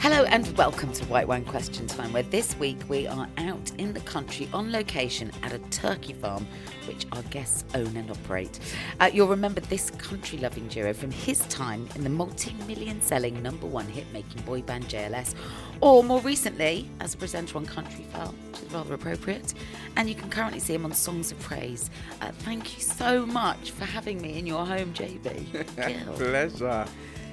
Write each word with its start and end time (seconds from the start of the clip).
Hello 0.00 0.24
and 0.24 0.56
welcome 0.56 0.90
to 0.94 1.04
White 1.04 1.28
Wine 1.28 1.44
Question 1.44 1.86
Time, 1.86 2.14
where 2.14 2.22
this 2.22 2.56
week 2.56 2.78
we 2.88 3.06
are 3.06 3.28
out 3.36 3.70
in 3.76 3.92
the 3.92 4.00
country 4.00 4.48
on 4.54 4.72
location 4.72 5.30
at 5.42 5.52
a 5.52 5.58
turkey 5.68 6.14
farm, 6.14 6.46
which 6.88 7.04
our 7.12 7.20
guests 7.24 7.66
own 7.74 7.94
and 7.98 8.10
operate. 8.10 8.58
Uh, 8.98 9.10
you'll 9.12 9.28
remember 9.28 9.60
this 9.60 9.90
country 9.90 10.38
loving 10.38 10.68
duo 10.68 10.94
from 10.94 11.10
his 11.10 11.40
time 11.48 11.86
in 11.96 12.02
the 12.02 12.08
multi 12.08 12.54
million 12.66 12.98
selling 13.02 13.42
number 13.42 13.66
one 13.66 13.84
hit 13.88 14.10
making 14.10 14.40
boy 14.46 14.62
band 14.62 14.86
JLS, 14.86 15.34
or 15.82 16.02
more 16.02 16.20
recently 16.20 16.88
as 17.00 17.12
a 17.12 17.18
presenter 17.18 17.58
on 17.58 17.66
Countryfile, 17.66 18.32
which 18.52 18.62
is 18.62 18.72
rather 18.72 18.94
appropriate. 18.94 19.52
And 19.98 20.08
you 20.08 20.14
can 20.14 20.30
currently 20.30 20.60
see 20.60 20.72
him 20.72 20.86
on 20.86 20.94
Songs 20.94 21.30
of 21.30 21.38
Praise. 21.40 21.90
Uh, 22.22 22.30
thank 22.38 22.74
you 22.74 22.82
so 22.82 23.26
much 23.26 23.72
for 23.72 23.84
having 23.84 24.22
me 24.22 24.38
in 24.38 24.46
your 24.46 24.64
home, 24.64 24.94
JB. 24.94 26.16
Pleasure. 26.16 26.86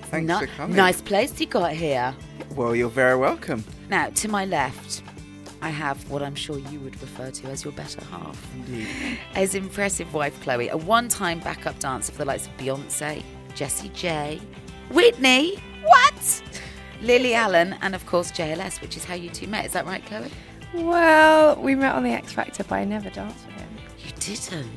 Thanks 0.09 0.27
Ni- 0.31 0.39
for 0.47 0.47
coming. 0.53 0.75
Nice 0.75 1.01
place 1.01 1.39
you 1.39 1.47
got 1.47 1.73
here. 1.73 2.15
Well, 2.55 2.75
you're 2.75 2.89
very 2.89 3.15
welcome. 3.17 3.63
Now, 3.89 4.09
to 4.09 4.27
my 4.27 4.45
left, 4.45 5.03
I 5.61 5.69
have 5.69 6.09
what 6.09 6.21
I'm 6.23 6.35
sure 6.35 6.57
you 6.59 6.79
would 6.81 6.99
refer 7.01 7.31
to 7.31 7.47
as 7.47 7.63
your 7.63 7.73
better 7.73 8.03
half. 8.05 8.55
Indeed. 8.55 8.87
His 9.33 9.55
impressive 9.55 10.13
wife, 10.13 10.39
Chloe, 10.41 10.69
a 10.69 10.77
one 10.77 11.07
time 11.09 11.39
backup 11.39 11.79
dancer 11.79 12.11
for 12.11 12.19
the 12.19 12.25
likes 12.25 12.47
of 12.47 12.55
Beyonce, 12.57 13.23
Jessie 13.55 13.89
J, 13.89 14.39
Whitney, 14.91 15.57
what? 15.83 16.43
Lily 17.01 17.33
Allen, 17.43 17.75
and 17.81 17.95
of 17.95 18.05
course 18.05 18.31
JLS, 18.31 18.81
which 18.81 18.97
is 18.97 19.03
how 19.05 19.15
you 19.15 19.29
two 19.29 19.47
met. 19.47 19.65
Is 19.65 19.73
that 19.73 19.85
right, 19.85 20.05
Chloe? 20.05 20.31
Well, 20.73 21.55
we 21.61 21.75
met 21.75 21.95
on 21.95 22.03
the 22.03 22.11
X 22.11 22.33
Factor, 22.33 22.63
but 22.63 22.75
I 22.75 22.83
never 22.83 23.09
danced 23.09 23.45
with 23.47 23.55
him. 23.55 23.69
You 23.99 24.11
didn't. 24.19 24.69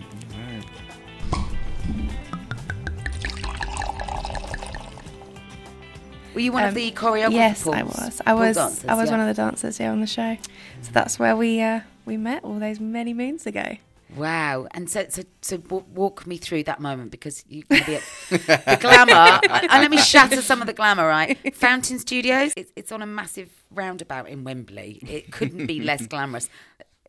Were 6.34 6.40
you 6.40 6.52
one 6.52 6.62
of 6.64 6.68
Um, 6.70 6.74
the 6.74 6.90
choreographers? 6.92 7.32
Yes, 7.32 7.66
I 7.66 7.82
was. 7.82 8.20
I 8.26 8.34
was. 8.34 8.56
dancers, 8.56 8.84
I 8.88 8.94
was 8.94 9.10
yeah. 9.10 9.16
one 9.18 9.28
of 9.28 9.34
the 9.36 9.42
dancers 9.42 9.78
here 9.78 9.90
on 9.90 10.00
the 10.00 10.06
show. 10.06 10.36
So 10.82 10.90
that's 10.92 11.18
where 11.18 11.36
we 11.36 11.60
uh, 11.60 11.80
we 12.06 12.16
met 12.16 12.44
all 12.44 12.58
those 12.58 12.78
many 12.80 13.14
moons 13.14 13.46
ago. 13.46 13.76
Wow. 14.16 14.66
And 14.72 14.90
so, 14.90 15.06
so, 15.08 15.22
so 15.40 15.58
walk 15.94 16.26
me 16.26 16.36
through 16.36 16.64
that 16.64 16.80
moment 16.80 17.12
because 17.12 17.44
you 17.48 17.62
can 17.62 17.84
be 17.86 17.94
at 17.94 18.02
the 18.30 18.78
glamour. 18.80 19.40
and 19.48 19.82
let 19.82 19.90
me 19.90 19.98
shatter 19.98 20.42
some 20.42 20.60
of 20.60 20.66
the 20.66 20.72
glamour, 20.72 21.06
right? 21.06 21.54
Fountain 21.54 22.00
Studios, 22.00 22.52
it's, 22.56 22.72
it's 22.74 22.90
on 22.90 23.02
a 23.02 23.06
massive 23.06 23.50
roundabout 23.70 24.28
in 24.28 24.42
Wembley. 24.42 24.98
It 25.08 25.30
couldn't 25.30 25.66
be 25.66 25.80
less 25.80 26.06
glamorous. 26.08 26.48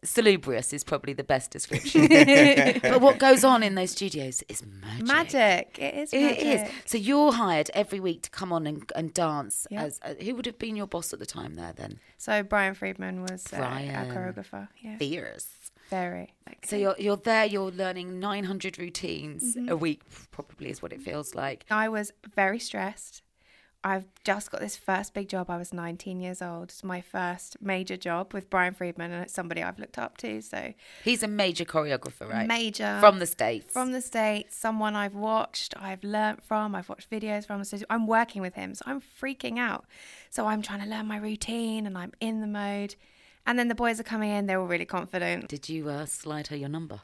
Salubrious 0.04 0.74
is 0.74 0.84
probably 0.84 1.14
the 1.14 1.24
best 1.24 1.52
description. 1.52 2.08
but 2.82 3.02
what 3.02 3.20
goes 3.20 3.44
on 3.44 3.62
in 3.62 3.76
those 3.76 3.92
studios 3.92 4.44
is 4.50 4.64
magic. 4.66 5.06
Magic. 5.06 5.80
It 5.80 5.94
is. 5.96 6.14
It 6.14 6.22
Magic. 6.22 6.44
is. 6.68 6.72
So 6.86 6.98
you're 6.98 7.32
hired 7.34 7.70
every 7.74 8.00
week 8.00 8.24
to 8.24 8.30
come 8.32 8.52
on 8.52 8.66
and, 8.66 8.92
and 8.96 9.14
dance. 9.14 9.68
Yeah. 9.70 9.84
As 9.84 10.00
uh, 10.04 10.16
who 10.22 10.36
would 10.36 10.46
have 10.48 10.58
been 10.58 10.76
your 10.76 10.88
boss 10.88 11.14
at 11.14 11.20
the 11.20 11.26
time 11.28 11.54
there 11.56 11.74
then? 11.76 12.00
So 12.18 12.42
Brian 12.42 12.74
Friedman 12.74 13.22
was 13.22 13.46
uh, 13.54 13.58
our 13.58 14.06
choreographer. 14.08 14.68
Yeah. 14.82 14.98
Fierce. 14.98 15.48
Very. 15.90 16.34
So 16.64 16.76
you're 16.78 16.96
you're 16.98 17.18
there. 17.18 17.46
You're 17.46 17.70
learning 17.72 18.20
900 18.20 18.80
routines 18.80 19.56
Mm-hmm. 19.56 19.70
a 19.70 19.76
week. 19.76 20.02
Probably 20.32 20.70
is 20.70 20.82
what 20.82 20.94
it 20.94 21.02
feels 21.02 21.36
like. 21.36 21.66
I 21.70 21.90
was 21.90 22.12
very 22.36 22.60
stressed. 22.60 23.22
I've 23.84 24.06
just 24.24 24.52
got 24.52 24.62
this 24.62 24.78
first 24.78 25.14
big 25.14 25.28
job. 25.28 25.50
I 25.50 25.58
was 25.58 25.74
19 25.74 26.20
years 26.20 26.42
old. 26.42 26.66
It's 26.70 26.84
my 26.84 27.02
first 27.02 27.58
major 27.62 27.98
job 27.98 28.32
with 28.34 28.50
Brian 28.50 28.76
Friedman, 28.76 29.12
and 29.12 29.24
it's 29.24 29.34
somebody 29.34 29.64
I've 29.64 29.80
looked 29.80 29.98
up 29.98 30.18
to. 30.18 30.42
So 30.42 30.74
He's 31.04 31.24
a 31.24 31.28
major 31.28 31.66
choreographer, 31.66 32.30
right? 32.30 32.48
major 32.48 32.98
from 33.00 33.18
the 33.20 33.26
states. 33.26 33.74
from 33.74 33.92
the 33.92 34.02
states, 34.02 34.56
someone 34.56 34.96
I've 34.96 35.16
watched, 35.16 35.74
I've 35.80 36.04
learnt 36.04 36.44
from, 36.44 36.76
I've 36.76 36.90
watched 36.90 37.10
videos 37.10 37.48
from. 37.48 37.64
So 37.64 37.80
I'm 37.90 38.06
working 38.06 38.42
with 38.44 38.54
him, 38.54 38.76
so 38.76 38.84
I'm 38.86 39.02
freaking 39.02 39.58
out. 39.58 39.86
So 40.30 40.46
I'm 40.46 40.62
trying 40.62 40.82
to 40.82 40.88
learn 40.88 41.08
my 41.08 41.18
routine, 41.18 41.88
and 41.88 41.98
I'm 41.98 42.12
in 42.20 42.42
the 42.42 42.48
mode. 42.48 42.96
And 43.48 43.58
then 43.58 43.68
the 43.68 43.76
boys 43.76 44.00
are 44.00 44.04
coming 44.04 44.30
in; 44.30 44.46
they're 44.46 44.60
all 44.60 44.68
really 44.68 44.86
confident. 44.86 45.48
Did 45.48 45.70
you 45.70 45.90
uh, 45.90 46.06
slide 46.06 46.48
her 46.48 46.56
your 46.56 46.70
number? 46.70 47.02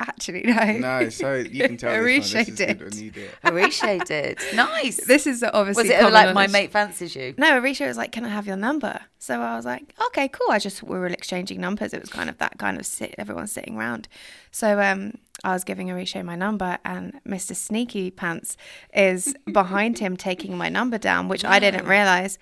Actually, 0.00 0.42
no. 0.42 0.72
No, 0.78 1.08
so 1.08 1.34
you 1.34 1.62
can 1.68 1.76
tell 1.76 1.92
this 2.04 2.34
one, 2.34 2.44
this 2.44 2.48
Oritsé 2.48 2.48
is 2.48 2.56
did. 2.56 2.80
when 2.80 3.62
it. 3.62 3.70
Oritsé 3.70 4.04
did. 4.04 4.38
Nice. 4.54 4.96
This 5.06 5.26
is 5.26 5.42
obviously 5.44 5.84
was 5.84 5.90
it 5.90 5.98
common 6.00 6.12
like 6.12 6.34
my 6.34 6.46
mate 6.48 6.72
fancies 6.72 7.14
you? 7.14 7.34
No, 7.38 7.60
Oritsé 7.60 7.86
was 7.86 7.96
like, 7.96 8.10
"Can 8.10 8.24
I 8.24 8.28
have 8.28 8.46
your 8.46 8.56
number?" 8.56 9.00
So 9.18 9.40
I 9.40 9.54
was 9.54 9.64
like, 9.64 9.94
"Okay, 10.08 10.28
cool." 10.28 10.50
I 10.50 10.58
just 10.58 10.82
we 10.82 10.98
were 10.98 11.06
exchanging 11.06 11.60
numbers. 11.60 11.94
It 11.94 12.00
was 12.00 12.10
kind 12.10 12.28
of 12.28 12.38
that 12.38 12.58
kind 12.58 12.78
of 12.78 12.86
sit, 12.86 13.14
everyone 13.18 13.46
sitting 13.46 13.76
around. 13.76 14.08
So 14.50 14.80
um, 14.80 15.14
I 15.44 15.52
was 15.52 15.62
giving 15.62 15.88
Oritsé 15.88 16.24
my 16.24 16.34
number, 16.34 16.78
and 16.84 17.20
Mr. 17.26 17.54
Sneaky 17.54 18.10
Pants 18.10 18.56
is 18.92 19.34
behind 19.52 20.00
him 20.00 20.16
taking 20.16 20.56
my 20.56 20.68
number 20.68 20.98
down, 20.98 21.28
which 21.28 21.44
I 21.44 21.60
didn't 21.60 21.86
realize. 21.86 22.38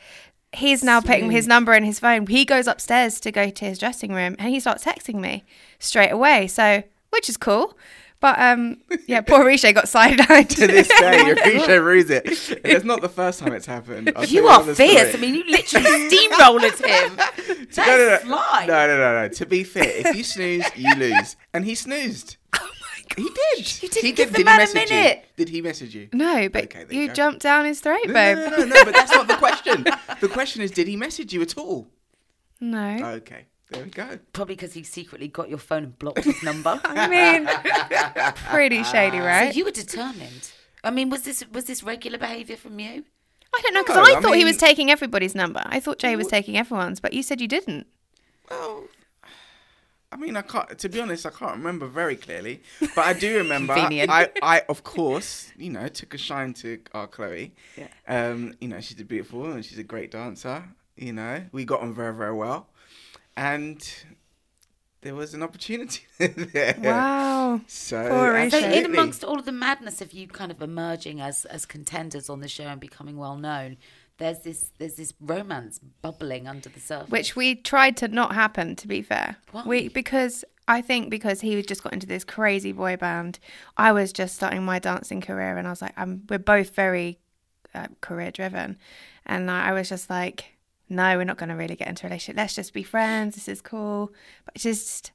He's 0.55 0.85
now 0.85 1.01
putting 1.01 1.31
his 1.31 1.47
number 1.47 1.73
in 1.73 1.83
his 1.85 1.99
phone. 1.99 2.27
He 2.27 2.45
goes 2.45 2.67
upstairs 2.67 3.21
to 3.21 3.33
go 3.33 3.49
to 3.49 3.65
his 3.65 3.79
dressing 3.79 4.13
room, 4.13 4.37
and 4.39 4.51
he 4.51 4.61
starts 4.61 4.85
texting 4.85 5.15
me 5.17 5.45
straight 5.79 6.11
away. 6.11 6.47
So, 6.47 6.83
which 7.13 7.29
is 7.29 7.37
cool. 7.37 7.77
But 8.21 8.39
um, 8.39 8.77
yeah, 9.09 9.21
poor 9.21 9.41
Oritsé 9.41 9.75
got 9.75 9.87
sidelined. 9.87 10.49
To 10.51 10.67
this 10.69 10.87
day, 10.87 10.95
Oritsé 11.35 11.85
rues 11.85 12.09
it. 12.09 12.25
And 12.51 12.61
it's 12.73 12.85
not 12.85 13.01
the 13.01 13.09
first 13.09 13.41
time 13.41 13.53
it's 13.53 13.67
happened. 13.67 14.13
I'll 14.15 14.25
You 14.25 14.47
are 14.47 14.63
fierce. 14.63 14.77
story. 15.11 15.13
I 15.15 15.17
mean, 15.17 15.35
you 15.35 15.45
literally 15.51 15.87
steamrolled 16.09 16.63
him. 16.63 17.17
That's 17.75 17.77
no, 17.79 17.85
no, 17.85 18.09
no. 18.09 18.19
fly. 18.19 18.65
no, 18.69 18.87
no, 18.87 18.97
no, 18.97 19.23
no. 19.23 19.29
To 19.29 19.47
be 19.47 19.65
fair, 19.65 19.89
if 19.89 20.15
you 20.15 20.23
snooze, 20.23 20.65
you 20.77 20.95
lose. 20.95 21.35
And 21.53 21.65
he 21.65 21.75
snoozed. 21.75 22.37
Oh 22.55 22.59
my 22.61 23.03
god. 23.09 23.19
He 23.19 23.25
did. 23.57 23.83
You 23.83 23.89
didn't 23.89 24.05
he 24.05 24.13
give 24.13 24.29
did. 24.29 24.35
the 24.35 24.37
did 24.39 24.47
man 24.47 24.61
a 24.71 24.73
minute. 24.75 25.17
You? 25.37 25.45
Did 25.45 25.49
he 25.49 25.61
message 25.61 25.93
you? 25.97 26.09
No, 26.13 26.49
but 26.49 26.65
Okay, 26.65 26.85
you 26.95 27.01
you 27.03 27.13
jumped 27.13 27.41
down 27.43 27.65
his 27.65 27.81
throat, 27.81 28.07
No, 28.07 28.13
babe. 28.15 28.37
no, 28.39 28.51
no, 28.51 28.57
no, 28.59 28.65
no, 28.67 28.85
but 28.85 28.95
that's 28.95 29.11
not 29.11 29.27
the 29.27 29.35
question. 29.37 29.85
The 30.21 30.29
question 30.29 30.63
is, 30.63 30.71
did 30.71 30.87
he 30.87 30.95
message 30.97 31.33
you 31.33 31.43
at 31.43 31.59
all? 31.59 31.89
No. 32.61 32.99
Okay, 33.17 33.47
there 33.73 33.85
we 33.85 33.91
go. 33.91 34.19
Probably 34.33 34.55
because 34.55 34.75
he 34.75 34.83
secretly 34.83 35.29
got 35.29 35.49
your 35.49 35.59
phone 35.59 35.85
and 35.85 35.99
blocked 35.99 36.25
his 36.25 36.43
number. 36.43 36.81
I 36.85 37.09
mean, 37.09 37.49
pretty 38.51 38.83
shady, 38.85 39.19
right? 39.19 39.53
So 39.53 39.59
you 39.59 39.65
were 39.65 39.71
determined. 39.71 40.53
I 40.85 40.91
mean, 40.91 41.11
was 41.11 41.23
this 41.23 41.45
was 41.53 41.65
this 41.65 41.83
regular 41.83 42.19
behaviour 42.19 42.57
from 42.57 42.79
you? 42.79 43.05
I 43.55 43.61
don't 43.63 43.75
know 43.75 43.83
because 43.83 43.97
No, 43.97 44.03
I 44.03 44.19
I 44.19 44.21
thought 44.21 44.37
he 44.37 44.45
was 44.45 44.57
taking 44.57 44.91
everybody's 44.91 45.35
number. 45.35 45.63
I 45.65 45.79
thought 45.81 45.99
Jay 45.99 46.17
was 46.17 46.27
taking 46.27 46.57
everyone's, 46.57 47.01
but 47.01 47.13
you 47.13 47.23
said 47.23 47.41
you 47.41 47.49
didn't. 47.49 47.87
Well, 48.51 48.85
I 50.11 50.17
mean, 50.17 50.37
I 50.37 50.43
can't. 50.43 50.79
To 50.79 50.89
be 50.89 51.01
honest, 51.01 51.25
I 51.25 51.31
can't 51.31 51.57
remember 51.57 51.87
very 51.87 52.17
clearly, 52.17 52.63
but 52.81 52.99
I 52.99 53.13
do 53.15 53.37
remember. 53.39 53.75
Convenient. 53.75 54.11
I, 54.11 54.31
I, 54.43 54.63
of 54.69 54.85
course, 54.85 55.53
you 55.57 55.71
know, 55.71 55.89
took 55.89 56.15
a 56.15 56.19
shine 56.19 56.53
to 56.55 56.81
our 56.93 57.07
Chloe. 57.07 57.55
Yeah. 57.77 57.89
Um, 58.07 58.55
you 58.61 58.69
know, 58.69 58.81
she's 58.81 59.01
a 59.01 59.05
beautiful 59.05 59.51
and 59.51 59.65
she's 59.65 59.79
a 59.79 59.85
great 59.85 60.11
dancer. 60.11 60.65
You 60.97 61.15
know, 61.15 61.45
we 61.53 61.65
got 61.65 61.81
on 61.81 61.95
very, 61.95 62.15
very 62.15 62.35
well, 62.35 62.69
and 63.37 64.05
there 65.03 65.15
was 65.15 65.35
an 65.35 65.43
opportunity 65.43 66.07
there. 66.19 66.77
Wow. 66.79 67.61
So, 67.67 68.49
So 68.51 68.59
in 68.59 68.87
amongst 68.87 69.25
all 69.25 69.39
of 69.39 69.45
the 69.45 69.53
madness 69.53 70.01
of 70.01 70.13
you 70.13 70.29
kind 70.29 70.51
of 70.51 70.63
emerging 70.63 71.21
as 71.21 71.45
as 71.47 71.67
contenders 71.67 72.31
on 72.31 72.41
the 72.41 72.49
show 72.49 72.65
and 72.65 72.81
becoming 72.81 73.17
well 73.17 73.37
known, 73.37 73.77
there's 74.19 74.41
this 74.41 74.71
there's 74.79 74.95
this 74.95 75.13
romance 75.21 75.81
bubbling 76.01 76.47
under 76.47 76.69
the 76.69 76.81
surface. 76.81 77.11
which 77.11 77.37
we 77.37 77.57
tried 77.57 77.97
to 77.99 78.09
not 78.09 78.35
happen. 78.35 78.77
To 78.77 78.89
be 78.89 79.03
fair, 79.03 79.37
Why? 79.51 79.65
we 79.65 79.89
because 79.89 80.45
I 80.69 80.81
think 80.81 81.11
because 81.11 81.41
he 81.41 81.57
was 81.57 81.67
just 81.67 81.83
got 81.83 81.93
into 81.93 82.07
this 82.07 82.25
crazy 82.25 82.73
boy 82.73 82.97
band. 82.97 83.41
I 83.77 83.91
was 83.93 84.13
just 84.13 84.37
starting 84.37 84.65
my 84.65 84.79
dancing 84.79 85.21
career, 85.21 85.59
and 85.59 85.67
I 85.67 85.71
was 85.71 85.83
like, 85.83 85.95
I'm, 85.97 86.23
we're 86.29 86.39
both 86.39 86.75
very 86.75 87.19
uh, 87.75 87.89
career 88.01 88.31
driven, 88.31 88.79
and 89.27 89.51
I, 89.51 89.71
I 89.71 89.73
was 89.73 89.89
just 89.89 90.09
like, 90.09 90.52
no, 90.93 91.17
we're 91.17 91.25
not 91.25 91.39
going 91.39 91.49
to 91.49 91.55
really 91.57 91.77
get 91.77 91.89
into 91.89 92.07
a 92.07 92.09
relationship. 92.09 92.37
Let's 92.37 92.55
just 92.55 92.73
be 92.73 92.83
friends. 92.83 93.35
This 93.35 93.49
is 93.49 93.61
cool, 93.61 94.13
but 94.45 94.55
it 94.57 94.61
just 94.61 95.13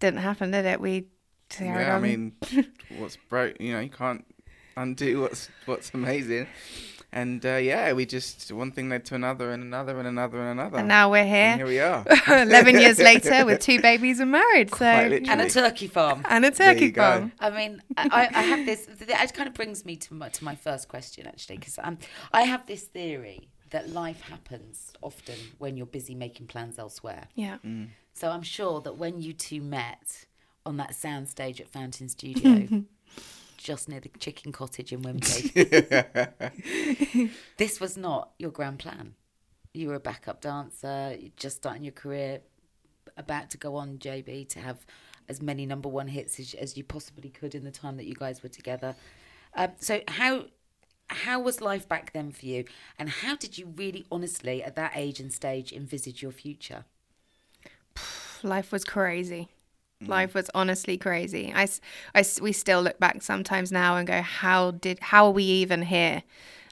didn't 0.00 0.20
happen, 0.20 0.50
did 0.50 0.64
it? 0.64 0.80
We 0.80 1.06
carried 1.48 1.86
Yeah, 1.86 1.96
I 1.96 2.00
mean, 2.00 2.32
what's 2.98 3.16
broke, 3.16 3.60
you 3.60 3.72
know, 3.72 3.80
you 3.80 3.90
can't 3.90 4.24
undo 4.76 5.20
what's 5.20 5.48
what's 5.66 5.92
amazing. 5.94 6.46
And 7.12 7.44
uh, 7.44 7.56
yeah, 7.56 7.92
we 7.92 8.06
just 8.06 8.52
one 8.52 8.70
thing 8.70 8.88
led 8.88 9.04
to 9.06 9.16
another 9.16 9.50
and 9.50 9.64
another 9.64 9.98
and 9.98 10.06
another 10.06 10.40
and 10.40 10.60
another. 10.60 10.78
and 10.78 10.86
now 10.86 11.10
we're 11.10 11.24
here, 11.24 11.34
And 11.34 11.60
here 11.60 11.66
we 11.66 11.80
are. 11.80 12.04
11 12.28 12.78
years 12.78 13.00
later 13.00 13.44
with 13.44 13.60
two 13.60 13.80
babies 13.80 14.20
and 14.20 14.30
married. 14.30 14.72
So 14.72 14.84
and 14.84 15.40
a 15.40 15.50
turkey 15.50 15.88
farm. 15.88 16.24
and 16.28 16.44
a 16.44 16.52
turkey 16.52 16.86
you 16.86 16.92
go. 16.92 17.02
farm. 17.02 17.32
I 17.40 17.50
mean, 17.50 17.82
I, 17.96 18.28
I 18.32 18.42
have 18.42 18.64
this. 18.64 18.86
It 19.00 19.34
kind 19.34 19.48
of 19.48 19.54
brings 19.54 19.84
me 19.84 19.96
to 19.96 20.14
my, 20.14 20.28
to 20.28 20.44
my 20.44 20.54
first 20.54 20.86
question, 20.88 21.26
actually, 21.26 21.58
because 21.58 21.80
um, 21.82 21.98
I 22.32 22.42
have 22.42 22.66
this 22.66 22.84
theory 22.84 23.48
that 23.70 23.90
life 23.90 24.20
happens 24.22 24.92
often 25.02 25.36
when 25.58 25.76
you're 25.76 25.86
busy 25.86 26.14
making 26.14 26.46
plans 26.46 26.78
elsewhere. 26.78 27.28
Yeah. 27.34 27.58
Mm. 27.64 27.88
So 28.12 28.30
I'm 28.30 28.42
sure 28.42 28.80
that 28.82 28.96
when 28.96 29.20
you 29.20 29.32
two 29.32 29.60
met 29.60 30.26
on 30.66 30.76
that 30.78 30.92
soundstage 30.92 31.60
at 31.60 31.68
Fountain 31.68 32.08
Studio, 32.08 32.84
just 33.56 33.88
near 33.88 34.00
the 34.00 34.10
chicken 34.18 34.52
cottage 34.52 34.92
in 34.92 35.02
Wembley, 35.02 35.50
this 37.56 37.80
was 37.80 37.96
not 37.96 38.32
your 38.38 38.50
grand 38.50 38.78
plan. 38.78 39.14
You 39.72 39.88
were 39.88 39.94
a 39.94 40.00
backup 40.00 40.40
dancer, 40.40 41.16
you're 41.18 41.30
just 41.36 41.58
starting 41.58 41.84
your 41.84 41.92
career, 41.92 42.40
about 43.16 43.50
to 43.50 43.58
go 43.58 43.76
on, 43.76 43.98
JB, 43.98 44.48
to 44.50 44.60
have 44.60 44.84
as 45.28 45.40
many 45.40 45.64
number 45.64 45.88
one 45.88 46.08
hits 46.08 46.40
as, 46.40 46.54
as 46.54 46.76
you 46.76 46.82
possibly 46.82 47.30
could 47.30 47.54
in 47.54 47.64
the 47.64 47.70
time 47.70 47.96
that 47.96 48.06
you 48.06 48.14
guys 48.14 48.42
were 48.42 48.48
together. 48.48 48.96
Um, 49.54 49.70
so 49.78 50.00
how 50.08 50.46
how 51.16 51.40
was 51.40 51.60
life 51.60 51.88
back 51.88 52.12
then 52.12 52.32
for 52.32 52.46
you, 52.46 52.64
and 52.98 53.08
how 53.08 53.36
did 53.36 53.58
you 53.58 53.72
really, 53.76 54.04
honestly, 54.10 54.62
at 54.62 54.76
that 54.76 54.92
age 54.94 55.20
and 55.20 55.32
stage, 55.32 55.72
envisage 55.72 56.22
your 56.22 56.32
future? 56.32 56.84
life 58.42 58.72
was 58.72 58.84
crazy. 58.84 59.48
Mm. 60.02 60.08
Life 60.08 60.34
was 60.34 60.50
honestly 60.54 60.96
crazy. 60.96 61.52
I, 61.54 61.64
s- 61.64 61.80
I 62.14 62.20
s- 62.20 62.40
we 62.40 62.52
still 62.52 62.82
look 62.82 62.98
back 62.98 63.22
sometimes 63.22 63.70
now 63.70 63.96
and 63.96 64.06
go, 64.06 64.22
how 64.22 64.70
did, 64.72 64.98
how 65.00 65.26
are 65.26 65.32
we 65.32 65.44
even 65.44 65.82
here? 65.82 66.22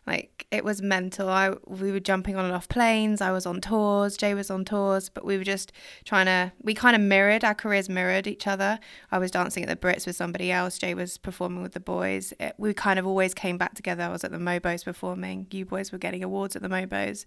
Like 0.09 0.47
it 0.51 0.65
was 0.65 0.81
mental. 0.81 1.29
I 1.29 1.55
we 1.67 1.93
were 1.93 2.01
jumping 2.01 2.35
on 2.35 2.47
and 2.47 2.55
off 2.55 2.67
planes. 2.67 3.21
I 3.21 3.31
was 3.31 3.45
on 3.45 3.61
tours. 3.61 4.17
Jay 4.17 4.33
was 4.33 4.51
on 4.51 4.65
tours, 4.65 5.11
but 5.11 5.23
we 5.23 5.37
were 5.37 5.45
just 5.45 5.71
trying 6.07 6.25
to. 6.25 6.51
We 6.63 6.73
kind 6.73 6.97
of 6.97 7.03
mirrored 7.03 7.45
our 7.45 7.55
careers, 7.55 7.91
mirrored 7.91 8.27
each 8.27 8.47
other. 8.47 8.79
I 9.13 9.19
was 9.19 9.31
dancing 9.31 9.63
at 9.65 9.69
the 9.69 9.77
Brits 9.77 10.07
with 10.07 10.17
somebody 10.17 10.51
else. 10.51 10.79
Jay 10.79 10.95
was 10.95 11.19
performing 11.19 11.63
with 11.63 11.75
the 11.75 11.81
boys. 11.81 12.33
It, 12.41 12.55
we 12.57 12.73
kind 12.73 12.99
of 12.99 13.07
always 13.07 13.35
came 13.35 13.59
back 13.59 13.75
together. 13.75 14.03
I 14.03 14.09
was 14.09 14.25
at 14.25 14.33
the 14.33 14.39
Mobos 14.39 14.83
performing. 14.83 15.47
You 15.51 15.67
boys 15.67 15.93
were 15.93 15.99
getting 15.99 16.25
awards 16.25 16.57
at 16.57 16.63
the 16.63 16.71
Mobos, 16.71 17.27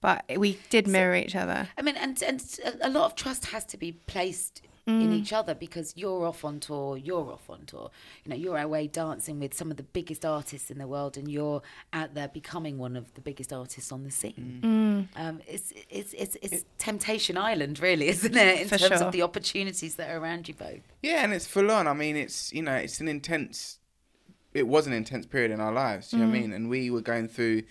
but 0.00 0.24
we 0.38 0.58
did 0.70 0.88
mirror 0.88 1.16
each 1.16 1.36
other. 1.36 1.68
I 1.76 1.82
mean, 1.82 1.96
and 1.96 2.22
and 2.22 2.42
a 2.80 2.88
lot 2.88 3.04
of 3.04 3.14
trust 3.14 3.46
has 3.46 3.66
to 3.66 3.76
be 3.76 3.92
placed 3.92 4.62
in 4.86 5.10
Mm. 5.10 5.14
each 5.14 5.32
other 5.32 5.52
because 5.52 5.92
you're 5.96 6.24
off 6.26 6.44
on 6.44 6.60
tour, 6.60 6.96
you're 6.96 7.32
off 7.32 7.50
on 7.50 7.66
tour. 7.66 7.90
You 8.24 8.30
know, 8.30 8.36
you're 8.36 8.56
away 8.58 8.86
dancing 8.86 9.40
with 9.40 9.52
some 9.52 9.70
of 9.72 9.76
the 9.76 9.82
biggest 9.82 10.24
artists 10.24 10.70
in 10.70 10.78
the 10.78 10.86
world, 10.86 11.16
and 11.16 11.28
you're 11.28 11.60
out 11.92 12.14
there 12.14 12.28
becoming 12.28 12.78
one 12.78 12.94
of 12.96 13.12
the 13.14 13.20
biggest 13.20 13.52
artists 13.52 13.90
on 13.90 14.04
the 14.04 14.12
scene. 14.12 14.60
Mm. 14.62 15.20
Um, 15.20 15.40
it's 15.46 15.72
it's 15.90 16.12
it's 16.14 16.36
it's 16.40 16.64
Temptation 16.78 17.36
Island, 17.36 17.80
really, 17.80 18.06
isn't 18.14 18.36
it? 18.36 18.60
In 18.62 18.68
For 18.68 18.78
terms 18.78 18.98
sure. 18.98 19.06
of 19.08 19.12
the 19.12 19.22
opportunities 19.22 19.96
that 19.96 20.08
are 20.10 20.18
around 20.18 20.46
you 20.46 20.54
both. 20.54 20.82
Yeah, 21.02 21.24
and 21.24 21.32
it's 21.32 21.46
full 21.48 21.70
on. 21.72 21.88
I 21.88 21.92
mean, 21.92 22.14
it's 22.16 22.52
you 22.52 22.62
know, 22.62 22.74
it's 22.76 23.00
an 23.00 23.08
intense. 23.08 23.78
It 24.54 24.68
was 24.68 24.86
an 24.86 24.92
intense 24.92 25.26
period 25.26 25.50
in 25.50 25.60
our 25.60 25.72
lives. 25.72 26.12
You 26.12 26.20
know 26.20 26.26
what 26.26 26.36
I 26.36 26.40
mean? 26.40 26.52
And 26.52 26.70
we 26.70 26.90
were 26.90 27.02
going 27.02 27.28
through 27.28 27.64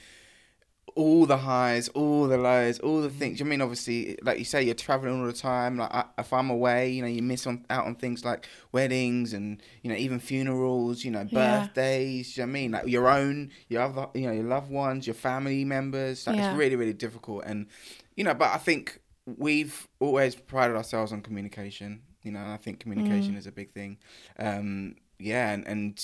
all 0.96 1.26
the 1.26 1.38
highs, 1.38 1.90
all 1.90 2.26
the 2.28 2.38
lows, 2.38 2.80
all 2.80 3.02
the 3.02 3.10
things. 3.10 3.40
You 3.40 3.46
know 3.46 3.50
I 3.50 3.52
mean, 3.52 3.62
obviously, 3.62 4.18
like 4.24 4.40
you 4.40 4.46
say, 4.46 4.64
you're 4.64 4.74
traveling 4.76 5.20
all 5.20 5.28
the 5.28 5.34
time. 5.34 5.78
Like 5.78 5.94
I, 5.94 6.06
if 6.18 6.32
I'm 6.32 6.50
away, 6.50 6.90
you 6.92 7.02
know, 7.02 7.08
you 7.08 7.22
miss 7.22 7.46
on, 7.46 7.66
out 7.70 7.86
on 7.86 7.96
things 7.96 8.24
like 8.24 8.48
weddings 8.72 9.34
and 9.34 9.62
you 9.82 9.90
know 9.92 9.98
even 9.98 10.20
funerals. 10.20 11.04
You 11.04 11.12
know, 11.12 11.28
Yeah. 11.30 11.66
birthdays. 11.66 12.38
You 12.38 12.44
know 12.44 12.48
what 12.48 12.50
I 12.50 12.54
mean? 12.54 12.72
Like 12.72 12.88
your 12.88 13.10
own, 13.10 13.52
your 13.68 13.82
other, 13.82 14.08
you 14.14 14.28
know, 14.28 14.34
your 14.34 14.46
loved 14.46 14.72
ones, 14.72 15.06
your 15.06 15.14
family 15.14 15.66
members. 15.66 16.26
Like, 16.26 16.38
Yeah. 16.38 16.50
It's 16.52 16.58
really, 16.58 16.78
really 16.78 16.94
difficult. 16.94 17.44
And 17.46 17.68
you 18.16 18.24
know, 18.24 18.34
but 18.34 18.52
I 18.52 18.58
think 18.58 19.00
we've 19.26 19.88
always 20.00 20.36
prided 20.36 20.78
ourselves 20.78 21.12
on 21.12 21.22
communication. 21.22 22.02
You 22.24 22.32
know, 22.32 22.40
and 22.40 22.52
I 22.52 22.58
think 22.58 22.80
communication 22.80 23.36
is 23.36 23.46
a 23.46 23.52
big 23.52 23.72
thing. 23.74 23.98
Um, 24.40 24.96
yeah, 25.20 25.52
and, 25.52 25.68
and 25.68 26.02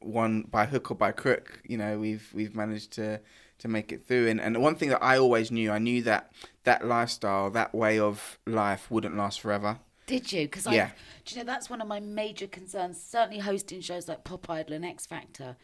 one 0.00 0.42
by 0.42 0.66
hook 0.66 0.90
or 0.90 0.94
by 0.94 1.12
crook, 1.12 1.62
you 1.64 1.78
know, 1.78 1.98
we've 1.98 2.28
we've 2.34 2.54
managed 2.54 2.90
to 2.92 3.20
to 3.64 3.68
make 3.68 3.90
it 3.92 4.06
through. 4.06 4.28
And 4.28 4.40
and 4.40 4.62
one 4.62 4.76
thing 4.76 4.90
that 4.90 5.02
I 5.02 5.16
always 5.18 5.50
knew, 5.50 5.72
I 5.72 5.78
knew 5.78 6.02
that 6.02 6.30
that 6.64 6.86
lifestyle, 6.86 7.50
that 7.50 7.74
way 7.74 7.98
of 7.98 8.38
life, 8.46 8.90
wouldn't 8.90 9.16
last 9.16 9.40
forever. 9.40 9.78
Did 10.06 10.30
you? 10.32 10.42
Because 10.42 10.66
Yeah. 10.66 10.90
do 11.24 11.34
you 11.34 11.40
know 11.40 11.46
that's 11.46 11.70
one 11.70 11.80
of 11.80 11.88
my 11.88 11.98
major 11.98 12.46
concerns. 12.46 13.02
Certainly 13.02 13.38
hosting 13.40 13.80
shows 13.80 14.06
like 14.06 14.22
Pop 14.22 14.50
Idol 14.50 14.74
and 14.74 14.84
X 14.84 15.06
Factor, 15.06 15.56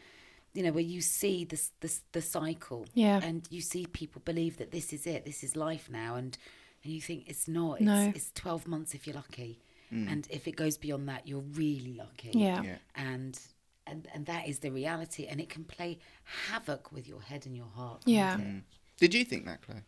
you 0.55 0.63
know, 0.63 0.71
where 0.71 0.83
you 0.83 0.99
see 0.99 1.45
this 1.45 1.71
this 1.79 2.01
the 2.11 2.23
cycle, 2.23 2.87
Yeah. 2.95 3.21
and 3.23 3.47
you 3.51 3.61
see 3.61 3.85
people 3.85 4.21
believe 4.25 4.57
that 4.57 4.71
this 4.71 4.91
is 4.91 5.05
it, 5.05 5.23
this 5.25 5.43
is 5.43 5.55
life 5.55 5.87
now, 5.91 6.15
and 6.15 6.35
and 6.83 6.91
you 6.91 7.01
think 7.01 7.29
it's 7.29 7.47
not. 7.47 7.73
It's, 7.73 7.85
No. 7.85 8.11
it's 8.15 8.31
twelve 8.33 8.67
months 8.67 8.95
if 8.95 9.05
you're 9.05 9.15
lucky, 9.15 9.59
mm. 9.93 10.11
and 10.11 10.27
if 10.31 10.47
it 10.47 10.55
goes 10.55 10.75
beyond 10.75 11.07
that, 11.07 11.27
you're 11.27 11.47
really 11.63 11.93
lucky. 11.93 12.31
Yeah. 12.33 12.63
Yeah. 12.63 12.77
and. 12.95 13.39
And, 13.87 14.07
and 14.13 14.25
that 14.27 14.47
is 14.47 14.59
the 14.59 14.69
reality, 14.69 15.25
and 15.25 15.41
it 15.41 15.49
can 15.49 15.63
play 15.63 15.99
havoc 16.23 16.91
with 16.91 17.07
your 17.07 17.21
head 17.21 17.45
and 17.45 17.57
your 17.57 17.69
heart. 17.75 18.03
Yeah. 18.05 18.35
it? 18.35 18.41
Mm. 18.41 18.61
Did 18.97 19.13
you 19.13 19.25
think 19.25 19.45
that, 19.45 19.61
Chloe? 19.61 19.81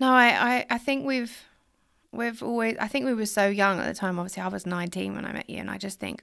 No, 0.00 0.10
I, 0.10 0.28
I, 0.28 0.66
I 0.70 0.78
think 0.78 1.06
we've 1.06 1.44
we've 2.12 2.42
always 2.42 2.76
I 2.80 2.88
think 2.88 3.04
we 3.04 3.14
were 3.14 3.26
so 3.26 3.46
young 3.46 3.78
at 3.78 3.86
the 3.86 3.94
time. 3.94 4.18
Obviously, 4.18 4.42
I 4.42 4.48
was 4.48 4.66
19 4.66 5.14
when 5.14 5.24
I 5.24 5.32
met 5.32 5.48
you, 5.48 5.58
and 5.58 5.70
I 5.70 5.78
just 5.78 6.00
think 6.00 6.22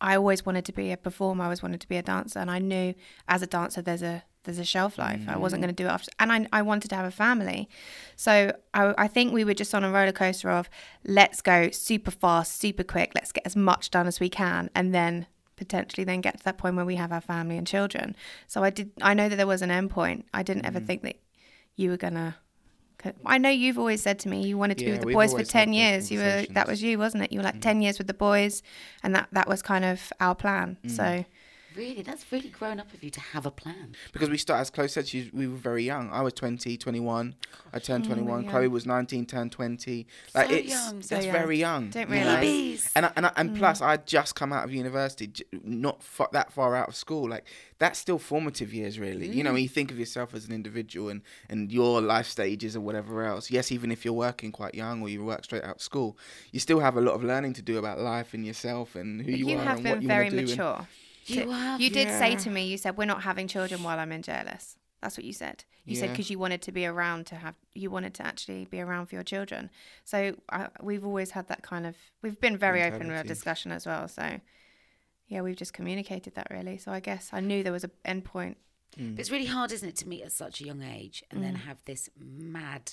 I 0.00 0.16
always 0.16 0.44
wanted 0.44 0.64
to 0.66 0.72
be 0.72 0.90
a 0.92 0.96
performer. 0.96 1.42
I 1.42 1.46
always 1.46 1.62
wanted 1.62 1.80
to 1.80 1.88
be 1.88 1.96
a 1.96 2.02
dancer, 2.02 2.38
and 2.38 2.50
I 2.50 2.58
knew 2.58 2.94
as 3.28 3.42
a 3.42 3.46
dancer 3.46 3.82
there's 3.82 4.02
a 4.02 4.22
there's 4.44 4.58
a 4.58 4.64
shelf 4.64 4.98
life. 4.98 5.22
I 5.26 5.38
wasn't 5.38 5.60
mm. 5.60 5.64
going 5.64 5.74
to 5.74 5.82
do 5.82 5.86
it 5.86 5.92
after, 5.92 6.10
and 6.18 6.32
I 6.32 6.46
I 6.52 6.62
wanted 6.62 6.88
to 6.88 6.96
have 6.96 7.06
a 7.06 7.10
family, 7.10 7.68
so 8.16 8.54
I 8.74 8.94
I 8.98 9.08
think 9.08 9.32
we 9.32 9.44
were 9.44 9.54
just 9.54 9.74
on 9.74 9.84
a 9.84 9.90
roller 9.90 10.12
coaster 10.12 10.50
of 10.50 10.68
let's 11.04 11.40
go 11.40 11.70
super 11.70 12.10
fast, 12.10 12.58
super 12.58 12.84
quick. 12.84 13.12
Let's 13.14 13.32
get 13.32 13.46
as 13.46 13.56
much 13.56 13.90
done 13.90 14.06
as 14.06 14.20
we 14.20 14.28
can, 14.28 14.70
and 14.74 14.94
then 14.94 15.26
potentially 15.56 16.04
then 16.04 16.20
get 16.20 16.38
to 16.38 16.44
that 16.44 16.58
point 16.58 16.76
where 16.76 16.84
we 16.84 16.96
have 16.96 17.12
our 17.12 17.20
family 17.20 17.56
and 17.56 17.66
children. 17.66 18.16
So 18.46 18.62
I 18.64 18.70
did. 18.70 18.90
I 19.02 19.14
know 19.14 19.28
that 19.28 19.36
there 19.36 19.46
was 19.46 19.62
an 19.62 19.70
end 19.70 19.90
point. 19.90 20.26
I 20.34 20.42
didn't 20.42 20.66
ever 20.66 20.80
think 20.80 21.02
that 21.02 21.16
you 21.76 21.90
were 21.90 21.96
gonna. 21.96 22.36
I 23.26 23.36
know 23.36 23.50
you've 23.50 23.78
always 23.78 24.02
said 24.02 24.18
to 24.20 24.30
me 24.30 24.46
you 24.46 24.56
wanted 24.56 24.78
to 24.78 24.84
be 24.86 24.90
with 24.92 25.00
the 25.02 25.12
boys 25.12 25.32
for 25.32 25.38
ten 25.52 25.72
years. 25.74 26.10
You 26.10 26.20
were 26.20 26.46
that 26.54 26.66
was 26.66 26.82
you, 26.82 26.98
wasn't 26.98 27.24
it? 27.24 27.32
You 27.32 27.38
were 27.40 27.44
like 27.44 27.60
ten 27.60 27.82
years 27.82 27.98
with 27.98 28.06
the 28.06 28.14
boys, 28.14 28.62
and 29.02 29.14
that 29.14 29.28
that 29.32 29.46
was 29.48 29.60
kind 29.62 29.84
of 29.84 30.12
our 30.20 30.34
plan. 30.34 30.78
So 30.88 31.24
Really, 31.76 32.02
that's 32.02 32.30
really 32.30 32.48
grown 32.48 32.78
up 32.78 32.92
of 32.92 33.02
you 33.02 33.10
to 33.10 33.20
have 33.20 33.46
a 33.46 33.50
plan. 33.50 33.96
Because 34.12 34.30
we 34.30 34.38
start, 34.38 34.60
as 34.60 34.70
Chloe 34.70 34.88
said, 34.88 35.08
she, 35.08 35.30
we 35.32 35.46
were 35.46 35.56
very 35.56 35.82
young. 35.82 36.10
I 36.10 36.22
was 36.22 36.32
20, 36.34 36.76
21. 36.76 37.34
I 37.72 37.78
turned 37.78 38.04
21. 38.04 38.42
young. 38.42 38.50
Chloe 38.50 38.68
was 38.68 38.86
19, 38.86 39.26
turned 39.26 39.52
20. 39.52 40.06
Like, 40.34 40.48
So 40.48 40.54
it's, 40.54 40.68
young. 40.68 41.02
So 41.02 41.14
that's 41.14 41.26
young. 41.26 41.32
very 41.32 41.58
young. 41.58 41.90
Don't 41.90 42.08
you 42.08 42.14
realise. 42.14 42.90
And 42.94 43.06
I, 43.06 43.12
and 43.16 43.26
I, 43.26 43.32
and 43.36 43.50
mm. 43.50 43.58
plus, 43.58 43.80
I'd 43.80 44.06
just 44.06 44.34
come 44.34 44.52
out 44.52 44.64
of 44.64 44.72
university, 44.72 45.32
not 45.64 46.02
fa- 46.02 46.28
that 46.32 46.52
far 46.52 46.76
out 46.76 46.88
of 46.88 46.94
school. 46.94 47.28
Like 47.28 47.44
that's 47.78 47.98
still 47.98 48.18
formative 48.18 48.72
years, 48.72 48.98
really. 48.98 49.28
You 49.28 49.42
know, 49.42 49.52
when 49.52 49.62
you 49.62 49.68
mm. 49.68 49.72
think 49.72 49.90
of 49.90 49.98
yourself 49.98 50.34
as 50.34 50.46
an 50.46 50.52
individual 50.52 51.08
and 51.08 51.22
and 51.48 51.72
your 51.72 52.00
life 52.00 52.26
stages 52.26 52.76
or 52.76 52.80
whatever 52.80 53.24
else. 53.24 53.50
Yes, 53.50 53.72
even 53.72 53.90
if 53.90 54.04
you're 54.04 54.14
working 54.14 54.52
quite 54.52 54.74
young 54.74 55.02
or 55.02 55.08
you 55.08 55.24
work 55.24 55.44
straight 55.44 55.64
out 55.64 55.76
of 55.76 55.82
school, 55.82 56.16
you 56.52 56.60
still 56.60 56.80
have 56.80 56.96
a 56.96 57.00
lot 57.00 57.14
of 57.14 57.24
learning 57.24 57.54
to 57.54 57.62
do 57.62 57.78
about 57.78 57.98
life 57.98 58.34
and 58.34 58.46
yourself 58.46 58.94
and 58.94 59.22
who 59.22 59.32
you, 59.32 59.48
you, 59.48 59.58
are 59.58 59.62
have 59.62 59.78
and 59.78 59.88
what 59.88 60.02
you 60.02 60.08
very 60.08 60.24
want 60.26 60.30
to 60.30 60.36
do. 60.36 60.52
and- 60.52 60.58
mature. 60.58 60.88
You 61.26 61.50
have, 61.50 61.80
You 61.80 61.90
did 61.90 62.08
say 62.08 62.36
to 62.36 62.50
me, 62.50 62.66
you 62.66 62.76
said 62.78 62.96
we're 62.96 63.04
not 63.06 63.22
having 63.22 63.48
children 63.48 63.82
while 63.82 63.98
I'm 63.98 64.12
in 64.12 64.22
JLS. 64.22 64.76
That's 65.00 65.16
what 65.18 65.24
you 65.24 65.32
said. 65.32 65.64
You 65.86 65.96
said 65.96 66.10
because 66.10 66.30
you 66.30 66.38
wanted 66.38 66.62
to 66.62 66.72
be 66.72 66.86
around 66.86 67.26
to 67.26 67.34
have, 67.36 67.56
you 67.74 67.90
wanted 67.90 68.14
to 68.14 68.26
actually 68.26 68.64
be 68.64 68.80
around 68.80 69.06
for 69.06 69.16
your 69.16 69.24
children. 69.24 69.68
So 70.04 70.34
I, 70.50 70.68
we've 70.82 71.04
always 71.04 71.32
had 71.32 71.48
that 71.48 71.62
kind 71.62 71.86
of, 71.86 71.94
we've 72.22 72.40
been 72.40 72.56
very 72.56 72.82
open 72.82 73.08
with 73.08 73.16
our 73.18 73.22
discussion 73.22 73.70
as 73.70 73.84
well. 73.84 74.08
So 74.08 74.40
yeah, 75.28 75.42
we've 75.42 75.56
just 75.56 75.74
communicated 75.74 76.34
that 76.36 76.46
really. 76.50 76.78
So 76.78 76.90
I 76.90 77.00
guess 77.00 77.28
I 77.34 77.40
knew 77.40 77.62
there 77.62 77.72
was 77.72 77.84
an 77.84 77.90
end 78.04 78.24
point. 78.24 78.56
But 78.96 79.18
it's 79.18 79.30
really 79.30 79.46
hard, 79.46 79.72
isn't 79.72 79.88
it, 79.88 79.96
to 79.96 80.08
meet 80.08 80.22
at 80.22 80.32
such 80.32 80.60
a 80.60 80.64
young 80.64 80.82
age 80.82 81.22
and 81.30 81.40
Mm. 81.40 81.42
then 81.42 81.54
have 81.56 81.84
this 81.84 82.08
mad 82.16 82.92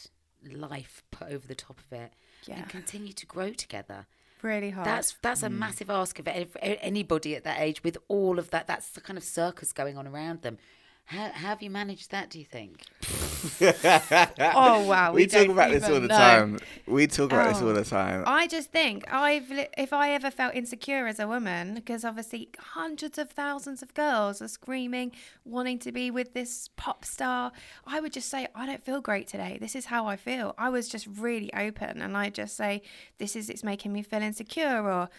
life 0.51 1.03
put 1.11 1.27
over 1.31 1.45
the 1.47 1.53
top 1.55 1.79
of 1.79 1.93
it 1.93 2.11
Yeah. 2.45 2.55
and 2.55 2.67
continue 2.69 3.13
to 3.13 3.25
grow 3.25 3.51
together. 3.53 4.07
Really 4.41 4.71
hard. 4.71 4.87
That's 4.87 5.15
that's 5.21 5.43
a 5.43 5.49
Mm. 5.49 5.57
massive 5.59 5.89
ask 5.89 6.17
of 6.19 6.27
anybody 6.27 7.35
at 7.35 7.43
that 7.43 7.59
age 7.59 7.83
with 7.83 7.97
all 8.07 8.39
of 8.39 8.49
that. 8.49 8.67
That's 8.67 8.89
the 8.89 9.01
kind 9.01 9.17
of 9.17 9.23
circus 9.23 9.71
going 9.71 9.97
on 9.97 10.07
around 10.07 10.41
them. 10.41 10.57
How, 11.05 11.29
how 11.31 11.47
have 11.49 11.61
you 11.61 11.69
managed 11.69 12.11
that? 12.11 12.29
Do 12.29 12.39
you 12.39 12.45
think? 12.45 12.83
oh 13.61 14.85
wow, 14.87 15.11
we, 15.13 15.21
we, 15.23 15.27
talk 15.27 15.47
about 15.47 15.71
this 15.71 15.83
all 15.83 15.99
the 15.99 16.07
know. 16.07 16.17
time. 16.17 16.59
We 16.85 17.07
talk 17.07 17.31
about 17.31 17.53
this 17.53 17.61
Oh. 17.61 17.67
all 17.67 17.73
the 17.73 17.83
time. 17.83 18.23
I 18.27 18.47
just 18.47 18.71
think 18.71 19.11
I've 19.11 19.49
li- 19.49 19.67
if 19.77 19.93
I 19.93 20.11
ever 20.11 20.31
felt 20.31 20.53
insecure 20.55 21.07
as 21.07 21.19
a 21.19 21.27
woman, 21.27 21.73
because 21.75 22.05
obviously 22.05 22.49
hundreds 22.59 23.17
of 23.17 23.31
thousands 23.31 23.81
of 23.81 23.93
girls 23.93 24.41
are 24.41 24.47
screaming, 24.47 25.11
wanting 25.45 25.79
to 25.79 25.91
be 25.91 26.11
with 26.11 26.33
this 26.33 26.69
pop 26.75 27.05
star, 27.05 27.51
I 27.85 27.99
would 27.99 28.13
just 28.13 28.29
say 28.29 28.47
I 28.55 28.65
don't 28.65 28.83
feel 28.83 29.01
great 29.01 29.27
today. 29.27 29.57
This 29.59 29.75
is 29.75 29.85
how 29.85 30.07
I 30.07 30.15
feel. 30.15 30.53
I 30.57 30.69
was 30.69 30.87
just 30.89 31.07
really 31.07 31.53
open, 31.53 32.01
and 32.01 32.15
I 32.15 32.29
just 32.29 32.55
say 32.55 32.81
this 33.17 33.35
is 33.35 33.49
it's 33.49 33.63
making 33.63 33.93
me 33.93 34.01
feel 34.03 34.21
insecure, 34.21 34.81
or 34.89 35.09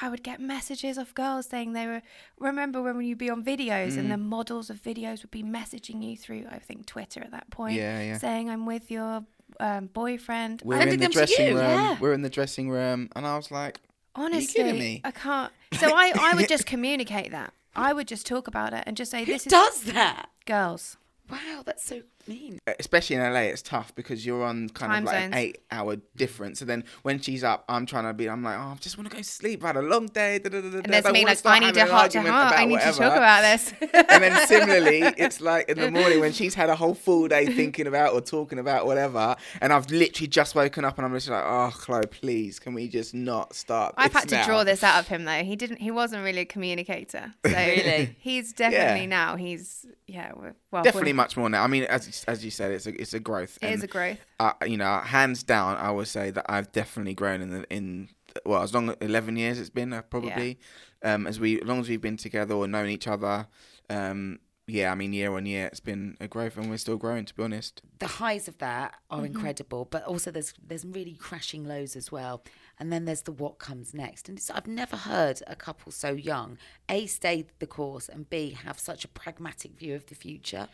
I 0.00 0.08
would 0.08 0.22
get 0.22 0.40
messages 0.40 0.98
of 0.98 1.14
girls 1.14 1.46
saying 1.46 1.72
they 1.72 1.86
were. 1.86 2.02
Remember 2.38 2.82
when 2.82 3.00
you'd 3.00 3.18
be 3.18 3.30
on 3.30 3.42
videos 3.44 3.92
Mm. 3.92 3.98
and 3.98 4.10
the 4.10 4.16
models 4.18 4.68
of 4.70 4.82
videos 4.82 5.22
would 5.22 5.30
be 5.30 5.42
messaging 5.42 6.02
you 6.08 6.16
through, 6.16 6.46
I 6.50 6.58
think 6.58 6.86
Twitter 6.86 7.20
at 7.22 7.30
that 7.30 7.50
point, 7.50 7.74
Yeah, 7.76 8.00
yeah. 8.02 8.18
saying 8.18 8.50
I'm 8.50 8.66
with 8.66 8.90
your 8.90 9.24
um, 9.60 9.86
boyfriend. 9.86 10.62
We're 10.64 10.80
in 10.80 11.00
the 11.00 11.08
dressing 11.08 11.54
room. 11.54 11.64
Yeah. 11.64 11.96
We're 12.00 12.12
in 12.12 12.22
the 12.22 12.28
dressing 12.30 12.68
room, 12.70 13.08
and 13.16 13.26
I 13.26 13.36
was 13.36 13.50
like, 13.50 13.80
Honestly? 14.14 15.00
I 15.04 15.10
can't. 15.10 15.52
So 15.80 15.88
I, 15.94 16.12
I 16.18 16.34
would 16.34 16.48
just 16.48 16.64
communicate 16.64 17.32
that. 17.32 17.52
I 17.74 17.92
would 17.92 18.08
just 18.08 18.24
talk 18.26 18.48
about 18.48 18.72
it 18.72 18.84
and 18.86 18.96
just 18.96 19.10
say, 19.10 19.24
Who 19.24 19.32
"This 19.32 19.46
is 19.46 19.50
does 19.52 19.82
that? 19.92 20.30
girls." 20.46 20.96
Wow, 21.30 21.62
that's 21.66 21.84
so 21.84 22.02
mean. 22.28 22.58
Uh, 22.66 22.72
especially 22.78 23.16
in 23.16 23.22
LA, 23.22 23.40
it's 23.40 23.62
tough 23.62 23.94
because 23.94 24.24
you're 24.26 24.44
on 24.44 24.68
kind 24.70 24.90
Time 24.92 25.02
of 25.02 25.06
like 25.06 25.22
zones. 25.22 25.32
an 25.34 25.38
eight-hour 25.38 25.96
difference. 26.16 26.60
And 26.60 26.70
then 26.70 26.84
when 27.02 27.20
she's 27.20 27.44
up, 27.44 27.64
I'm 27.68 27.86
trying 27.86 28.04
to 28.04 28.14
be. 28.14 28.28
I'm 28.28 28.42
like, 28.42 28.56
oh, 28.58 28.72
I 28.72 28.76
just 28.80 28.96
want 28.98 29.08
to 29.10 29.14
go 29.16 29.20
to 29.22 29.28
sleep. 29.28 29.62
I've 29.64 29.74
had 29.74 29.84
a 29.84 29.86
long 29.86 30.06
day. 30.06 30.38
da, 30.38 30.48
da, 30.48 30.60
da, 30.60 30.66
And 30.78 30.84
there's 30.92 31.04
me 31.12 31.24
like, 31.24 31.44
"I 31.46 31.58
need 31.58 31.76
a 31.76 31.86
heart 31.86 32.10
to 32.12 32.20
heart. 32.22 32.54
I 32.58 32.64
need 32.64 32.80
to 32.80 32.92
talk 32.92 33.16
about 33.16 33.42
this." 33.42 33.72
and 33.80 34.22
then 34.22 34.46
similarly, 34.46 35.00
it's 35.16 35.40
like 35.40 35.68
in 35.68 35.78
the 35.78 35.90
morning 35.98 36.20
when 36.20 36.32
she's 36.32 36.54
had 36.54 36.68
a 36.70 36.76
whole 36.76 36.94
full 36.94 37.28
day 37.28 37.46
thinking 37.46 37.86
about 37.86 38.12
or 38.14 38.20
talking 38.20 38.58
about 38.58 38.86
whatever, 38.86 39.36
and 39.60 39.72
I've 39.72 39.90
literally 39.90 40.28
just 40.28 40.54
woken 40.54 40.84
up 40.84 40.98
and 40.98 41.06
I'm 41.06 41.12
just 41.14 41.28
like, 41.28 41.44
oh, 41.44 41.70
Chloe, 41.72 42.06
please, 42.06 42.58
can 42.58 42.74
we 42.74 42.88
just 42.88 43.14
not 43.14 43.54
start? 43.54 43.94
I've 43.96 44.12
had 44.12 44.28
to 44.30 44.42
draw 44.44 44.64
this 44.64 44.82
out 44.82 44.98
of 45.00 45.08
him 45.08 45.24
though. 45.24 45.42
He 45.44 45.56
didn't. 45.56 45.80
He 45.80 45.90
wasn't 45.90 46.24
really 46.24 46.40
a 46.42 46.44
communicator. 46.46 47.34
So 47.46 47.52
Really? 47.52 48.14
he's 48.18 48.52
definitely 48.52 49.02
Yeah. 49.02 49.06
now. 49.06 49.36
He's 49.36 49.86
yeah. 50.06 50.32
Well, 50.70 50.82
Definitely 50.82 51.12
much 51.14 51.36
more 51.36 51.48
now. 51.48 51.62
I 51.62 51.68
mean, 51.68 51.84
as 51.84 52.06
as 52.24 52.44
you 52.44 52.50
said, 52.50 52.72
it's 52.72 52.86
a 52.86 53.00
it's 53.00 53.14
a 53.14 53.20
growth. 53.20 53.58
It 53.62 53.66
is 53.66 53.74
and, 53.74 53.84
a 53.84 53.86
growth. 53.86 54.18
You 54.66 54.76
know, 54.76 54.98
hands 54.98 55.42
down, 55.42 55.76
I 55.76 55.90
would 55.90 56.08
say 56.08 56.30
that 56.30 56.46
I've 56.48 56.72
definitely 56.72 57.14
grown 57.14 57.40
in 57.40 57.50
the, 57.50 57.64
in 57.70 58.08
well, 58.44 58.62
as 58.62 58.74
long 58.74 58.90
as 58.90 58.96
eleven 59.00 59.36
years 59.36 59.58
it's 59.58 59.70
been 59.70 59.92
uh, 59.92 60.02
probably. 60.02 60.58
Um, 61.02 61.26
as 61.26 61.38
we 61.38 61.60
as 61.60 61.66
long 61.66 61.80
as 61.80 61.88
we've 61.88 62.00
been 62.00 62.16
together 62.16 62.54
or 62.54 62.66
known 62.66 62.88
each 62.88 63.06
other, 63.06 63.46
um, 63.90 64.40
yeah, 64.68 64.90
I 64.90 64.96
mean, 64.96 65.12
year 65.12 65.32
on 65.36 65.46
year, 65.46 65.66
it's 65.66 65.78
been 65.78 66.16
a 66.20 66.26
growth, 66.26 66.56
and 66.56 66.68
we're 66.68 66.78
still 66.78 66.96
growing. 66.96 67.24
To 67.24 67.34
be 67.34 67.42
honest, 67.44 67.82
the 68.00 68.06
highs 68.06 68.48
of 68.48 68.58
that 68.58 68.94
are 69.10 69.24
incredible, 69.24 69.84
but 69.84 70.02
also 70.04 70.32
there's 70.32 70.54
there's 70.66 70.84
really 70.84 71.14
crashing 71.14 71.64
lows 71.64 71.94
as 71.94 72.10
well. 72.10 72.42
And 72.78 72.92
then 72.92 73.04
there's 73.04 73.22
the 73.22 73.32
what 73.32 73.58
comes 73.58 73.94
next. 73.94 74.28
And 74.28 74.36
it's, 74.36 74.50
I've 74.50 74.66
never 74.66 74.96
heard 74.96 75.40
a 75.46 75.56
couple 75.56 75.92
so 75.92 76.10
young 76.10 76.58
a 76.88 77.06
stay 77.06 77.46
the 77.58 77.66
course 77.66 78.08
and 78.08 78.28
b 78.28 78.50
have 78.50 78.78
such 78.78 79.04
a 79.04 79.08
pragmatic 79.08 79.78
view 79.78 79.94
of 79.94 80.06
the 80.06 80.14
future. 80.14 80.68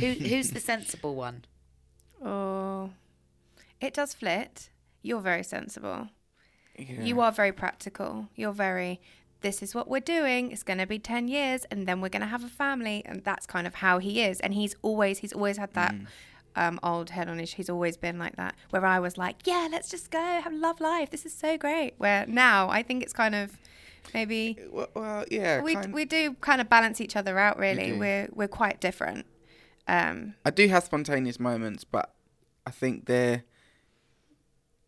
Who 0.00 0.12
who's 0.30 0.50
the 0.50 0.60
sensible 0.60 1.14
one? 1.14 1.44
Oh, 2.24 2.90
it 3.80 3.94
does 3.94 4.14
flit. 4.14 4.70
You're 5.02 5.20
very 5.20 5.42
sensible. 5.42 6.08
yeah. 6.78 7.02
You 7.02 7.20
are 7.20 7.32
very 7.32 7.52
practical. 7.52 8.28
You're 8.34 8.52
very, 8.52 9.00
this 9.42 9.62
is 9.62 9.74
what 9.74 9.88
we're 9.88 10.00
doing. 10.00 10.50
It's 10.50 10.62
going 10.62 10.78
to 10.78 10.86
be 10.86 10.98
10 10.98 11.28
years 11.28 11.64
and 11.70 11.86
then 11.86 12.00
we're 12.00 12.08
going 12.08 12.22
to 12.22 12.26
have 12.28 12.42
a 12.44 12.48
family. 12.48 13.02
And 13.04 13.22
that's 13.22 13.46
kind 13.46 13.66
of 13.66 13.76
how 13.76 13.98
he 13.98 14.22
is. 14.22 14.40
And 14.40 14.54
he's 14.54 14.74
always, 14.82 15.18
he's 15.18 15.32
always 15.32 15.58
had 15.58 15.72
that 15.74 15.94
um, 16.56 16.80
old 16.82 17.10
head 17.10 17.28
on 17.28 17.38
his, 17.38 17.52
he's 17.52 17.70
always 17.70 17.96
been 17.96 18.18
like 18.18 18.36
that. 18.36 18.54
Where 18.70 18.84
I 18.84 18.98
was 18.98 19.16
like, 19.18 19.46
yeah, 19.46 19.68
let's 19.70 19.88
just 19.90 20.10
go 20.10 20.18
have 20.18 20.52
love 20.52 20.80
life. 20.80 21.10
This 21.10 21.24
is 21.26 21.32
so 21.34 21.56
great. 21.56 21.94
Where 21.98 22.26
now 22.26 22.68
I 22.68 22.82
think 22.82 23.02
it's 23.02 23.12
kind 23.12 23.34
of 23.34 23.56
maybe 24.14 24.58
Well, 24.72 24.88
well 24.94 25.24
yeah, 25.30 25.60
we, 25.60 25.74
kind- 25.74 25.92
we 25.94 26.04
do 26.06 26.34
kind 26.40 26.60
of 26.60 26.68
balance 26.68 27.00
each 27.00 27.14
other 27.14 27.38
out 27.38 27.58
really. 27.58 27.92
do. 27.92 27.98
We're, 27.98 28.28
we're 28.32 28.48
quite 28.48 28.80
different. 28.80 29.26
Um, 29.88 30.34
I 30.44 30.50
do 30.50 30.66
have 30.68 30.84
spontaneous 30.84 31.38
moments, 31.38 31.84
but 31.84 32.14
I 32.66 32.70
think 32.70 33.06
they're. 33.06 33.44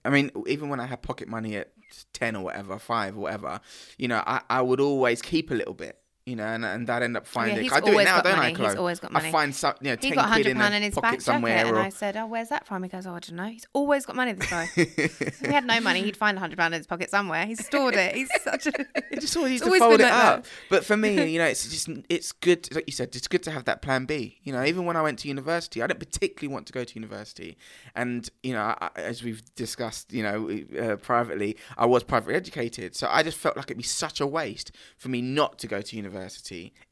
I 0.04 0.10
mean, 0.10 0.30
even 0.46 0.68
when 0.68 0.80
I 0.80 0.86
had 0.86 1.02
pocket 1.02 1.28
money 1.28 1.56
at 1.56 1.72
ten 2.12 2.36
or 2.36 2.44
whatever, 2.44 2.78
five 2.78 3.16
or 3.16 3.20
whatever, 3.20 3.60
you 3.96 4.08
know, 4.08 4.22
I, 4.26 4.40
I 4.48 4.62
would 4.62 4.80
always 4.80 5.20
keep 5.22 5.50
a 5.50 5.54
little 5.54 5.74
bit, 5.74 5.98
you 6.28 6.36
know, 6.36 6.44
and, 6.44 6.64
and 6.64 6.88
I'd 6.90 7.02
end 7.02 7.16
up 7.16 7.26
finding. 7.26 7.62
he's 7.62 7.72
I 7.72 7.80
do 7.80 7.98
it 7.98 8.04
now, 8.04 8.20
don't 8.20 8.36
money. 8.36 8.54
I, 8.54 8.68
He's 8.68 8.76
always 8.76 9.00
got 9.00 9.12
money. 9.12 9.28
I 9.28 9.32
find 9.32 9.54
some, 9.54 9.74
you 9.80 9.90
know, 9.90 9.96
he 9.98 10.08
ten 10.08 10.16
got 10.16 10.32
quid 10.32 10.46
hundred 10.46 10.66
in, 10.66 10.72
in 10.74 10.82
his 10.82 10.94
pocket 10.94 11.10
back 11.10 11.20
somewhere, 11.22 11.56
jacket, 11.56 11.68
and 11.70 11.78
I 11.78 11.88
said, 11.88 12.16
"Oh, 12.18 12.26
where's 12.26 12.50
that 12.50 12.66
from?" 12.66 12.82
He 12.82 12.90
goes, 12.90 13.06
"Oh, 13.06 13.14
I 13.14 13.18
don't 13.20 13.36
know. 13.36 13.46
He's 13.46 13.66
always 13.72 14.04
got 14.04 14.14
money. 14.14 14.32
This 14.34 14.50
guy. 14.50 14.68
if 14.76 15.40
he 15.40 15.46
had 15.52 15.64
no 15.64 15.80
money, 15.80 16.02
he'd 16.02 16.16
find 16.16 16.36
a 16.36 16.40
hundred 16.40 16.58
pound 16.58 16.74
in 16.74 16.80
his 16.80 16.86
pocket 16.86 17.08
somewhere. 17.10 17.46
He's 17.46 17.64
stored 17.64 17.94
it. 17.94 18.14
He's 18.14 18.28
such 18.42 18.66
a. 18.66 18.72
I 18.94 19.16
just 19.18 19.36
always 19.36 19.52
used 19.52 19.64
to 19.64 19.70
always 19.70 19.80
fold 19.80 20.00
it 20.00 20.04
like 20.04 20.12
up. 20.12 20.44
that. 20.44 20.50
But 20.68 20.84
for 20.84 20.96
me, 20.98 21.30
you 21.32 21.38
know, 21.38 21.46
it's 21.46 21.66
just 21.66 21.88
it's 22.10 22.32
good. 22.32 22.74
Like 22.74 22.84
you 22.86 22.92
said, 22.92 23.16
it's 23.16 23.28
good 23.28 23.42
to 23.44 23.50
have 23.50 23.64
that 23.64 23.80
plan 23.80 24.04
B. 24.04 24.38
You 24.42 24.52
know, 24.52 24.62
even 24.64 24.84
when 24.84 24.96
I 24.96 25.02
went 25.02 25.20
to 25.20 25.28
university, 25.28 25.82
I 25.82 25.86
didn't 25.86 26.00
particularly 26.00 26.52
want 26.52 26.66
to 26.66 26.74
go 26.74 26.84
to 26.84 26.94
university, 26.94 27.56
and 27.94 28.28
you 28.42 28.52
know, 28.52 28.74
I, 28.78 28.90
as 28.96 29.22
we've 29.22 29.42
discussed, 29.54 30.12
you 30.12 30.22
know, 30.22 30.50
uh, 30.78 30.96
privately, 30.96 31.56
I 31.78 31.86
was 31.86 32.04
privately 32.04 32.34
educated, 32.34 32.94
so 32.94 33.08
I 33.10 33.22
just 33.22 33.38
felt 33.38 33.56
like 33.56 33.66
it'd 33.66 33.78
be 33.78 33.82
such 33.82 34.20
a 34.20 34.26
waste 34.26 34.72
for 34.98 35.08
me 35.08 35.22
not 35.22 35.58
to 35.60 35.66
go 35.66 35.80
to 35.80 35.96
university. 35.96 36.17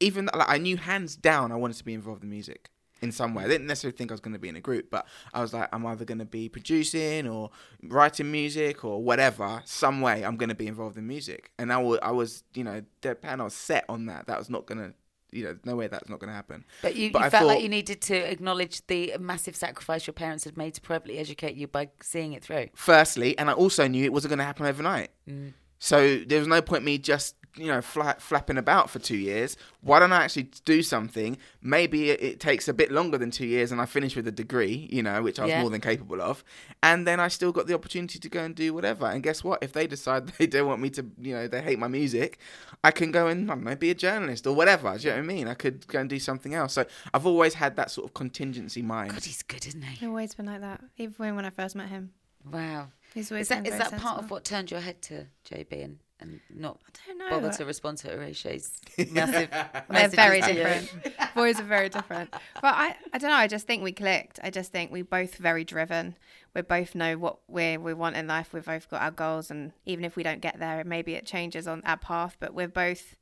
Even 0.01 0.29
like 0.35 0.49
I 0.49 0.59
knew 0.59 0.77
hands 0.77 1.17
down 1.17 1.53
I 1.53 1.57
wanted 1.57 1.77
to 1.79 1.85
be 1.85 1.95
involved 1.95 2.23
in 2.23 2.31
music. 2.31 2.71
In 3.03 3.13
some 3.13 3.35
way, 3.35 3.45
I 3.45 3.49
didn't 3.49 3.67
necessarily 3.67 3.95
think 3.95 4.11
I 4.11 4.15
was 4.15 4.21
going 4.21 4.33
to 4.33 4.39
be 4.39 4.49
in 4.49 4.57
a 4.57 4.61
group, 4.61 4.91
but 4.91 5.07
I 5.35 5.43
was 5.43 5.53
like, 5.53 5.69
I'm 5.71 5.85
either 5.85 6.07
going 6.07 6.19
to 6.19 6.25
be 6.25 6.49
producing 6.49 7.29
or 7.29 7.51
writing 7.83 8.33
music 8.33 8.87
or 8.87 9.03
whatever. 9.03 9.61
Some 9.67 10.01
way, 10.01 10.25
I'm 10.25 10.37
going 10.37 10.49
to 10.49 10.55
be 10.55 10.67
involved 10.67 10.97
in 10.97 11.07
music, 11.07 11.53
and 11.59 11.71
I 11.71 11.77
wa- 11.77 11.99
I 12.01 12.11
was, 12.13 12.43
you 12.55 12.65
know, 12.65 12.83
deadpan. 13.03 13.41
I 13.41 13.45
was 13.45 13.55
set 13.55 13.85
on 13.91 14.07
that. 14.07 14.27
That 14.29 14.39
was 14.39 14.49
not 14.49 14.65
going 14.65 14.79
to, 14.79 14.95
you 15.31 15.45
know, 15.45 15.59
no 15.65 15.77
way 15.77 15.89
that's 15.89 16.09
not 16.09 16.21
going 16.21 16.31
to 16.31 16.35
happen. 16.35 16.65
But 16.81 16.97
you, 16.97 17.11
But 17.11 17.25
you 17.25 17.31
felt 17.31 17.47
like 17.49 17.63
you 17.63 17.69
needed 17.69 18.01
to 18.01 18.17
acknowledge 18.17 18.87
the 18.87 19.15
massive 19.21 19.57
sacrifice 19.57 20.07
your 20.07 20.15
parents 20.15 20.45
had 20.45 20.57
made 20.57 20.73
to 20.75 20.81
privately 20.81 21.19
educate 21.19 21.55
you 21.55 21.67
by 21.67 21.91
seeing 22.01 22.33
it 22.33 22.43
through. 22.43 22.69
Firstly, 22.75 23.37
and 23.39 23.51
I 23.51 23.53
also 23.53 23.87
knew 23.87 24.07
it 24.07 24.13
wasn't 24.13 24.31
going 24.31 24.39
to 24.39 24.45
happen 24.45 24.65
overnight. 24.65 25.11
Mm. 25.29 25.53
So 25.79 26.19
there 26.27 26.39
was 26.39 26.49
no 26.49 26.63
point 26.63 26.83
me 26.83 26.97
just 26.97 27.35
you 27.57 27.67
know 27.67 27.81
fla- 27.81 28.17
flapping 28.19 28.59
about 28.59 28.91
for 28.91 28.99
two 28.99 29.17
years. 29.17 29.57
Why 29.81 29.99
don't 30.01 30.13
I 30.13 30.25
actually 30.25 30.51
do 30.65 30.83
something? 30.83 31.39
Maybe 31.63 32.11
it, 32.11 32.23
it 32.23 32.41
takes 32.41 32.69
a 32.69 32.75
bit 32.75 32.91
longer 32.91 33.19
than 33.19 33.31
two 33.31 33.47
years, 33.47 33.73
and 33.73 33.81
I 33.81 33.87
finish 33.87 34.17
with 34.17 34.27
a 34.29 34.33
degree, 34.33 34.89
you 34.91 35.03
know, 35.03 35.23
which 35.23 35.39
I 35.39 35.43
was 35.43 35.51
Yeah. 35.51 35.61
more 35.61 35.71
than 35.71 35.81
capable 35.81 36.21
of. 36.21 36.43
And 36.83 37.07
then 37.07 37.21
I 37.21 37.29
still 37.29 37.53
got 37.53 37.67
the 37.67 37.75
opportunity 37.75 38.19
to 38.19 38.29
go 38.29 38.43
and 38.43 38.55
do 38.55 38.75
whatever. 38.75 39.07
And 39.07 39.23
guess 39.23 39.43
what? 39.45 39.63
If 39.63 39.73
they 39.73 39.87
decide 39.87 40.27
they 40.39 40.47
don't 40.47 40.67
want 40.67 40.81
me 40.81 40.91
to, 40.91 41.07
you 41.21 41.35
know, 41.35 41.49
they 41.49 41.63
hate 41.63 41.79
my 41.79 41.89
music, 41.89 42.39
I 42.85 42.91
can 42.91 43.11
go 43.13 43.29
and 43.29 43.51
I 43.51 43.55
don't 43.55 43.65
know, 43.65 43.77
be 43.77 43.91
a 43.91 43.95
journalist 43.95 44.47
or 44.47 44.55
whatever. 44.55 44.97
Do 44.99 45.05
you 45.05 45.11
know 45.11 45.17
what 45.17 45.23
I 45.23 45.27
mean? 45.27 45.49
I 45.49 45.55
could 45.55 45.87
go 45.87 46.01
and 46.01 46.11
do 46.11 46.19
something 46.19 46.55
else. 46.55 46.73
So 46.75 46.85
I've 47.15 47.27
always 47.27 47.55
had 47.55 47.77
that 47.77 47.91
sort 47.91 48.07
of 48.09 48.15
contingency 48.15 48.83
mind. 48.83 49.13
God, 49.13 49.25
he's 49.25 49.43
good, 49.43 49.67
isn't 49.67 49.83
he? 49.83 50.05
I've 50.07 50.11
always 50.11 50.35
been 50.35 50.47
like 50.47 50.61
that. 50.61 50.83
Even 50.99 51.37
when 51.37 51.45
I 51.45 51.51
first 51.51 51.75
met 51.77 51.89
him, 51.89 52.11
Wow. 52.51 52.89
he's 53.15 53.31
always 53.33 53.45
Is 53.45 53.49
that 53.49 53.65
been 53.65 53.73
is 53.73 53.79
that 53.79 53.97
part 53.99 54.19
of 54.23 54.31
what 54.31 54.45
turned 54.45 54.71
your 54.71 54.81
head 54.81 55.03
to 55.03 55.27
JB 55.49 55.85
and, 55.85 55.99
and 56.21 56.41
not 56.55 56.79
don't 57.07 57.19
know. 57.19 57.29
bother 57.31 57.51
to 57.53 57.65
respond 57.65 57.99
to 57.99 58.09
Horatio's 58.09 58.73
massive 59.11 59.51
They're 59.91 60.09
very 60.09 60.41
different. 60.41 60.91
Boys 61.35 61.61
are 61.61 61.65
very 61.65 61.89
different. 61.89 62.31
But 62.31 62.75
I, 62.75 62.97
I 63.13 63.19
don't 63.19 63.31
know. 63.31 63.37
I 63.37 63.47
just 63.47 63.67
think 63.67 63.83
we 63.83 63.93
clicked. 63.93 64.39
I 64.43 64.51
just 64.51 64.73
think 64.73 64.91
we're 64.91 65.05
both 65.05 65.37
very 65.37 65.65
driven. 65.65 66.17
We 66.55 66.63
both 66.63 66.95
know 66.95 67.19
what 67.19 67.39
we 67.49 67.77
we 67.77 67.93
want 67.93 68.17
in 68.17 68.27
life. 68.27 68.53
We've 68.55 68.65
both 68.65 68.89
got 68.89 69.03
our 69.03 69.11
goals, 69.11 69.51
and 69.51 69.73
even 69.85 70.05
if 70.05 70.17
we 70.17 70.23
don't 70.23 70.41
get 70.41 70.59
there, 70.59 70.83
maybe 70.85 71.15
it 71.15 71.27
changes 71.27 71.67
on 71.69 71.83
our 71.85 71.99
path. 71.99 72.37
But 72.41 72.55
we're 72.55 72.69
both. 72.69 73.15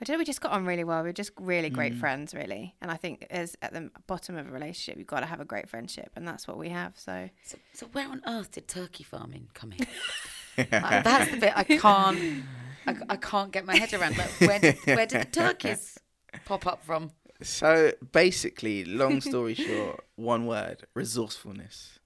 I 0.00 0.04
don't 0.04 0.14
know. 0.14 0.18
We 0.18 0.24
just 0.24 0.40
got 0.40 0.52
on 0.52 0.64
really 0.64 0.84
well. 0.84 1.02
We're 1.02 1.12
just 1.12 1.32
really 1.40 1.70
great 1.70 1.92
Mm. 1.94 1.98
friends, 2.00 2.32
really. 2.34 2.76
And 2.80 2.88
I 2.90 2.96
think 2.96 3.26
as 3.30 3.56
at 3.62 3.72
the 3.72 3.90
bottom 4.06 4.36
of 4.36 4.46
a 4.48 4.50
relationship, 4.50 4.96
you've 4.96 5.08
got 5.08 5.20
to 5.20 5.26
have 5.26 5.40
a 5.40 5.44
great 5.44 5.68
friendship, 5.68 6.10
and 6.16 6.26
that's 6.26 6.46
what 6.48 6.56
we 6.56 6.68
have. 6.68 6.96
So 6.98 7.30
So, 7.44 7.58
so 7.72 7.86
where 7.86 8.08
on 8.08 8.22
earth 8.26 8.52
did 8.52 8.68
turkey 8.68 9.02
farming 9.04 9.48
come 9.54 9.72
in? 9.72 9.86
Like, 10.58 10.68
that's 11.04 11.30
the 11.30 11.36
bit 11.38 11.52
I 11.56 11.64
can't 11.64 12.44
I, 12.88 12.96
I 13.10 13.16
can't 13.16 13.52
get 13.52 13.66
my 13.66 13.76
head 13.76 13.92
around. 13.92 14.16
Like, 14.16 14.30
where 14.40 14.58
did, 14.58 14.76
where 14.84 15.06
did 15.06 15.20
the 15.22 15.30
turkeys 15.30 15.98
pop 16.46 16.66
up 16.66 16.82
from? 16.84 17.10
So 17.42 17.92
basically, 18.12 18.84
long 18.84 19.20
story 19.20 19.54
short, 19.66 20.04
one 20.16 20.46
word: 20.46 20.86
resourcefulness. 20.94 21.98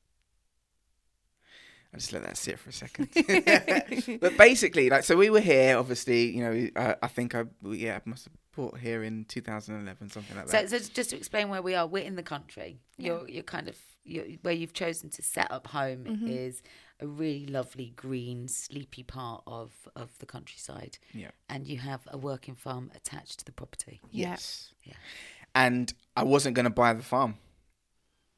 I 1.94 1.98
just 1.98 2.12
let 2.12 2.22
that 2.22 2.38
sit 2.38 2.58
for 2.58 2.70
a 2.70 2.72
second. 2.72 3.10
but 4.20 4.36
basically, 4.38 4.88
like, 4.88 5.04
so 5.04 5.14
we 5.14 5.28
were 5.28 5.40
here. 5.40 5.76
Obviously, 5.76 6.34
you 6.34 6.42
know, 6.42 6.68
uh, 6.74 6.94
I 7.02 7.06
think 7.08 7.34
I, 7.34 7.44
yeah, 7.62 7.96
I 7.96 8.08
must 8.08 8.24
have 8.24 8.32
bought 8.56 8.78
here 8.78 9.02
in 9.02 9.26
2011, 9.26 10.08
something 10.08 10.36
like 10.36 10.46
that. 10.46 10.70
so 10.70 10.78
just 10.78 11.10
to 11.10 11.16
explain 11.16 11.50
where 11.50 11.60
we 11.60 11.74
are, 11.74 11.86
we're 11.86 12.02
in 12.02 12.16
the 12.16 12.22
country. 12.22 12.80
You're 12.96 13.28
you're 13.28 13.42
kind 13.42 13.68
of 13.68 13.76
you're, 14.04 14.24
where 14.42 14.54
you've 14.54 14.72
chosen 14.72 15.10
to 15.10 15.22
set 15.22 15.50
up 15.52 15.68
home 15.68 16.04
Mm-hmm. 16.04 16.28
is 16.28 16.62
a 17.00 17.06
really 17.06 17.46
lovely 17.46 17.92
green, 17.96 18.48
sleepy 18.48 19.02
part 19.02 19.42
of 19.46 19.70
of 19.96 20.18
the 20.18 20.26
countryside. 20.26 20.98
Yeah. 21.12 21.30
and 21.48 21.66
you 21.66 21.78
have 21.78 22.00
a 22.08 22.18
working 22.18 22.54
farm 22.54 22.90
attached 22.94 23.38
to 23.40 23.44
the 23.44 23.52
property. 23.52 24.00
yes. 24.10 24.72
Yeah. 24.84 24.94
And 25.54 25.92
I 26.16 26.24
wasn't 26.24 26.56
going 26.56 26.64
to 26.64 26.70
buy 26.70 26.92
the 26.94 27.02
farm. 27.02 27.36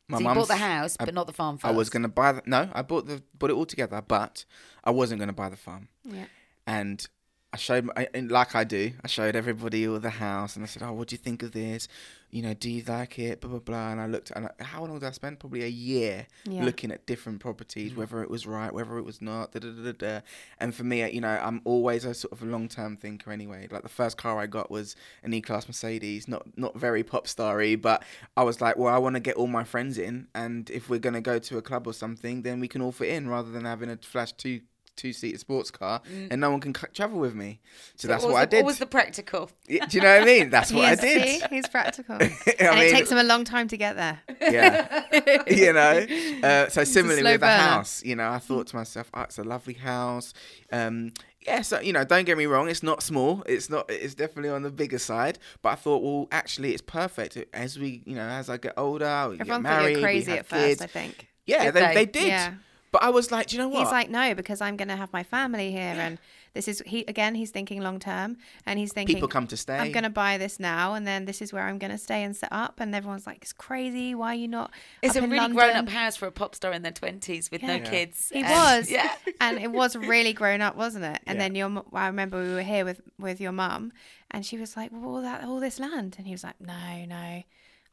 My 0.08 0.18
so 0.18 0.28
you 0.28 0.34
bought 0.34 0.49
the 0.49 0.56
house, 0.56 0.96
I- 1.00 1.04
but 1.06 1.14
not 1.14 1.26
the 1.26 1.32
farm 1.32 1.56
first. 1.58 1.73
I 1.73 1.76
was 1.76 1.88
gonna 1.88 2.08
buy 2.08 2.32
the 2.32 2.42
no, 2.44 2.68
I 2.75 2.82
bought 2.82 3.06
the 3.06 3.23
bought 3.38 3.50
it 3.50 3.54
all 3.54 3.64
together, 3.64 4.02
but 4.06 4.44
I 4.84 4.90
wasn't 4.90 5.18
gonna 5.20 5.32
buy 5.32 5.49
the 5.49 5.56
farm. 5.56 5.88
Yeah. 6.04 6.26
And 6.66 7.06
I 7.54 7.56
showed, 7.56 7.88
I, 7.96 8.08
like 8.14 8.56
I 8.56 8.64
do, 8.64 8.90
I 9.04 9.06
showed 9.06 9.37
everybody 9.37 9.87
all 9.87 10.00
the 10.00 10.11
house, 10.11 10.56
and 10.56 10.64
I 10.64 10.66
said, 10.66 10.82
"Oh, 10.82 10.92
what 10.92 11.06
do 11.06 11.14
you 11.14 11.18
think 11.18 11.44
of 11.44 11.52
this? 11.52 11.87
You 12.32 12.42
know, 12.42 12.52
do 12.52 12.68
you 12.68 12.82
like 12.82 13.16
it? 13.20 13.40
Blah 13.40 13.49
blah 13.49 13.61
blah." 13.61 13.92
And 13.92 14.00
I 14.00 14.06
looked, 14.06 14.32
and 14.32 14.46
I, 14.46 14.64
how 14.64 14.84
long 14.84 14.99
did 14.99 15.06
I 15.06 15.12
spend? 15.12 15.38
Probably 15.38 15.62
a 15.62 15.68
year 15.68 16.26
Yeah. 16.46 16.64
looking 16.64 16.90
at 16.90 17.06
different 17.06 17.38
properties, 17.38 17.92
mm. 17.92 17.96
whether 17.96 18.25
it 18.25 18.28
was 18.28 18.44
right, 18.44 18.73
whether 18.75 18.99
it 18.99 19.04
was 19.04 19.23
not. 19.23 19.52
Da, 19.52 19.61
da, 19.61 19.68
da, 19.70 19.82
da, 19.84 19.92
da. 19.92 20.20
And 20.58 20.75
for 20.75 20.82
me, 20.82 21.08
you 21.12 21.20
know, 21.20 21.28
I'm 21.40 21.61
always 21.64 22.04
a 22.04 22.12
sort 22.12 22.32
of 22.32 22.42
a 22.42 22.46
long 22.46 22.66
term 22.66 22.96
thinker 22.96 23.30
anyway. 23.30 23.68
Like 23.70 23.82
the 23.82 23.88
first 23.88 24.16
car 24.16 24.40
I 24.40 24.46
got 24.46 24.68
was 24.68 24.96
an 25.23 25.32
E 25.32 25.40
Class 25.40 25.68
Mercedes, 25.68 26.26
not 26.26 26.58
not 26.58 26.76
very 26.76 27.04
pop 27.04 27.28
starry, 27.28 27.76
but 27.76 28.02
I 28.37 28.42
was 28.42 28.61
like, 28.61 28.76
well, 28.76 28.92
I 28.92 28.99
want 28.99 29.14
to 29.14 29.20
get 29.20 29.37
all 29.37 29.46
my 29.46 29.62
friends 29.62 29.96
in, 29.96 30.26
and 30.34 30.68
if 30.70 30.90
we're 30.90 30.99
gonna 30.99 31.20
go 31.20 31.38
to 31.38 31.56
a 31.58 31.62
club 31.62 31.87
or 31.87 31.92
something, 31.92 32.42
then 32.42 32.58
we 32.58 32.66
can 32.66 32.82
all 32.82 32.90
fit 32.90 33.11
in 33.11 33.28
rather 33.28 33.52
than 33.52 33.64
having 33.64 33.90
a 33.90 33.96
flash 33.99 34.32
two 34.32 34.62
two 34.96 35.12
seater 35.12 35.38
sports 35.38 35.70
car 35.70 36.00
and 36.30 36.40
no 36.40 36.50
one 36.50 36.60
can 36.60 36.74
c- 36.74 36.86
travel 36.92 37.18
with 37.18 37.34
me. 37.34 37.60
So, 37.96 38.08
that's 38.08 38.22
what 38.22 38.32
what, 38.32 38.34
was 38.34 38.42
I 38.42 38.44
did. 38.46 38.56
What 38.58 38.66
was 38.66 38.78
the 38.78 38.86
practical? 38.86 39.50
Yeah, 39.66 39.86
Do 39.86 39.96
you 39.96 40.02
know 40.02 40.14
what 40.14 40.22
I 40.22 40.24
mean? 40.24 40.50
That's 40.50 40.72
what 40.72 40.84
I 40.84 40.94
did. 40.94 41.22
see? 41.22 41.46
He's 41.50 41.68
practical. 41.68 42.14
and 42.20 42.24
mean- 42.24 42.38
it 42.48 42.90
takes 42.92 43.10
him 43.10 43.18
a 43.18 43.24
long 43.24 43.44
time 43.44 43.68
to 43.68 43.76
get 43.76 43.96
there. 43.96 44.20
Yeah. 44.40 45.02
you 45.48 45.72
know. 45.72 46.06
Uh, 46.46 46.68
so 46.68 46.84
similarly 46.84 47.22
slow 47.22 47.32
with 47.32 47.40
the 47.40 47.46
house, 47.46 48.02
you 48.04 48.14
know, 48.14 48.28
I 48.30 48.38
thought 48.38 48.66
to 48.68 48.76
myself, 48.76 49.10
oh, 49.14 49.22
it's 49.22 49.38
a 49.38 49.44
lovely 49.44 49.74
house. 49.74 50.34
Um, 50.70 51.12
yeah, 51.46 51.62
so 51.62 51.80
you 51.80 51.92
know, 51.92 52.04
don't 52.04 52.24
get 52.24 52.38
me 52.38 52.46
wrong, 52.46 52.68
it's 52.68 52.82
not 52.82 53.02
small. 53.02 53.42
It's 53.46 53.68
not. 53.68 53.90
It's 53.90 54.14
definitely 54.14 54.50
on 54.50 54.62
the 54.62 54.70
bigger 54.70 54.98
side. 54.98 55.38
But 55.62 55.70
I 55.70 55.74
thought, 55.74 56.02
well, 56.02 56.28
actually, 56.32 56.72
it's 56.72 56.82
perfect. 56.82 57.36
As 57.52 57.78
we, 57.78 58.02
you 58.06 58.14
know, 58.14 58.26
as 58.26 58.48
I 58.48 58.56
get 58.56 58.74
older, 58.76 59.26
we 59.30 59.40
Everyone 59.40 59.62
get 59.62 59.68
married, 59.68 59.82
you 59.84 59.96
were 59.96 59.96
we 59.98 60.02
crazy 60.02 60.30
have 60.30 60.40
at 60.40 60.46
first. 60.46 60.82
I 60.82 60.86
think. 60.86 61.28
Yeah, 61.46 61.70
they, 61.70 61.80
they? 61.80 61.94
they 61.94 62.06
did. 62.06 62.26
Yeah. 62.28 62.54
But 62.94 63.02
I 63.02 63.10
was 63.10 63.32
like, 63.32 63.48
do 63.48 63.56
you 63.56 63.60
know 63.62 63.66
what? 63.68 63.80
He's 63.80 63.90
like, 63.90 64.08
no, 64.08 64.36
because 64.36 64.60
I'm 64.60 64.76
going 64.76 64.86
to 64.86 64.94
have 64.94 65.12
my 65.12 65.24
family 65.24 65.72
here, 65.72 65.96
and 65.98 66.16
this 66.52 66.68
is 66.68 66.80
he 66.86 67.04
again. 67.08 67.34
He's 67.34 67.50
thinking 67.50 67.80
long 67.80 67.98
term, 67.98 68.36
and 68.66 68.78
he's 68.78 68.92
thinking 68.92 69.16
People 69.16 69.26
come 69.26 69.48
to 69.48 69.56
stay. 69.56 69.76
I'm 69.76 69.90
going 69.90 70.04
to 70.04 70.10
buy 70.10 70.38
this 70.38 70.60
now, 70.60 70.94
and 70.94 71.04
then 71.04 71.24
this 71.24 71.42
is 71.42 71.52
where 71.52 71.64
I'm 71.64 71.78
going 71.78 71.90
to 71.90 71.98
stay 71.98 72.22
and 72.22 72.36
set 72.36 72.50
up. 72.52 72.78
And 72.78 72.94
everyone's 72.94 73.26
like, 73.26 73.38
it's 73.42 73.52
crazy. 73.52 74.14
Why 74.14 74.28
are 74.28 74.34
you 74.36 74.46
not? 74.46 74.70
It's 75.02 75.16
up 75.16 75.22
a 75.22 75.24
in 75.24 75.30
really 75.30 75.40
London? 75.40 75.56
grown 75.58 75.74
up 75.74 75.88
house 75.88 76.14
for 76.16 76.26
a 76.28 76.30
pop 76.30 76.54
star 76.54 76.70
in 76.72 76.82
their 76.82 76.92
20s 76.92 77.50
with 77.50 77.64
no 77.64 77.74
Yeah. 77.74 77.90
kids. 77.90 78.30
He 78.32 78.42
and- 78.42 78.48
was, 78.48 78.88
Yeah. 78.88 79.12
and 79.40 79.58
it 79.58 79.72
was 79.72 79.96
really 79.96 80.32
grown 80.32 80.60
up, 80.60 80.76
wasn't 80.76 81.04
it? 81.04 81.18
And 81.26 81.36
Yeah. 81.36 81.42
then 81.46 81.56
your, 81.56 81.70
mu- 81.70 81.82
I 81.92 82.06
remember 82.06 82.40
we 82.40 82.54
were 82.54 82.62
here 82.62 82.84
with 82.84 83.00
with 83.18 83.40
your 83.40 83.50
mum, 83.50 83.92
and 84.30 84.46
she 84.46 84.56
was 84.56 84.76
like, 84.76 84.92
"Well, 84.92 85.04
all 85.04 85.20
that, 85.22 85.42
all 85.42 85.58
this 85.58 85.80
land," 85.80 86.14
and 86.18 86.28
he 86.28 86.32
was 86.32 86.44
like, 86.44 86.60
"No, 86.60 87.04
no, 87.06 87.42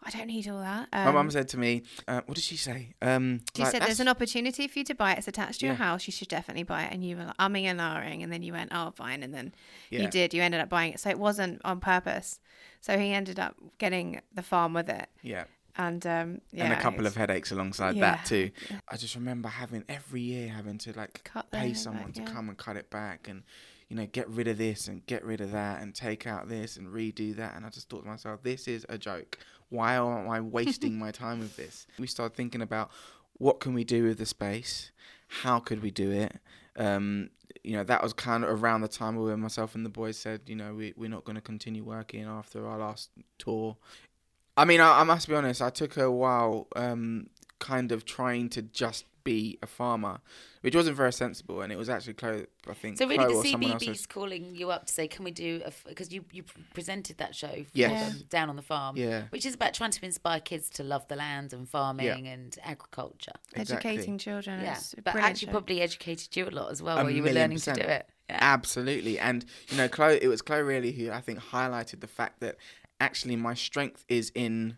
I 0.04 0.10
don't 0.10 0.28
need 0.28 0.48
all 0.48 0.60
that." 0.60 0.90
My 0.92 1.06
Um, 1.06 1.14
mum 1.16 1.32
said 1.32 1.48
to 1.50 1.58
me, 1.58 1.84
uh, 2.08 2.22
"What 2.26 2.36
did 2.36 2.44
she 2.44 2.58
say?" 2.58 2.94
Um, 3.02 3.42
She 3.56 3.64
like, 3.64 3.72
said 3.72 3.82
there's 3.84 4.00
an 4.00 4.08
opportunity 4.08 4.68
for 4.68 4.80
you 4.80 4.86
to 4.86 4.96
buy 4.96 5.14
it. 5.14 5.20
It's 5.20 5.28
attached 5.28 5.60
to 5.60 5.66
your 5.68 5.76
Yeah. 5.76 5.86
house. 5.86 6.08
You 6.08 6.12
should 6.12 6.28
definitely 6.28 6.64
buy 6.64 6.84
it. 6.84 6.94
And 6.94 7.04
you 7.06 7.18
were 7.18 7.26
like, 7.26 7.38
umming 7.38 7.64
and 7.64 7.80
ahhing, 7.80 8.24
and 8.24 8.32
then 8.32 8.44
you 8.44 8.54
went, 8.54 8.72
oh, 8.74 8.92
fine. 8.92 9.24
And 9.24 9.34
then 9.34 9.54
Yeah. 9.90 10.02
you 10.02 10.08
did. 10.10 10.34
You 10.34 10.42
ended 10.42 10.62
up 10.62 10.70
buying 10.70 10.94
it. 10.94 11.00
So 11.00 11.10
it 11.10 11.20
wasn't 11.20 11.62
on 11.64 11.80
purpose. 11.80 12.40
So 12.80 12.98
he 12.98 13.12
ended 13.12 13.40
up 13.40 13.56
getting 13.78 14.22
the 14.34 14.42
farm 14.42 14.74
with 14.74 14.90
it. 14.90 15.10
Yeah. 15.22 15.46
And 15.78 16.06
um, 16.06 16.42
yeah, 16.52 16.66
and 16.66 16.74
a 16.74 16.82
couple 16.82 17.06
of 17.06 17.16
headaches 17.16 17.50
alongside 17.52 17.96
Yeah. 17.96 18.18
that 18.18 18.26
too. 18.26 18.52
I 18.90 18.98
just 18.98 19.16
remember 19.16 19.48
having 19.48 19.86
every 19.88 20.20
year 20.22 20.50
having 20.50 20.78
to 20.80 20.92
like 20.94 21.24
Cut 21.24 21.50
pay 21.50 21.74
someone 21.74 22.12
back, 22.12 22.26
to 22.26 22.32
come 22.34 22.50
and 22.50 22.58
cut 22.58 22.76
it 22.76 22.90
back 22.90 23.30
and 23.30 23.44
you 23.88 23.96
know 23.96 24.06
get 24.06 24.28
rid 24.30 24.50
of 24.50 24.58
this 24.58 24.90
and 24.90 25.06
get 25.06 25.24
rid 25.24 25.40
of 25.40 25.52
that 25.52 25.82
and 25.82 25.96
take 25.96 26.28
out 26.28 26.50
this 26.50 26.76
and 26.76 26.90
redo 26.90 27.34
that 27.38 27.56
and 27.56 27.66
I 27.66 27.70
just 27.70 27.90
thought 27.90 28.02
to 28.04 28.08
myself 28.10 28.44
this 28.44 28.68
is 28.68 28.86
a 28.90 28.98
joke. 28.98 29.38
Why 29.72 29.96
am 29.96 30.30
I 30.30 30.42
wasting 30.42 31.00
my 31.00 31.12
time 31.12 31.40
with 31.40 31.56
this? 31.56 31.88
We 31.98 32.06
started 32.06 32.36
thinking 32.36 32.62
about 32.62 32.92
what 33.38 33.60
can 33.60 33.74
we 33.74 33.84
do 33.84 34.04
with 34.04 34.18
the 34.18 34.26
space? 34.26 34.92
How 35.28 35.60
could 35.60 35.82
we 35.82 35.90
do 35.90 36.12
it? 36.12 36.34
Um, 36.76 37.30
you 37.64 37.78
know, 37.78 37.84
that 37.86 38.04
was 38.04 38.12
kind 38.12 38.44
of 38.44 38.62
around 38.62 38.82
the 38.82 38.90
time 38.90 39.16
where 39.16 39.38
myself 39.38 39.74
and 39.74 39.86
the 39.86 39.90
boys 39.90 40.18
said, 40.18 40.42
you 40.48 40.56
know, 40.56 40.74
we, 40.74 40.94
we're 40.98 41.10
not 41.10 41.24
going 41.24 41.36
to 41.36 41.42
continue 41.42 41.84
working 41.84 42.26
after 42.26 42.68
our 42.68 42.78
last 42.78 43.12
tour. 43.40 43.78
I 44.58 44.66
mean, 44.66 44.82
I, 44.82 45.02
I 45.02 45.04
must 45.04 45.30
be 45.30 45.36
honest. 45.36 45.62
I 45.62 45.70
took 45.70 45.96
a 45.96 46.12
while, 46.12 46.68
um, 46.76 47.28
kind 47.60 47.92
of 47.92 48.04
trying 48.04 48.50
to 48.50 48.62
just 48.62 49.06
be 49.24 49.58
a 49.62 49.68
farmer, 49.68 50.20
which 50.62 50.76
wasn't 50.76 50.98
very 50.98 51.14
sensible. 51.14 51.62
And 51.62 51.72
it 51.72 51.78
was 51.78 51.90
actually 51.90 52.14
Chloe. 52.14 52.46
I 52.70 52.74
think. 52.74 52.98
So 52.98 53.06
really, 53.06 53.18
Chloe 53.18 53.34
the 53.34 53.40
or 53.40 53.46
someone 53.46 53.72
else 53.72 53.84
CBBC 53.84 53.90
was- 53.90 54.06
calling 54.06 54.56
you 54.56 54.72
up 54.72 54.86
to 54.86 54.94
say, 54.94 55.08
"Can 55.08 55.24
we 55.26 55.32
do?" 55.32 55.62
A?" 55.66 55.72
Because 55.88 56.12
you 56.14 56.26
you 56.32 56.44
presented 56.74 57.18
that 57.18 57.36
show 57.36 57.48
for 57.52 57.66
Yes. 57.74 58.14
them 58.14 58.24
down 58.30 58.50
on 58.50 58.56
the 58.56 58.62
farm, 58.62 58.98
Yeah. 58.98 59.24
which 59.30 59.46
is 59.46 59.54
about 59.56 59.74
trying 59.74 59.92
to 59.92 60.06
inspire 60.06 60.40
kids 60.40 60.70
to 60.72 60.84
love 60.84 61.08
the 61.08 61.16
land 61.16 61.54
and 61.54 61.68
farming 61.70 62.28
and 62.28 62.58
agriculture. 62.64 63.34
Exactly. 63.56 63.92
educating 63.92 64.18
children. 64.18 64.62
Yeah, 64.62 64.80
but 65.04 65.16
actually, 65.16 65.48
show. 65.48 65.52
probably 65.52 65.82
educated 65.82 66.36
you 66.36 66.48
a 66.48 66.52
lot 66.52 66.72
as 66.72 66.82
well, 66.82 66.98
A 66.98 67.04
while 67.04 67.12
you 67.12 67.22
were 67.22 67.30
million 67.30 67.44
learning 67.52 67.60
to 67.60 67.74
do 67.74 67.82
it. 67.82 68.10
Yeah. 68.30 68.38
Absolutely, 68.42 69.20
and 69.20 69.44
you 69.70 69.78
know, 69.78 69.90
Chloe. 69.90 70.20
It 70.22 70.28
was 70.28 70.42
Chloe 70.42 70.62
really 70.62 70.92
who 70.94 71.12
I 71.12 71.20
think 71.22 71.40
highlighted 71.40 72.00
the 72.00 72.08
fact 72.08 72.40
that 72.40 72.56
actually 73.00 73.36
my 73.36 73.54
strength 73.54 74.06
is 74.08 74.32
in 74.36 74.78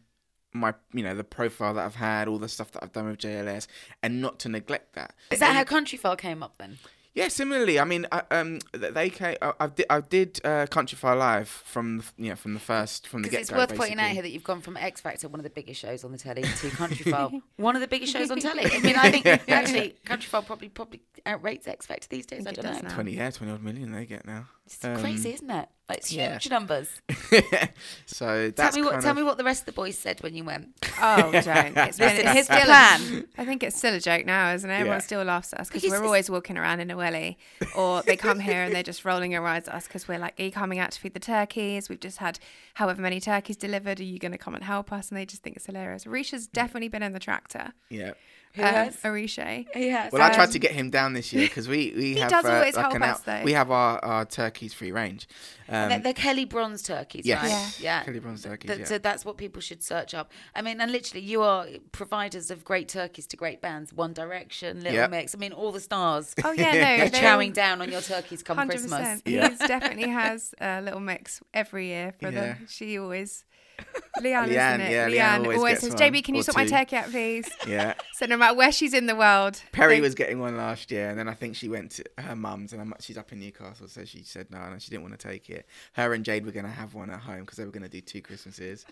my, 0.54 0.74
you 0.94 1.04
know, 1.04 1.16
the 1.16 1.24
profile 1.24 1.74
that 1.74 1.86
I've 1.86 1.96
had, 1.96 2.28
all 2.28 2.38
the 2.40 2.48
stuff 2.50 2.72
that 2.72 2.84
I've 2.84 2.94
done 2.94 3.08
with 3.08 3.20
JLS, 3.20 3.68
and 4.02 4.22
not 4.22 4.40
to 4.40 4.50
neglect 4.50 4.94
that. 4.94 5.14
Is 5.32 5.40
that 5.40 5.56
And- 5.56 5.58
how 5.70 5.80
Countryfile 5.80 6.18
came 6.18 6.42
up 6.44 6.58
then? 6.58 6.78
Yeah, 7.16 7.28
similarly. 7.28 7.80
I 7.80 7.84
mean, 7.84 8.08
I, 8.12 8.24
um, 8.32 8.58
they 8.72 9.12
came. 9.12 9.36
I, 9.40 9.54
I 9.60 9.68
did. 9.68 9.86
I 9.88 10.02
did 10.02 10.42
uh, 10.44 10.66
Countryfile 10.66 11.16
live 11.16 11.48
from 11.48 12.00
the, 12.00 12.04
you 12.18 12.30
know 12.32 12.36
from 12.36 12.56
the 12.56 12.60
first 12.60 13.08
from 13.08 13.22
the 13.22 13.28
Because 13.30 13.36
get 13.36 13.42
it's 13.42 13.50
go. 13.52 13.58
worth 13.58 13.76
pointing 13.78 14.00
out 14.00 14.10
here 14.10 14.24
that 14.24 14.32
you've 14.32 14.44
gone 14.44 14.62
from 14.62 14.78
X 14.78 15.00
Factor, 15.00 15.28
one 15.28 15.40
of 15.40 15.44
the 15.44 15.52
biggest 15.52 15.80
shows 15.80 16.04
on 16.04 16.12
the 16.12 16.18
telly, 16.18 16.42
to 16.42 16.48
Countryfile, 16.50 17.40
one 17.58 17.76
of 17.76 17.82
the 17.82 17.88
biggest 17.88 18.14
shows 18.14 18.32
on 18.32 18.40
telly. 18.40 18.66
I 18.66 18.80
mean, 18.80 18.96
I 18.96 19.12
think 19.12 19.28
actually 19.48 19.96
Countryfile 20.08 20.44
probably 20.44 20.70
probably 20.70 21.02
outrates 21.28 21.68
X 21.68 21.86
Factor 21.86 22.08
these 22.10 22.26
days. 22.26 22.48
I, 22.48 22.50
think 22.50 22.58
it 22.58 22.62
don't 22.64 22.82
know. 22.82 22.90
now. 22.90 22.96
twenty, 22.96 23.12
yeah, 23.16 23.30
twenty 23.30 23.54
odd 23.54 23.62
million 23.62 23.92
they 23.92 24.08
get 24.08 24.26
now. 24.26 24.48
It's 24.66 24.84
Um, 24.84 25.00
crazy, 25.00 25.34
isn't 25.34 25.52
it? 25.52 25.70
Like, 25.90 25.98
it's 26.00 26.14
yeah. 26.14 26.34
huge 26.34 26.50
numbers. 26.50 26.90
so 28.06 28.52
Tell 28.52 28.72
me 28.72 28.82
what. 28.84 28.92
kind 28.94 29.02
Tell 29.02 29.12
of- 29.12 29.18
me 29.18 29.24
what 29.24 29.38
the 29.38 29.44
rest 29.44 29.64
of 29.64 29.66
the 29.66 29.72
boys 29.74 29.98
said 29.98 30.22
when 30.22 30.34
you 30.36 30.44
went. 30.44 30.70
Oh, 31.02 31.30
don't. 31.32 31.78
It's, 31.78 32.00
it's 32.00 32.00
here's 32.00 32.48
the 32.48 32.54
still 32.54 32.58
a- 32.58 32.66
plan. 32.66 33.28
I 33.38 33.46
think 33.46 33.64
it's 33.64 33.78
still 33.78 33.94
a 33.94 34.00
joke 34.00 34.26
now, 34.26 34.54
isn't 34.54 34.70
it? 34.70 34.74
Everyone 34.74 34.96
Yeah. 34.98 35.00
still 35.02 35.24
laughs 35.24 35.52
at 35.54 35.60
us 35.60 35.68
because 35.68 35.82
Because 35.82 35.92
we're 35.92 35.98
it's- 35.98 36.08
always 36.08 36.30
walking 36.30 36.58
around 36.58 36.80
in 36.80 36.90
a 36.90 36.96
welly, 36.98 37.38
or 37.76 38.02
they 38.04 38.16
come 38.16 38.40
here 38.40 38.64
and 38.64 38.74
they're 38.74 38.84
just 38.84 39.04
rolling 39.04 39.32
their 39.32 39.46
eyes 39.46 39.68
at 39.68 39.76
us 39.76 39.88
because 39.88 40.08
we're 40.08 40.20
like, 40.20 40.40
"Are 40.40 40.44
you 40.44 40.52
coming 40.52 40.80
out 40.80 40.92
to 40.92 41.00
feed 41.02 41.14
the 41.14 41.20
turkeys? 41.20 41.90
We've 41.90 42.00
just 42.00 42.18
had 42.20 42.40
however 42.76 43.02
many 43.02 43.20
turkeys 43.20 43.58
delivered. 43.58 44.00
Are 44.00 44.04
you 44.04 44.20
going 44.20 44.32
to 44.32 44.38
come 44.38 44.56
and 44.56 44.64
help 44.64 44.92
us?" 44.94 45.10
And 45.10 45.18
they 45.18 45.26
just 45.26 45.44
think 45.44 45.58
it's 45.58 45.66
hilarious. 45.66 46.06
Oritsé's 46.06 46.48
definitely 46.48 46.88
been 46.88 47.04
in 47.04 47.12
the 47.12 47.20
tractor. 47.20 47.74
Yeah. 47.90 48.14
Who 48.56 48.62
Uh, 48.62 48.68
has? 48.72 48.96
Oritsé. 48.98 49.66
Yes. 49.76 50.12
Well, 50.12 50.22
I 50.22 50.32
tried 50.32 50.52
to 50.52 50.60
get 50.60 50.72
him 50.72 50.92
down 50.92 51.14
this 51.14 51.34
year 51.34 51.48
because 51.48 51.68
we 51.68 51.92
we 51.96 52.14
He 52.14 52.20
have 52.20 52.30
does 52.30 52.46
uh, 52.46 52.52
always 52.52 52.76
like 52.76 52.84
help 52.84 52.96
an 52.96 53.02
us, 53.04 53.10
out- 53.20 53.26
though. 53.26 53.44
we 53.44 53.54
have 53.54 53.72
our, 53.72 53.98
our 54.06 54.26
turkeys 54.26 54.74
free 54.76 54.92
range. 54.92 55.28
Um, 55.68 55.90
they're, 55.90 56.00
they're 56.00 56.14
Kelly 56.14 56.46
Bronze 56.46 56.84
turkeys, 56.84 57.26
yes. 57.26 57.42
right? 57.42 57.80
Yeah. 57.84 58.04
Kelly 58.04 58.20
Bronze 58.20 58.44
turkeys. 58.44 58.68
Th- 58.68 58.80
yeah. 58.82 58.86
So 58.86 58.98
that's 59.00 59.26
what 59.26 59.38
people 59.38 59.60
should 59.62 59.82
search 59.82 60.14
up. 60.14 60.32
I 60.54 60.62
mean, 60.62 60.80
and 60.82 60.92
literally, 60.92 61.24
you 61.26 61.42
are 61.42 61.66
providers 61.94 62.52
of 62.52 62.64
great 62.64 62.90
turkeys 62.90 63.26
to 63.28 63.38
great 63.38 63.60
bands. 63.62 63.92
One 63.92 64.14
Direction, 64.14 64.78
Little 64.82 64.94
Yep. 64.94 65.10
Mix. 65.10 65.34
I 65.34 65.38
mean, 65.40 65.54
all 65.54 65.72
the 65.72 65.80
stars 65.80 66.36
Oh 66.44 66.52
yeah, 66.52 66.98
no, 66.98 67.04
are 67.06 67.10
chowing 67.10 67.54
down 67.54 67.82
on 67.82 67.90
your 67.92 68.02
turkeys 68.02 68.44
come 68.44 68.58
Hundred 68.58 68.74
Christmas. 68.74 69.00
percent. 69.00 69.22
Yeah. 69.26 69.50
He 69.50 69.56
definitely 69.68 70.10
has 70.10 70.54
a 70.62 70.82
little 70.82 71.00
mix 71.00 71.42
every 71.56 71.88
year 71.88 72.14
for 72.20 72.30
Yeah. 72.30 72.40
them. 72.40 72.68
She 72.70 73.00
always, 73.00 73.46
Leigh-Anne, 74.22 74.50
isn't 74.50 74.52
it? 74.82 74.92
yeah, 74.92 75.08
Leigh-Anne 75.08 75.12
Leigh-Anne 75.12 75.42
always 75.42 75.58
always, 75.58 75.80
says, 75.80 75.90
one 75.90 75.98
"JB, 76.00 76.24
can 76.24 76.36
you 76.36 76.42
or 76.42 76.44
sort 76.44 76.56
my 76.58 76.64
two." 76.66 76.70
turkey 76.70 76.96
out, 76.96 77.10
please?" 77.10 77.50
yeah. 77.68 77.94
So 78.14 78.28
no 78.28 78.38
matter 78.38 78.56
where 78.56 78.72
she's 78.72 78.94
in 78.94 79.08
the 79.08 79.16
world, 79.16 79.62
Perrie 79.74 79.96
they- 79.96 80.02
was 80.02 80.14
getting 80.16 80.40
one 80.40 80.56
last 80.56 80.92
year, 80.92 81.10
and 81.10 81.18
then 81.20 81.28
I 81.28 81.34
think 81.34 81.56
she 81.56 81.68
went 81.68 81.92
to 81.94 82.04
her 82.20 82.36
mum's, 82.36 82.72
and 82.72 82.82
I'm, 82.82 82.94
she's 83.00 83.18
up 83.18 83.32
in 83.34 83.40
Newcastle, 83.40 83.88
so 83.88 84.06
she 84.06 84.24
said 84.24 84.50
no, 84.52 84.60
and 84.60 84.82
she 84.82 84.92
didn't 84.92 85.02
want 85.04 85.20
to 85.20 85.28
take 85.28 85.50
it. 85.50 85.66
Her 85.94 86.14
and 86.14 86.24
Jade 86.24 86.46
were 86.46 86.52
going 86.52 86.66
to 86.66 86.72
have 86.72 86.94
one 86.94 87.10
at 87.10 87.20
home 87.20 87.42
because 87.42 87.58
they 87.58 87.66
were 87.66 87.72
going 87.72 87.84
to 87.84 87.90
do 87.90 88.00
two 88.02 88.22
Christmases. 88.22 88.86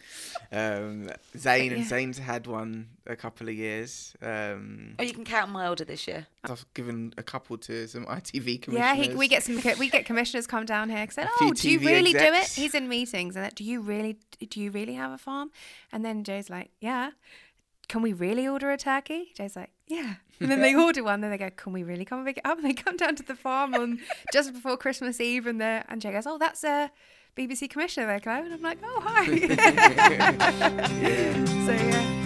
Um, 0.52 1.10
Zayn 1.38 1.72
and 1.72 1.86
Zayn's 1.86 2.18
had 2.18 2.48
one 2.48 2.90
a 3.06 3.16
couple 3.16 3.48
of 3.48 3.54
years. 3.56 4.16
Um, 4.22 4.96
Oh, 5.00 5.04
you 5.04 5.14
can 5.14 5.24
count 5.24 5.52
my 5.52 5.68
order 5.68 5.86
this 5.86 6.08
year. 6.08 6.26
I've 6.44 6.66
given 6.74 7.14
a 7.18 7.24
couple 7.24 7.58
to 7.60 7.88
some 7.88 8.06
ITV 8.06 8.64
commissioners. 8.64 8.76
Yeah, 8.76 8.96
he, 8.96 9.16
we 9.16 9.28
get 9.28 9.44
some 9.44 9.62
we 9.78 9.90
get 9.90 10.06
commissioners 10.06 10.48
come 10.48 10.66
down 10.66 10.90
here 10.90 10.98
and 10.98 11.12
say, 11.12 11.28
"Oh, 11.40 11.54
do 11.54 11.70
you 11.70 11.78
really 11.80 12.14
do 12.14 12.20
it?" 12.20 12.48
He's 12.48 12.74
in 12.74 12.90
meetings 12.90 13.36
and 13.36 13.46
that, 13.46 13.54
do 13.56 13.64
you 13.64 13.80
really 13.82 14.18
do 14.50 14.60
you 14.60 14.72
really 14.72 14.96
have 14.96 15.12
a 15.12 15.20
farm? 15.20 15.52
And 15.92 16.04
then 16.04 16.24
Joe's 16.24 16.50
like, 16.50 16.72
"Yeah." 16.80 17.12
Can 17.88 18.02
we 18.02 18.14
really 18.14 18.48
order 18.48 18.72
a 18.72 18.78
turkey? 18.78 19.34
Joe's 19.36 19.56
like, 19.56 19.70
"Yeah." 19.86 20.16
And 20.40 20.50
then 20.50 20.62
they 20.62 20.74
order 20.86 21.04
one. 21.04 21.22
Then 21.22 21.30
they 21.30 21.38
go, 21.38 21.52
"Can 21.52 21.74
we 21.74 21.84
really 21.84 22.06
come 22.06 22.18
and 22.20 22.28
pick 22.28 22.38
it 22.38 22.46
up?" 22.46 22.58
And 22.58 22.66
they 22.66 22.74
come 22.74 22.98
down 22.98 23.16
to 23.18 23.24
the 23.24 23.36
farm 23.36 23.76
on 23.76 24.00
just 24.34 24.52
before 24.54 24.78
Christmas 24.78 25.20
Eve, 25.20 25.46
and 25.46 25.62
the 25.62 25.84
and 25.90 26.02
Joe 26.02 26.12
goes, 26.12 26.26
"Oh, 26.26 26.38
that's 26.40 26.64
a 26.64 26.90
BBC 27.38 27.70
commissioner 27.70 28.08
there, 28.08 28.20
Chloe." 28.20 28.46
And 28.46 28.54
I'm 28.54 28.62
like, 28.62 28.80
"Oh, 28.84 29.00
hi." 29.04 29.26
so 31.66 31.74
yeah. 31.74 32.22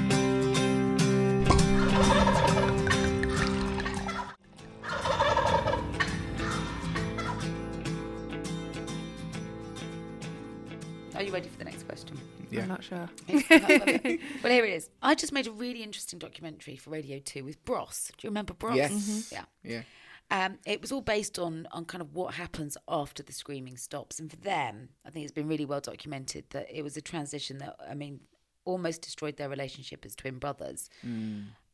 You 11.26 11.34
ready 11.34 11.50
for 11.50 11.58
the 11.58 11.66
next 11.66 11.88
question? 11.88 12.20
Yeah. 12.52 12.62
I'm 12.62 12.68
not 12.68 12.84
sure. 12.84 13.10
well, 13.30 13.40
here 13.50 14.66
it 14.66 14.74
is. 14.74 14.90
I 15.02 15.16
just 15.16 15.34
made 15.34 15.48
a 15.48 15.52
really 15.52 15.82
interesting 15.82 16.20
documentary 16.20 16.76
for 16.76 16.92
Radio 16.92 17.20
2 17.20 17.44
with 17.44 17.64
Bros. 17.66 18.12
Do 18.18 18.28
you 18.28 18.30
remember 18.30 18.54
Bros? 18.54 18.76
Yes. 18.76 18.92
Mm-hmm. 18.92 19.36
Yeah. 19.36 19.46
Yeah. 19.64 19.82
Um, 20.30 20.60
it 20.66 20.82
was 20.82 20.92
all 20.92 21.02
based 21.02 21.38
on 21.38 21.68
on 21.72 21.86
kind 21.86 22.02
of 22.02 22.16
what 22.16 22.34
happens 22.34 22.78
after 22.88 23.22
the 23.22 23.32
screaming 23.32 23.78
stops, 23.78 24.20
and 24.20 24.30
for 24.30 24.38
them, 24.38 24.90
I 25.06 25.12
think 25.12 25.24
it's 25.24 25.32
been 25.32 25.48
really 25.48 25.66
well 25.66 25.82
documented 25.82 26.46
that 26.50 26.68
it 26.72 26.82
was 26.82 26.98
a 26.98 27.02
transition 27.02 27.60
that 27.60 27.76
I 27.88 27.94
mean 27.94 28.22
almost 28.66 29.04
destroyed 29.04 29.38
their 29.38 29.50
relationship 29.50 30.04
as 30.04 30.16
twin 30.16 30.40
brothers, 30.40 30.90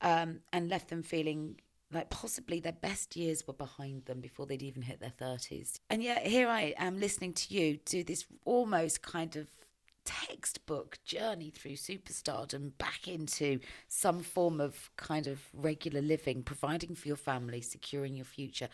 um, 0.01 0.41
and 0.51 0.69
left 0.69 0.89
them 0.89 1.01
feeling 1.01 1.61
like 1.93 2.09
possibly 2.09 2.59
their 2.59 2.71
best 2.71 3.15
years 3.15 3.45
were 3.45 3.53
behind 3.53 4.05
them 4.05 4.19
before 4.19 4.45
they'd 4.45 4.63
even 4.63 4.83
hit 4.83 4.99
their 4.99 5.09
thirties. 5.09 5.79
And 5.89 6.03
yet 6.03 6.25
here 6.25 6.47
I 6.47 6.73
am 6.77 6.99
listening 6.99 7.33
to 7.33 7.53
you 7.53 7.77
do 7.85 8.03
this 8.03 8.25
almost 8.45 9.01
kind 9.01 9.35
of 9.35 9.47
textbook 10.03 10.99
journey 11.03 11.49
through 11.49 11.73
superstardom 11.73 12.71
back 12.77 13.07
into 13.07 13.59
some 13.87 14.21
form 14.21 14.59
of 14.59 14.89
kind 14.97 15.27
of 15.27 15.39
regular 15.53 16.01
living, 16.01 16.43
providing 16.43 16.95
for 16.95 17.07
your 17.07 17.17
family, 17.17 17.61
securing 17.61 18.15
your 18.15 18.25
future. 18.25 18.69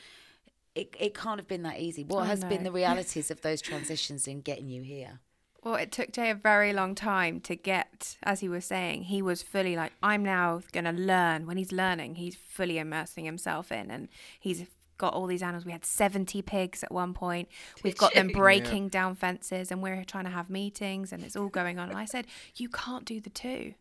It, 0.75 0.95
it 0.99 1.13
can't 1.15 1.39
have 1.39 1.47
been 1.47 1.63
that 1.63 1.80
easy. 1.80 2.03
What 2.03 2.23
I 2.23 2.27
has 2.27 2.43
been 2.43 2.63
the 2.63 2.71
realities 2.71 3.32
of 3.32 3.41
those 3.41 3.62
transitions 3.62 4.27
in 4.27 4.41
getting 4.41 4.69
you 4.69 4.84
here? 4.84 5.19
Well, 5.63 5.76
it 5.76 5.91
took 5.91 6.12
Jay 6.12 6.30
a 6.30 6.36
very 6.36 6.72
long 6.72 6.96
time 6.96 7.39
to 7.41 7.56
get, 7.56 8.17
as 8.24 8.39
he 8.39 8.50
was 8.50 8.65
saying, 8.65 9.04
he 9.04 9.22
was 9.22 9.41
fully 9.41 9.76
like, 9.76 9.91
I'm 10.02 10.24
now 10.24 10.62
going 10.72 10.86
to 10.86 10.91
learn. 10.91 11.46
When 11.46 11.58
he's 11.58 11.72
learning, 11.72 12.15
he's 12.15 12.36
fully 12.36 12.78
immersing 12.78 13.26
himself 13.26 13.72
in, 13.72 13.91
and 13.91 14.08
he's 14.39 14.65
got 14.98 15.13
all 15.13 15.28
these 15.28 15.43
animals. 15.43 15.65
We 15.65 15.72
had 15.72 15.86
70 15.86 16.41
pigs 16.43 16.84
at 16.84 16.91
one 16.91 17.13
point. 17.13 17.50
We've 17.84 17.98
got 17.98 18.13
them 18.13 18.30
you? 18.30 18.36
breaking 18.36 18.89
down 18.89 19.15
fences, 19.15 19.72
and 19.72 19.82
we're 19.82 20.04
trying 20.04 20.26
to 20.26 20.32
have 20.32 20.50
meetings, 20.50 21.12
and 21.12 21.24
it's 21.24 21.36
all 21.36 21.50
going 21.50 21.80
on. 21.80 21.89
And 21.89 21.98
I 21.98 22.06
said, 22.06 22.28
You 22.56 22.70
can't 22.70 23.06
do 23.06 23.20
the 23.20 23.30
two. 23.30 23.74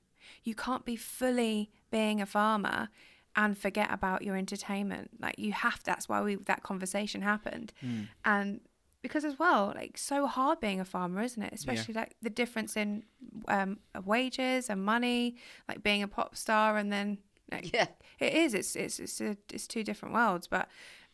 You 0.43 0.55
can't 0.55 0.85
be 0.85 0.97
fully 0.97 1.71
being 1.91 2.21
a 2.21 2.27
farmer 2.27 2.89
and 3.37 3.57
forget 3.57 3.93
about 3.93 4.23
your 4.23 4.37
entertainment. 4.37 5.11
Like 5.21 5.39
you 5.39 5.53
have. 5.53 5.83
That's 5.85 6.09
why 6.09 6.23
we 6.23 6.37
that 6.47 6.63
conversation 6.63 7.23
happened, 7.23 7.73
hmm. 7.81 8.03
and 8.25 8.61
because 9.07 9.25
as 9.25 9.39
well, 9.39 9.73
like 9.75 9.97
so 9.99 10.27
hard 10.27 10.61
being 10.61 10.81
a 10.81 10.85
farmer, 10.85 11.23
isn't 11.23 11.43
it? 11.43 11.53
Especially 11.53 11.95
like 11.95 12.15
the 12.23 12.31
difference 12.31 12.77
in 12.77 13.05
um, 13.49 13.79
wages 14.05 14.69
and 14.71 14.85
money, 14.85 15.37
like 15.69 15.83
being 15.83 16.03
a 16.03 16.09
pop 16.09 16.37
star, 16.37 16.77
and 16.77 16.93
then 16.93 17.19
like, 17.53 17.73
Yeah. 17.73 17.87
it 18.19 18.35
is. 18.35 18.55
It's 18.55 18.75
it's 18.77 18.99
it's 18.99 19.21
a, 19.21 19.37
it's 19.53 19.67
two 19.67 19.85
different 19.85 20.15
worlds, 20.15 20.47
but 20.49 20.69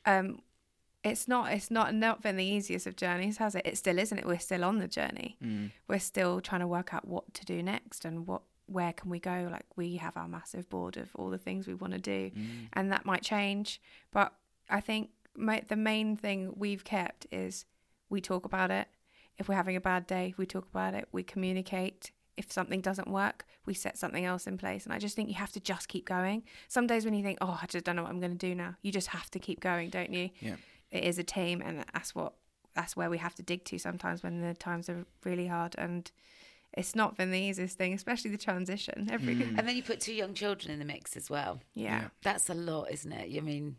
um, 0.07 0.41
it's 1.05 1.27
not 1.29 1.53
it's 1.53 1.71
not 1.71 1.95
not 1.95 2.23
been 2.23 2.37
the 2.37 2.45
easiest 2.45 2.87
of 2.87 2.97
journeys, 2.97 3.37
has 3.39 3.55
it? 3.55 3.63
It 3.65 3.77
still 3.79 3.99
isn't 3.99 4.19
it. 4.19 4.27
We're 4.27 4.39
still 4.39 4.65
on 4.65 4.79
the 4.79 4.89
journey. 4.89 5.37
We're 5.89 5.99
still 5.99 6.41
trying 6.41 6.61
to 6.61 6.67
work 6.67 6.95
out 6.95 7.07
what 7.07 7.33
to 7.35 7.45
do 7.45 7.63
next 7.63 8.05
and 8.05 8.27
what 8.27 8.43
where 8.67 8.93
can 8.93 9.11
we 9.11 9.19
go. 9.19 9.49
Like 9.51 9.67
we 9.77 9.97
have 9.97 10.17
our 10.17 10.29
massive 10.29 10.69
board 10.71 10.97
of 10.97 11.11
all 11.17 11.29
the 11.31 11.39
things 11.39 11.67
we 11.67 11.75
want 11.75 11.93
to 11.93 11.99
do, 12.01 12.31
and 12.73 12.91
that 12.93 13.05
might 13.05 13.23
change. 13.23 13.81
But 14.13 14.33
I 14.71 14.81
think 14.81 15.11
ma- 15.37 15.61
the 15.69 15.77
main 15.77 16.17
thing 16.17 16.55
we've 16.57 16.85
kept 16.85 17.27
is 17.33 17.67
we 18.13 18.21
talk 18.21 18.45
about 18.45 18.71
it. 18.71 18.87
If 19.39 19.49
we're 19.49 19.57
having 19.57 19.75
a 19.75 19.81
bad 19.81 20.07
day, 20.07 20.35
we 20.37 20.47
talk 20.47 20.69
about 20.71 20.95
it. 20.95 21.09
We 21.11 21.23
communicate. 21.23 22.13
If 22.37 22.53
something 22.53 22.81
doesn't 22.81 23.09
work, 23.09 23.45
we 23.67 23.75
set 23.75 23.99
something 23.99 24.25
else 24.25 24.47
in 24.47 24.57
place. 24.57 24.85
And 24.85 24.95
I 24.95 24.99
just 24.99 25.17
think 25.17 25.29
you 25.29 25.35
have 25.35 25.53
to 25.53 25.61
just 25.61 25.89
keep 25.89 26.07
going. 26.07 26.45
Some 26.69 26.87
days 26.87 27.05
when 27.05 27.15
you 27.15 27.23
think, 27.23 27.39
oh, 27.41 27.59
I 27.61 27.67
just 27.67 27.85
don't 27.85 27.97
know 27.97 28.03
what 28.03 28.11
I'm 28.11 28.21
going 28.21 28.37
to 28.37 28.47
do 28.47 28.55
now, 28.55 28.77
you 28.83 28.93
just 28.93 29.09
have 29.09 29.31
to 29.33 29.39
keep 29.39 29.61
going, 29.61 29.91
don't 29.91 30.13
you? 30.13 30.31
Yeah. 30.41 30.57
It 30.91 31.05
is 31.05 31.19
a 31.19 31.25
team, 31.25 31.63
and 31.63 31.85
that's 31.95 32.15
what 32.15 32.35
that's 32.75 32.97
where 32.97 33.11
we 33.11 33.19
have 33.19 33.35
to 33.35 33.43
dig 33.43 33.65
to 33.65 33.79
sometimes 33.79 34.23
when 34.23 34.41
the 34.41 34.55
times 34.55 34.89
are 34.89 35.05
really 35.25 35.47
hard. 35.47 35.75
And 35.79 36.11
it's 36.75 36.95
not 36.95 37.17
been 37.17 37.31
the 37.31 37.39
easiest 37.39 37.79
thing, 37.79 37.95
especially 37.95 38.31
the 38.31 38.39
transition. 38.39 39.09
Every 39.11 39.37
mm. 39.37 39.59
And 39.59 39.67
then 39.67 39.77
you 39.77 39.83
put 39.83 40.01
two 40.01 40.15
young 40.15 40.35
children 40.35 40.73
in 40.73 40.79
the 40.79 40.85
mix 40.85 41.17
as 41.17 41.31
well. 41.31 41.61
yeah. 41.75 42.09
That's 42.23 42.51
a 42.51 42.55
lot, 42.55 42.91
isn't 42.91 43.13
it? 43.13 43.37
I 43.37 43.41
mean, 43.41 43.77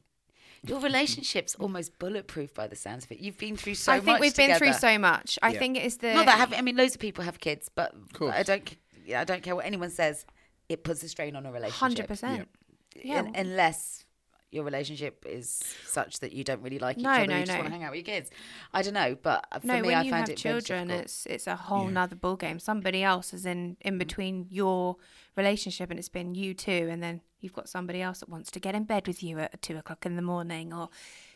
your 0.66 0.80
relationship's 0.80 1.56
almost 1.56 1.98
bulletproof 2.00 2.54
by 2.54 2.68
the 2.68 2.76
sounds 2.76 3.04
of 3.06 3.12
it. 3.12 3.20
You've 3.20 3.38
been 3.38 3.58
through 3.58 3.76
so 3.76 3.92
much. 3.92 3.96
I 3.96 3.98
much. 3.98 4.06
think 4.06 4.20
we've 4.22 4.36
been 4.36 4.58
through 4.58 4.74
so 4.74 4.98
much. 4.98 5.38
I 5.42 5.50
Yeah. 5.52 5.60
think 5.60 5.78
it's 5.78 5.98
the 5.98 6.14
Not 6.14 6.26
that 6.26 6.38
having, 6.38 6.58
I 6.58 6.62
mean, 6.62 6.76
loads 6.78 6.96
of 6.96 7.02
people 7.02 7.24
have 7.24 7.40
kids, 7.40 7.70
but. 7.74 7.94
I 8.22 8.44
don't. 8.44 8.76
Yeah, 9.06 9.22
I 9.22 9.24
don't 9.26 9.44
care 9.44 9.56
what 9.56 9.66
anyone 9.66 9.90
says. 9.90 10.26
It 10.70 10.84
puts 10.84 11.04
a 11.04 11.10
strain 11.10 11.36
on 11.36 11.46
a 11.46 11.52
relationship. 11.52 11.78
hundred 11.80 12.08
percent. 12.08 12.48
Yeah. 12.96 13.20
Un- 13.20 13.34
unless 13.36 14.06
your 14.54 14.64
relationship 14.64 15.26
is 15.28 15.64
such 15.88 16.20
that 16.20 16.32
you 16.34 16.44
don't 16.44 16.62
really 16.62 16.80
like 16.80 16.98
each 16.98 17.04
No, 17.04 17.12
other, 17.12 17.28
no, 17.28 17.34
you 17.38 17.46
just 17.46 17.52
no. 17.52 17.56
want 17.62 17.68
to 17.68 17.72
hang 17.74 17.84
out 17.84 17.92
with 17.92 18.06
your 18.08 18.16
kids. 18.16 18.30
I 18.74 18.82
don't 18.82 18.94
know, 18.94 19.16
but 19.22 19.46
for 19.62 19.68
no, 19.68 19.76
me, 19.76 19.82
when 19.88 19.96
I 19.96 20.02
you 20.04 20.12
find 20.12 20.22
have 20.22 20.30
it 20.30 20.40
very 20.40 20.62
children, 20.62 20.92
it's 20.92 21.26
it's 21.26 21.48
a 21.48 21.56
whole 21.56 21.86
Yeah. 21.86 21.92
nother 21.92 22.16
ball 22.16 22.36
game. 22.36 22.60
Somebody 22.60 23.04
else 23.04 23.34
is 23.34 23.46
in 23.46 23.78
in 23.82 23.98
between 23.98 24.48
your 24.50 24.98
relationship, 25.36 25.90
and 25.90 25.98
it's 26.00 26.10
been 26.10 26.36
you 26.36 26.54
two, 26.54 26.88
and 26.92 27.02
then 27.02 27.22
you've 27.40 27.54
got 27.54 27.68
somebody 27.68 28.02
else 28.02 28.20
that 28.20 28.30
wants 28.30 28.52
to 28.52 28.60
get 28.60 28.76
in 28.76 28.84
bed 28.84 29.08
with 29.08 29.22
you 29.24 29.40
at 29.40 29.62
two 29.62 29.76
o'clock 29.78 30.06
in 30.06 30.16
the 30.16 30.22
morning, 30.22 30.72
or 30.74 30.90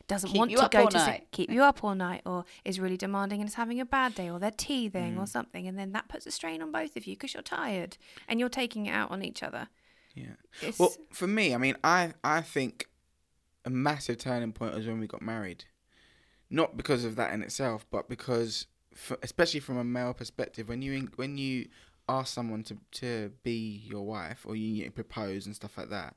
doesn't 0.08 0.30
Keep 0.30 0.38
want 0.39 0.51
you 0.51 0.58
to 0.58 0.63
up 0.65 0.71
go 0.71 0.86
to 0.88 0.91
sleep, 0.99 1.06
night. 1.08 1.27
keep 1.32 1.49
you 1.49 1.63
up 1.63 1.84
all 1.84 1.93
night, 1.95 2.21
or 2.25 2.45
is 2.63 2.80
really 2.80 2.95
demanding 2.95 3.41
and 3.41 3.49
is 3.49 3.56
having 3.56 3.82
a 3.82 3.86
bad 3.86 4.15
day, 4.15 4.30
or 4.30 4.39
they're 4.39 4.51
teething 4.51 5.15
Mm. 5.15 5.19
or 5.21 5.27
something, 5.27 5.67
and 5.67 5.77
then 5.77 5.91
that 5.91 6.08
puts 6.08 6.25
a 6.25 6.32
strain 6.32 6.62
on 6.62 6.71
both 6.71 6.95
of 6.95 7.06
you 7.08 7.15
because 7.15 7.34
you're 7.34 7.43
tired 7.43 7.97
and 8.27 8.39
you're 8.39 8.47
taking 8.47 8.86
it 8.86 8.91
out 8.91 9.12
on 9.12 9.21
each 9.23 9.43
other. 9.43 9.67
Yeah. 10.15 10.36
It's, 10.62 10.80
Well, 10.80 10.93
for 11.12 11.27
me, 11.27 11.53
I 11.53 11.58
mean, 11.58 11.75
I 11.84 12.13
I 12.23 12.41
think 12.41 12.88
a 13.67 13.69
massive 13.69 14.17
turning 14.17 14.53
point 14.53 14.73
was 14.73 14.88
when 14.88 15.01
we 15.01 15.08
got 15.08 15.21
married. 15.21 15.65
Not 16.49 16.77
because 16.77 17.03
of 17.03 17.17
that 17.17 17.34
in 17.34 17.43
itself, 17.43 17.86
but 17.91 18.08
because, 18.08 18.65
for, 18.93 19.17
especially 19.21 19.60
from 19.60 19.77
a 19.77 19.84
male 19.84 20.13
perspective, 20.13 20.69
when 20.69 20.82
you 20.82 21.10
when 21.17 21.38
you 21.38 21.67
ask 22.08 22.34
someone 22.34 22.63
to 22.63 22.77
to 22.91 23.34
be 23.43 23.84
your 23.86 24.06
wife 24.06 24.45
or 24.45 24.56
you 24.56 24.89
propose 24.91 25.45
and 25.45 25.53
stuff 25.53 25.77
like 25.77 25.89
that, 25.89 26.15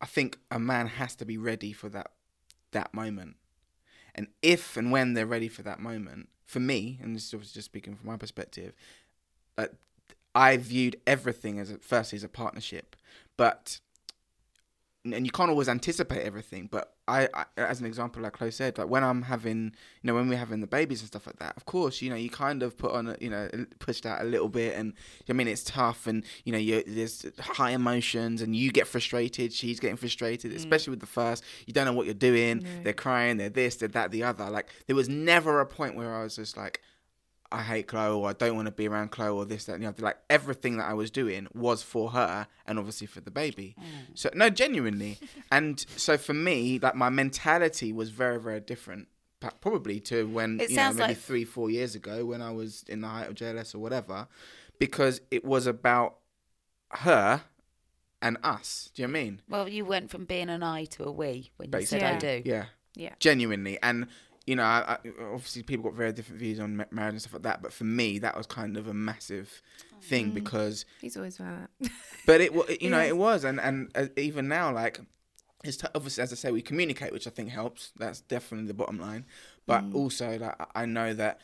I 0.00 0.06
think 0.06 0.38
a 0.50 0.58
man 0.58 0.86
has 0.86 1.14
to 1.16 1.26
be 1.26 1.36
ready 1.36 1.74
for 1.74 1.90
that 1.90 2.12
that 2.72 2.94
moment. 2.94 3.36
And 4.14 4.28
if 4.40 4.78
and 4.78 4.90
when 4.90 5.12
they're 5.12 5.26
ready 5.26 5.48
for 5.48 5.62
that 5.62 5.78
moment, 5.78 6.30
for 6.46 6.60
me, 6.60 6.98
and 7.02 7.14
this 7.14 7.26
is 7.26 7.34
obviously 7.34 7.58
just 7.58 7.66
speaking 7.66 7.96
from 7.96 8.06
my 8.06 8.16
perspective, 8.16 8.72
uh, 9.58 9.66
I 10.34 10.56
viewed 10.56 10.96
everything 11.06 11.58
as 11.58 11.70
a, 11.70 11.76
firstly 11.76 12.16
as 12.16 12.24
a 12.24 12.30
partnership, 12.30 12.96
but 13.36 13.80
and 15.14 15.26
you 15.26 15.32
can't 15.32 15.50
always 15.50 15.68
anticipate 15.68 16.22
everything. 16.22 16.68
But 16.70 16.92
I, 17.08 17.28
I, 17.34 17.44
as 17.56 17.80
an 17.80 17.86
example, 17.86 18.22
like 18.22 18.32
Chloe 18.32 18.50
said, 18.50 18.78
like 18.78 18.88
when 18.88 19.04
I'm 19.04 19.22
having, 19.22 19.72
you 20.02 20.06
know, 20.06 20.14
when 20.14 20.28
we're 20.28 20.38
having 20.38 20.60
the 20.60 20.66
babies 20.66 21.00
and 21.00 21.08
stuff 21.08 21.26
like 21.26 21.38
that, 21.38 21.56
of 21.56 21.64
course, 21.64 22.02
you 22.02 22.10
know, 22.10 22.16
you 22.16 22.30
kind 22.30 22.62
of 22.62 22.76
put 22.76 22.92
on, 22.92 23.08
a, 23.08 23.16
you 23.20 23.30
know, 23.30 23.48
pushed 23.78 24.06
out 24.06 24.20
a 24.20 24.24
little 24.24 24.48
bit, 24.48 24.76
and 24.76 24.92
I 25.28 25.32
mean, 25.32 25.48
it's 25.48 25.64
tough, 25.64 26.06
and 26.06 26.24
you 26.44 26.52
know, 26.52 26.82
there's 26.86 27.26
high 27.38 27.70
emotions, 27.70 28.42
and 28.42 28.56
you 28.56 28.72
get 28.72 28.86
frustrated, 28.86 29.52
she's 29.52 29.80
getting 29.80 29.96
frustrated, 29.96 30.52
mm. 30.52 30.56
especially 30.56 30.90
with 30.92 31.00
the 31.00 31.06
first, 31.06 31.44
you 31.66 31.72
don't 31.72 31.84
know 31.84 31.92
what 31.92 32.06
you're 32.06 32.14
doing, 32.14 32.64
they're 32.82 32.92
crying, 32.92 33.36
they're 33.36 33.48
this, 33.50 33.76
they're 33.76 33.88
that, 33.88 34.10
the 34.10 34.22
other. 34.22 34.50
Like 34.50 34.68
there 34.86 34.96
was 34.96 35.08
never 35.08 35.60
a 35.60 35.66
point 35.66 35.94
where 35.96 36.14
I 36.14 36.22
was 36.22 36.36
just 36.36 36.56
like. 36.56 36.82
I 37.52 37.62
hate 37.62 37.86
Chloe 37.86 38.14
or 38.14 38.28
I 38.28 38.32
don't 38.32 38.56
want 38.56 38.66
to 38.66 38.72
be 38.72 38.88
around 38.88 39.10
Chloe 39.12 39.28
or 39.30 39.44
this, 39.44 39.64
that, 39.66 39.74
and 39.74 39.84
the 39.84 39.88
other. 39.88 40.02
Like 40.02 40.18
everything 40.28 40.78
that 40.78 40.88
I 40.88 40.94
was 40.94 41.10
doing 41.10 41.46
was 41.54 41.82
for 41.82 42.10
her 42.10 42.46
and 42.66 42.78
obviously 42.78 43.06
for 43.06 43.20
the 43.20 43.30
baby. 43.30 43.76
Mm. 43.78 43.84
So 44.18 44.30
no, 44.34 44.50
genuinely. 44.50 45.18
and 45.52 45.84
so 45.96 46.16
for 46.18 46.34
me, 46.34 46.78
like 46.80 46.94
my 46.96 47.08
mentality 47.08 47.92
was 47.92 48.10
very, 48.10 48.40
very 48.40 48.60
different. 48.60 49.08
Probably 49.60 50.00
to 50.00 50.26
when 50.26 50.58
It 50.60 50.70
you 50.70 50.76
know 50.76 50.82
sounds 50.82 50.96
maybe 50.96 51.08
like- 51.08 51.18
three, 51.18 51.44
four 51.44 51.70
years 51.70 51.94
ago 51.94 52.24
when 52.24 52.42
I 52.42 52.50
was 52.50 52.84
in 52.88 53.00
the 53.02 53.08
height 53.08 53.28
of 53.28 53.34
JLS 53.34 53.74
or 53.74 53.78
whatever, 53.78 54.26
because 54.78 55.20
it 55.30 55.44
was 55.44 55.66
about 55.66 56.16
her 56.90 57.42
and 58.22 58.38
us. 58.42 58.90
Do 58.94 59.02
you 59.02 59.08
know 59.08 59.12
what 59.12 59.18
I 59.20 59.22
mean? 59.24 59.42
well, 59.48 59.68
you 59.68 59.84
went 59.84 60.10
from 60.10 60.24
being 60.24 60.48
an 60.48 60.62
I 60.62 60.86
to 60.86 61.04
a 61.04 61.12
we 61.12 61.50
when 61.58 61.70
you 61.72 61.86
said 61.86 62.00
Basically. 62.00 62.06
I 62.06 62.18
do. 62.18 62.42
Yeah. 62.44 62.64
Yeah. 62.94 63.12
Genuinely. 63.20 63.78
And, 63.82 64.06
you 64.46 64.54
know, 64.54 64.62
I, 64.62 64.92
I, 64.92 64.98
obviously 65.32 65.62
people 65.62 65.90
got 65.90 65.94
very 65.94 66.12
different 66.12 66.40
views 66.40 66.60
on 66.60 66.76
marriage 66.90 67.12
and 67.12 67.20
stuff 67.20 67.34
like 67.34 67.42
that. 67.42 67.62
But 67.62 67.72
for 67.72 67.84
me, 67.84 68.18
that 68.20 68.36
was 68.36 68.46
kind 68.46 68.76
of 68.76 68.86
a 68.86 68.94
massive 68.94 69.60
thing 70.02 70.30
because, 70.30 70.84
He's 71.00 71.16
always 71.16 71.38
about 71.40 71.68
that. 71.80 71.90
but 72.26 72.40
it, 72.40 72.80
you 72.80 72.90
know, 72.90 73.00
it 73.00 73.16
was. 73.16 73.44
And, 73.44 73.60
and 73.60 73.90
uh, 73.96 74.06
even 74.16 74.46
now, 74.46 74.72
like, 74.72 75.00
it's 75.64 75.76
t- 75.78 75.88
obviously, 75.94 76.22
as 76.22 76.32
I 76.32 76.36
say, 76.36 76.52
we 76.52 76.62
communicate, 76.62 77.12
which 77.12 77.26
I 77.26 77.30
think 77.30 77.50
helps. 77.50 77.92
That's 77.96 78.20
definitely 78.20 78.68
the 78.68 78.74
bottom 78.74 79.00
line. 79.00 79.26
But 79.66 79.84
also, 79.92 80.38
like, 80.38 80.54
I 80.76 80.86
know 80.86 81.12
that 81.14 81.40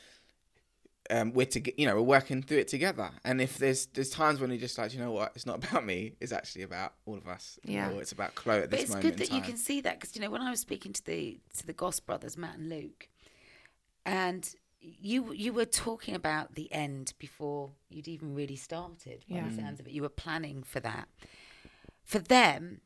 um, 1.11 1.33
we're 1.33 1.47
to, 1.47 1.81
you 1.81 1.87
know, 1.87 1.97
we're 1.97 2.03
working 2.03 2.43
through 2.43 2.59
it 2.59 2.69
together. 2.69 3.11
And 3.25 3.41
if 3.41 3.59
there's 3.59 3.87
there's 3.87 4.11
times 4.11 4.41
when 4.41 4.51
you're 4.51 4.59
just 4.61 4.79
like, 4.79 4.95
you 4.95 5.01
know 5.01 5.13
what, 5.13 5.33
it's 5.35 5.47
not 5.47 5.63
about 5.65 5.85
me. 5.85 6.15
It's 6.21 6.33
actually 6.33 6.63
about 6.63 6.95
all 7.07 7.17
of 7.17 7.27
us. 7.27 7.59
Yeah. 7.65 7.89
know, 7.91 7.99
it's 7.99 8.13
about 8.13 8.35
Chloe 8.35 8.59
at 8.59 8.63
But 8.63 8.71
this 8.71 8.81
it's 8.83 8.91
moment 8.91 9.03
good 9.03 9.13
in 9.15 9.19
that 9.29 9.35
you 9.35 9.43
can 9.43 9.57
see 9.57 9.81
that 9.83 9.99
because 10.01 10.15
you 10.17 10.23
know 10.23 10.31
when 10.31 10.43
I 10.43 10.51
was 10.51 10.61
speaking 10.61 10.93
to 10.93 11.05
the 11.05 11.39
to 11.59 11.67
the 11.67 11.73
Goss 11.73 12.01
brothers, 12.01 12.37
Matt 12.37 12.57
and 12.59 12.69
Luke, 12.69 13.09
and 14.07 14.55
you 14.81 15.33
you 15.33 15.53
were 15.53 15.65
talking 15.65 16.15
about 16.15 16.55
the 16.55 16.73
end 16.73 17.15
before 17.19 17.71
you'd 17.89 18.09
even 18.09 18.35
really 18.35 18.57
started. 18.57 19.25
By 19.29 19.37
Yeah. 19.37 19.49
the 19.49 19.55
sounds 19.57 19.81
of 19.81 19.87
it, 19.87 19.93
you 19.93 20.03
were 20.03 20.09
planning 20.09 20.63
for 20.63 20.81
that. 20.81 21.09
For 22.05 22.19
them, 22.19 22.81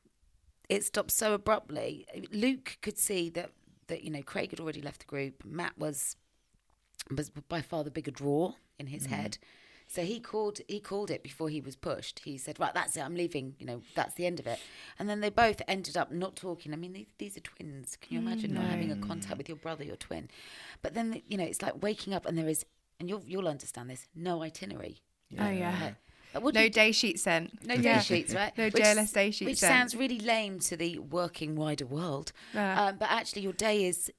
it 0.69 0.85
stopped 0.85 1.11
so 1.11 1.33
abruptly. 1.33 2.07
Luke 2.33 2.79
could 2.83 2.99
see 2.99 3.29
that 3.31 3.51
that 3.89 4.03
you 4.05 4.11
know 4.11 4.23
Craig 4.23 4.51
had 4.51 4.61
already 4.61 4.83
left 4.83 5.01
the 5.01 5.07
group. 5.07 5.45
Matt 5.45 5.79
was 5.79 6.17
was 7.15 7.31
by 7.31 7.61
far 7.63 7.85
the 7.85 7.91
bigger 7.91 8.11
draw 8.11 8.55
in 8.79 8.87
Mm. 8.87 8.91
his 8.91 9.07
head. 9.07 9.39
So 9.89 10.03
he 10.05 10.19
called 10.19 10.59
he 10.67 10.81
called 10.81 11.11
it 11.13 11.23
before 11.23 11.49
he 11.49 11.61
was 11.61 11.77
pushed. 11.77 12.19
He 12.25 12.37
said, 12.39 12.59
"Right, 12.59 12.75
that's 12.75 12.97
it. 12.97 13.01
I'm 13.03 13.15
leaving. 13.15 13.55
You 13.61 13.67
know, 13.67 13.83
that's 13.95 14.15
the 14.15 14.27
end 14.27 14.41
of 14.41 14.47
it." 14.49 14.59
And 14.99 15.09
then 15.09 15.21
they 15.21 15.31
both 15.31 15.63
ended 15.69 15.97
up 15.97 16.11
not 16.11 16.35
talking. 16.35 16.73
I 16.73 16.77
mean, 16.77 16.93
these, 16.93 17.07
these 17.19 17.37
are 17.37 17.41
twins. 17.41 17.97
Can 18.01 18.15
you 18.15 18.19
imagine 18.19 18.53
not 18.53 18.65
having 18.65 18.91
a 18.91 18.97
contact 18.97 19.39
with 19.39 19.49
your 19.49 19.57
brother, 19.59 19.85
your 19.85 19.95
twin? 19.97 20.29
But 20.83 20.95
then 20.95 21.23
you 21.29 21.37
know, 21.39 21.45
it's 21.45 21.63
like 21.63 21.81
waking 21.81 22.15
up 22.15 22.27
and 22.27 22.37
there 22.37 22.49
is, 22.49 22.67
and 22.99 23.09
you'll 23.09 23.23
you'll 23.25 23.47
understand 23.47 23.89
this. 23.89 24.09
No 24.15 24.43
itinerary. 24.43 24.99
Oh 25.39 25.49
yeah. 25.51 25.71
Like, 25.81 25.95
like, 26.35 26.43
what 26.45 26.55
No 26.55 26.63
you- 26.63 26.71
day 26.71 26.91
sheet 26.91 27.21
sent. 27.21 27.65
no 27.65 27.75
Yeah. 27.75 27.99
day 27.99 28.03
sheets, 28.03 28.35
right? 28.35 28.53
No 28.59 28.65
Which 28.65 28.75
JLS 28.83 29.13
day 29.13 29.31
sheet 29.31 29.45
Which 29.45 29.59
sent. 29.59 29.71
sounds 29.71 29.95
really 29.95 30.19
lame 30.19 30.59
to 30.61 30.77
the 30.77 30.99
working 30.99 31.55
wider 31.55 31.87
world. 31.87 32.33
Yeah. 32.53 32.87
Um, 32.87 32.97
but 32.99 33.09
actually, 33.09 33.43
your 33.43 33.53
day 33.53 33.85
is 33.85 34.11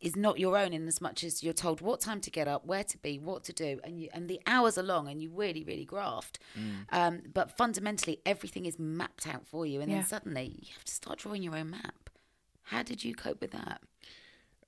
is 0.00 0.16
not 0.16 0.38
your 0.38 0.56
own 0.56 0.72
in 0.72 0.86
as 0.88 1.00
much 1.00 1.24
as 1.24 1.42
you're 1.42 1.52
told 1.52 1.80
what 1.80 2.00
time 2.00 2.20
to 2.22 2.30
get 2.30 2.46
up, 2.48 2.66
where 2.66 2.84
to 2.84 2.98
be, 2.98 3.18
what 3.18 3.44
to 3.44 3.52
do, 3.52 3.80
and 3.84 4.00
you, 4.00 4.08
and 4.12 4.28
the 4.28 4.40
hours 4.46 4.76
are 4.78 4.82
long, 4.82 5.08
and 5.08 5.22
you 5.22 5.30
really, 5.30 5.64
really 5.64 5.84
graft. 5.84 6.38
Mm. 6.58 6.86
Um, 6.92 7.22
but 7.32 7.56
fundamentally, 7.56 8.20
everything 8.26 8.66
is 8.66 8.78
mapped 8.78 9.26
out 9.26 9.46
for 9.46 9.66
you, 9.66 9.80
and 9.80 9.90
Yeah. 9.90 9.98
then 9.98 10.06
suddenly 10.06 10.56
you 10.60 10.72
have 10.74 10.84
to 10.84 10.92
start 10.92 11.18
drawing 11.20 11.42
your 11.42 11.56
own 11.56 11.70
map. 11.70 12.10
How 12.64 12.82
did 12.82 13.04
you 13.04 13.14
cope 13.14 13.40
with 13.40 13.52
that? 13.52 13.82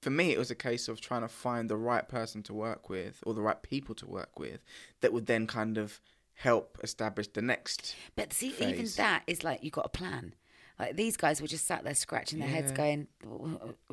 for 0.02 0.10
me, 0.10 0.30
it 0.30 0.38
was 0.38 0.52
a 0.52 0.54
case 0.54 0.86
of 0.86 1.00
trying 1.00 1.22
to 1.22 1.28
find 1.28 1.68
the 1.68 1.76
right 1.76 2.06
person 2.06 2.40
to 2.40 2.54
work 2.54 2.88
with 2.88 3.18
or 3.26 3.34
the 3.34 3.40
right 3.40 3.60
people 3.62 3.92
to 3.92 4.06
work 4.06 4.38
with 4.38 4.60
that 5.00 5.12
would 5.12 5.26
then 5.26 5.48
kind 5.48 5.76
of 5.78 6.00
help 6.34 6.78
establish 6.84 7.26
the 7.26 7.42
next. 7.42 7.96
But 8.14 8.32
see, 8.32 8.54
even 8.60 8.86
that 8.98 9.24
is 9.26 9.42
like 9.42 9.64
you've 9.64 9.72
got 9.72 9.86
a 9.86 9.88
plan. 9.88 10.34
Like 10.78 10.94
these 10.94 11.16
guys 11.16 11.40
were 11.40 11.46
just 11.46 11.66
sat 11.66 11.84
there 11.84 11.94
scratching 11.94 12.38
their 12.38 12.48
heads, 12.48 12.70
going, 12.70 13.06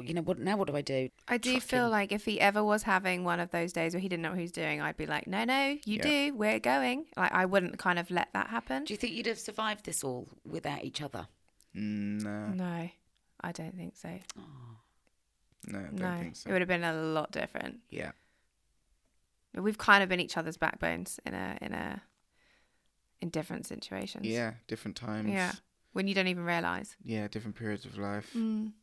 you 0.02 0.14
know, 0.14 0.22
what 0.22 0.38
now? 0.38 0.58
What 0.58 0.68
do 0.68 0.76
I 0.76 0.82
do? 0.82 1.08
I 1.30 1.38
do 1.38 1.52
Truck 1.54 1.64
feel 1.64 1.86
him. 1.86 1.92
like 1.92 2.12
if 2.12 2.26
he 2.26 2.42
ever 2.42 2.62
was 2.62 2.84
having 2.84 3.24
one 3.24 3.40
of 3.40 3.52
those 3.52 3.72
days 3.72 3.94
where 3.94 4.02
he 4.02 4.10
didn't 4.10 4.22
know 4.24 4.32
what 4.32 4.38
he 4.38 4.42
was 4.44 4.52
doing, 4.52 4.82
I'd 4.82 4.98
be 4.98 5.06
like, 5.06 5.26
no, 5.26 5.46
no, 5.46 5.78
you 5.86 5.98
Yeah. 5.98 6.02
do. 6.02 6.34
We're 6.36 6.60
going. 6.60 7.06
Like 7.16 7.32
I 7.32 7.46
wouldn't 7.46 7.78
kind 7.80 8.00
of 8.00 8.12
let 8.12 8.30
that 8.34 8.48
happen. 8.48 8.84
Do 8.84 8.94
you 8.94 8.98
think 8.98 9.14
you'd 9.14 9.28
have 9.28 9.40
survived 9.40 9.86
this 9.86 10.04
all 10.04 10.28
without 10.46 10.84
each 10.84 11.02
other? 11.02 11.28
No, 11.74 12.48
No, 12.50 12.90
I 13.42 13.52
don't 13.54 13.76
think 13.78 13.96
so. 13.96 14.10
no, 15.68 15.80
I 15.80 15.82
don't 15.84 15.94
no, 15.94 16.18
think 16.20 16.36
so. 16.36 16.50
it 16.50 16.54
would 16.54 16.62
have 16.62 16.68
been 16.68 16.84
a 16.84 16.94
lot 16.94 17.32
different. 17.32 17.80
Yeah, 17.90 18.12
We've 19.56 19.78
kind 19.78 20.04
of 20.04 20.10
been 20.10 20.20
each 20.20 20.36
other's 20.36 20.58
backbones 20.58 21.20
in 21.26 21.34
a 21.34 21.58
in 21.62 21.74
a 21.74 22.02
in 23.22 23.30
different 23.30 23.66
situations. 23.68 24.26
yeah, 24.26 24.56
different 24.68 24.98
times. 24.98 25.30
Yeah. 25.30 25.54
When 25.94 26.08
you 26.08 26.14
don't 26.16 26.28
even 26.28 26.44
realize. 26.44 26.96
yeah, 27.04 27.28
different 27.28 27.56
periods 27.56 27.86
of 27.86 27.98
life. 27.98 28.32
Mm. 28.36 28.74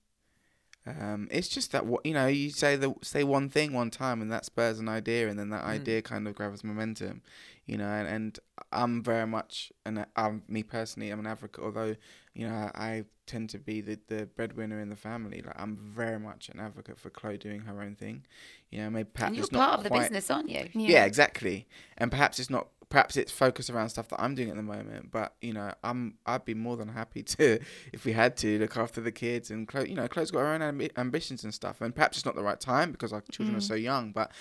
Um, 0.87 1.29
it's 1.31 1.49
just 1.49 1.73
that 1.73 1.85
what 1.85 2.05
you 2.07 2.15
know, 2.15 2.27
you 2.27 2.51
say 2.51 2.75
the 2.77 2.95
say 3.03 3.23
one 3.23 3.49
thing 3.51 3.73
one 3.75 3.91
time, 3.91 4.23
and 4.23 4.33
that 4.33 4.47
spurs 4.47 4.79
an 4.79 4.89
idea, 4.89 5.29
and 5.29 5.39
then 5.39 5.51
that 5.51 5.63
Mm. 5.65 5.69
idea 5.69 6.03
kind 6.03 6.27
of 6.27 6.35
grabs 6.35 6.65
momentum, 6.65 7.21
you 7.67 7.77
know. 7.77 7.89
And, 7.89 8.09
and 8.09 8.39
I'm 8.73 9.03
very 9.03 9.27
much, 9.27 9.73
and 9.85 10.07
I'm 10.17 10.43
me 10.49 10.63
personally, 10.63 11.11
I'm 11.11 11.21
an 11.21 11.27
advocate. 11.27 11.63
Although, 11.63 11.97
you 12.35 12.49
know, 12.49 12.55
I, 12.55 12.71
I 12.75 13.05
tend 13.27 13.51
to 13.51 13.59
be 13.59 13.81
the 13.81 13.99
the 14.09 14.27
breadwinner 14.27 14.81
in 14.81 14.89
the 14.89 14.97
family. 14.97 15.43
Like 15.45 15.59
I'm 15.59 15.77
very 15.77 16.19
much 16.19 16.49
an 16.49 16.61
advocate 16.61 16.99
for 16.99 17.11
Chloe 17.11 17.39
doing 17.39 17.61
her 17.61 17.81
own 17.81 17.95
thing. 17.95 18.25
You 18.71 18.83
know, 18.83 18.91
maybe 18.91 19.09
perhaps 19.13 19.29
and 19.29 19.37
you're 19.39 19.47
part 19.47 19.79
of 19.79 19.85
the 19.85 19.91
quite- 19.91 20.03
business, 20.03 20.31
aren't 20.31 20.51
you? 20.51 20.69
yeah. 20.75 21.05
exactly. 21.05 21.67
And 21.99 22.11
perhaps 22.11 22.39
it's 22.39 22.51
not. 22.51 22.69
Perhaps 22.89 23.17
it's 23.17 23.31
focused 23.31 23.71
around 23.71 23.89
stuff 23.91 24.09
that 24.09 24.21
I'm 24.21 24.35
doing 24.35 24.51
at 24.51 24.57
the 24.57 24.65
moment. 24.65 25.13
But 25.13 25.35
you 25.41 25.53
know, 25.53 25.73
I'm. 25.85 26.15
I'd 26.27 26.45
be 26.45 26.55
more 26.55 26.77
than 26.77 26.89
happy 26.89 27.23
to, 27.23 27.61
if 27.93 28.05
we 28.05 28.13
had 28.13 28.37
to, 28.39 28.59
look 28.59 28.77
after 28.77 29.01
the 29.01 29.13
kids 29.13 29.51
and 29.51 29.69
Chloe. 29.69 29.89
You 29.89 29.95
know, 29.95 30.09
Chloe's 30.09 30.33
got 30.33 30.41
her 30.41 30.49
own 30.49 30.61
ambi- 30.61 30.91
ambitions 30.97 31.45
and 31.45 31.55
stuff. 31.55 31.81
And 31.81 31.95
perhaps 31.95 32.19
it's 32.19 32.27
not 32.27 32.35
the 32.35 32.43
right 32.43 32.59
time 32.59 32.91
because 32.91 33.13
our 33.13 33.23
children 33.31 33.57
are 33.57 33.61
mm. 33.61 33.69
so 33.69 33.75
young. 33.75 34.11
But 34.11 34.33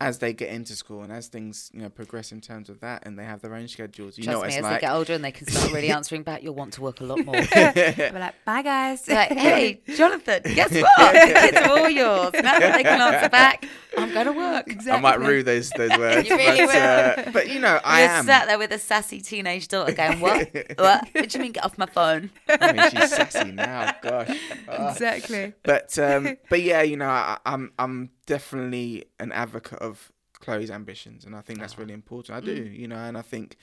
as 0.00 0.18
they 0.18 0.32
get 0.32 0.48
into 0.48 0.74
school 0.74 1.02
and 1.02 1.12
as 1.12 1.28
things 1.28 1.70
you 1.74 1.82
know 1.82 1.88
progress 1.90 2.32
in 2.32 2.40
terms 2.40 2.68
of 2.70 2.80
that, 2.80 3.02
and 3.06 3.18
they 3.18 3.24
have 3.24 3.40
their 3.42 3.54
own 3.54 3.68
schedules, 3.68 4.16
you 4.16 4.24
Trust 4.24 4.34
know 4.34 4.38
what 4.40 4.48
me, 4.48 4.54
it's 4.54 4.58
as 4.58 4.62
like. 4.62 4.80
they 4.80 4.86
get 4.86 4.92
older 4.94 5.12
and 5.12 5.22
they 5.24 5.32
can 5.32 5.46
start 5.46 5.72
really 5.72 5.90
answering 5.98 6.22
back, 6.22 6.42
you'll 6.42 6.54
want 6.54 6.72
to 6.74 6.80
work 6.80 7.00
a 7.00 7.04
lot 7.04 7.24
more. 7.24 7.36
I'd 7.52 7.74
be 7.96 8.18
like, 8.18 8.34
bye 8.44 8.62
guys. 8.62 9.06
like, 9.08 9.30
hey, 9.32 9.80
Jonathan, 9.94 10.42
guess 10.54 10.72
what? 10.72 11.14
It's 11.14 11.68
all 11.68 11.88
yours. 11.88 12.32
Now 12.34 12.58
that 12.58 12.76
they 12.76 12.82
can 12.82 13.00
answer 13.00 13.28
back, 13.28 13.66
I'm 13.98 14.12
going 14.14 14.26
to 14.26 14.32
work. 14.32 14.68
exactly. 14.68 14.92
I 14.92 15.00
might 15.00 15.20
rue 15.20 15.42
those 15.42 15.70
those 15.70 15.96
words, 15.98 16.28
You 16.28 16.36
really 16.36 16.66
but, 16.66 16.76
uh, 16.76 17.30
but 17.32 17.48
you 17.50 17.60
know, 17.60 17.78
I 17.84 18.00
You're 18.02 18.10
am. 18.10 18.24
sat 18.26 18.46
there 18.46 18.58
with 18.58 18.72
a 18.72 18.78
sassy 18.78 19.20
teenage 19.20 19.68
daughter 19.68 19.92
going, 19.92 20.20
what? 20.20 20.48
what? 20.78 21.08
What 21.12 21.28
do 21.28 21.38
you 21.38 21.42
mean 21.42 21.52
get 21.52 21.64
off 21.64 21.76
my 21.76 21.86
phone? 21.86 22.30
I 22.48 22.72
mean, 22.72 22.90
she's 22.90 23.14
sassy 23.14 23.52
now. 23.52 23.94
Gosh. 24.02 24.38
Ah. 24.68 24.92
exactly. 24.92 25.52
but 25.62 25.98
um, 25.98 26.36
but 26.48 26.62
yeah, 26.62 26.82
you 26.82 26.96
know, 26.96 27.08
I, 27.08 27.38
I'm 27.44 27.72
I'm 27.78 28.10
definitely 28.30 29.06
an 29.18 29.32
advocate 29.32 29.80
of 29.80 30.12
Chloe's 30.38 30.70
ambitions, 30.70 31.24
and 31.24 31.34
I 31.34 31.40
think 31.40 31.58
that's 31.58 31.74
ah. 31.74 31.80
really 31.80 31.92
important. 31.92 32.36
I 32.36 32.40
do, 32.40 32.64
mm. 32.64 32.78
you 32.78 32.86
know, 32.86 32.96
and 32.96 33.18
I 33.18 33.22
think 33.22 33.56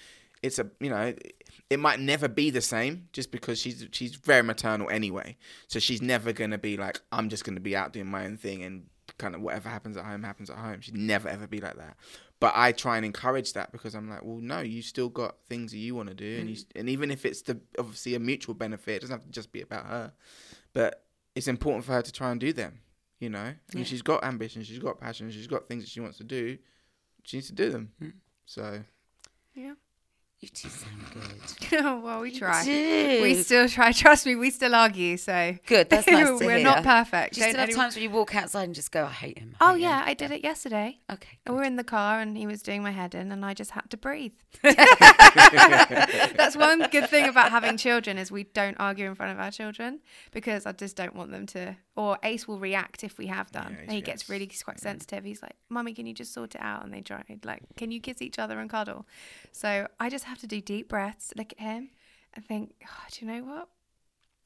it's 0.44 0.60
a 0.60 0.70
you 0.82 0.90
know, 0.90 1.14
it 1.70 1.80
might 1.80 2.02
never 2.02 2.28
be 2.28 2.50
the 2.50 2.62
same 2.62 3.08
just 3.14 3.32
because 3.32 3.60
she's 3.60 3.88
she's 3.92 4.16
very 4.16 4.44
maternal 4.44 4.90
anyway, 4.90 5.38
so 5.68 5.80
she's 5.80 6.02
never 6.02 6.34
gonna 6.34 6.58
be 6.58 6.76
like 6.76 7.00
I'm 7.12 7.30
just 7.30 7.46
gonna 7.46 7.62
be 7.62 7.76
out 7.76 7.94
doing 7.94 8.12
my 8.12 8.26
own 8.26 8.36
thing 8.36 8.62
and 8.64 8.88
kind 9.18 9.34
of 9.34 9.42
whatever 9.42 9.70
happens 9.70 9.96
at 9.96 10.04
home 10.04 10.24
happens 10.24 10.50
at 10.50 10.58
home. 10.58 10.82
She'd 10.82 10.98
never 10.98 11.30
ever 11.30 11.48
be 11.48 11.62
like 11.62 11.78
that. 11.78 11.96
But 12.40 12.54
I 12.56 12.72
try 12.74 12.98
and 12.98 13.06
encourage 13.06 13.54
that 13.54 13.72
because 13.72 13.96
I'm 13.96 14.10
like, 14.10 14.24
well, 14.24 14.38
no, 14.38 14.60
you 14.60 14.84
still 14.84 15.10
got 15.10 15.38
things 15.48 15.72
that 15.72 15.80
you 15.80 15.96
want 15.96 16.10
to 16.10 16.14
do, 16.14 16.38
and 16.40 16.50
you 16.50 16.58
mm. 16.58 16.66
and 16.76 16.90
even 16.90 17.10
if 17.10 17.26
it's 17.26 17.42
the 17.44 17.60
obviously 17.80 18.16
a 18.16 18.20
mutual 18.20 18.54
benefit, 18.54 18.98
it 18.98 19.02
doesn't 19.02 19.16
have 19.16 19.26
to 19.26 19.32
just 19.32 19.52
be 19.52 19.62
about 19.62 19.86
her 19.86 20.14
but 20.74 21.06
it's 21.34 21.48
important 21.48 21.86
for 21.86 21.94
her 21.94 22.04
to 22.04 22.12
try 22.12 22.30
and 22.30 22.40
do 22.40 22.54
them. 22.54 22.82
You 23.20 23.30
know, 23.30 23.54
mean, 23.74 23.84
she's 23.84 24.04
got 24.04 24.24
ambition, 24.24 24.64
she's 24.64 24.80
got 24.80 25.00
passion, 25.00 25.32
she's 25.32 25.48
got 25.48 25.68
things 25.68 25.84
that 25.84 25.90
she 25.90 26.00
wants 26.00 26.18
to 26.20 26.24
do. 26.24 26.58
She 27.24 27.38
needs 27.38 27.48
to 27.48 27.54
do 27.54 27.72
them. 27.72 27.92
Hmm. 28.00 28.10
So 28.46 28.84
Yeah. 29.56 29.74
You 30.40 30.50
two 30.50 30.70
sound 30.70 30.94
good. 31.14 31.24
Oh, 31.84 32.00
well, 32.00 32.22
we 32.22 32.32
try. 32.32 32.64
do. 32.64 33.20
We 33.24 33.34
still 33.36 33.68
try. 33.68 33.92
Trust 34.04 34.26
me, 34.26 34.36
we 34.36 34.52
still 34.52 34.74
argue. 34.76 35.18
So 35.18 35.56
Good, 35.66 35.90
that's 35.90 36.08
nice 36.12 36.28
to 36.40 36.46
We're 36.46 36.58
hear. 36.58 36.64
not 36.64 36.84
perfect. 36.84 37.34
Do 37.34 37.42
you 37.42 37.48
Don't 37.48 37.56
have 37.56 37.64
anyone- 37.70 37.84
times 37.86 37.96
when 37.96 38.04
you 38.04 38.10
walk 38.12 38.36
outside 38.36 38.64
and 38.66 38.76
just 38.76 38.92
go, 38.92 39.06
I 39.06 39.12
hate 39.12 39.40
him. 39.40 39.56
Oh 39.60 39.74
hate 39.74 39.82
yeah, 39.82 40.04
him." 40.04 40.10
I 40.10 40.14
did 40.14 40.32
it 40.32 40.44
yesterday. 40.44 41.00
Okay. 41.12 41.40
We 41.48 41.56
were 41.56 41.64
in 41.64 41.76
the 41.76 41.84
car 41.84 42.20
and 42.22 42.38
he 42.38 42.46
was 42.48 42.62
doing 42.62 42.84
my 42.84 42.92
head 42.92 43.16
in, 43.16 43.32
and 43.32 43.44
I 43.44 43.54
just 43.56 43.72
had 43.72 43.90
to 43.90 43.98
breathe. 43.98 44.34
That's 44.62 46.56
one 46.56 46.88
good 46.92 47.10
thing 47.10 47.28
about 47.28 47.52
having 47.52 47.76
children 47.78 48.18
is 48.18 48.32
we 48.32 48.44
don't 48.44 48.78
argue 48.80 49.08
in 49.08 49.16
front 49.16 49.32
of 49.34 49.40
our 49.44 49.52
children 49.52 50.00
because 50.32 50.66
I 50.66 50.72
just 50.72 50.96
don't 50.96 51.16
want 51.16 51.32
them 51.32 51.46
to. 51.48 51.76
Or 51.96 52.18
Ace 52.22 52.48
will 52.48 52.60
react 52.60 53.04
if 53.04 53.18
we 53.18 53.26
have 53.28 53.52
done. 53.52 53.74
Yeah, 53.76 53.84
and 53.84 53.92
he 53.92 54.02
gets 54.02 54.30
really 54.30 54.46
he's 54.50 54.62
quite 54.62 54.80
sensitive. 54.80 55.24
He's 55.24 55.42
like, 55.42 55.56
"Mummy, 55.68 55.94
can 55.94 56.06
you 56.06 56.14
just 56.14 56.32
sort 56.34 56.54
it 56.56 56.62
out?" 56.62 56.84
And 56.86 56.94
they 56.94 57.02
try 57.02 57.24
like, 57.44 57.64
"Can 57.76 57.92
you 57.92 58.00
kiss 58.00 58.22
each 58.22 58.38
other 58.38 58.60
and 58.60 58.70
cuddle?" 58.70 59.08
So 59.52 59.88
I 60.00 60.10
just 60.10 60.26
have 60.28 60.40
to 60.40 60.48
do 60.48 60.62
deep 60.62 60.90
breaths, 60.90 61.34
look 61.36 61.54
at 61.54 61.60
him, 61.60 61.90
and 62.34 62.46
think, 62.46 62.74
oh, 62.86 63.06
"Do 63.12 63.26
you 63.26 63.32
know 63.32 63.44
what?" 63.44 63.70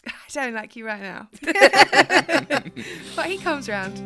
I 0.07 0.11
don't 0.33 0.53
like 0.53 0.75
you 0.75 0.85
right 0.85 1.01
now. 1.01 1.29
but 3.15 3.25
he 3.25 3.37
comes 3.37 3.67
round. 3.67 3.99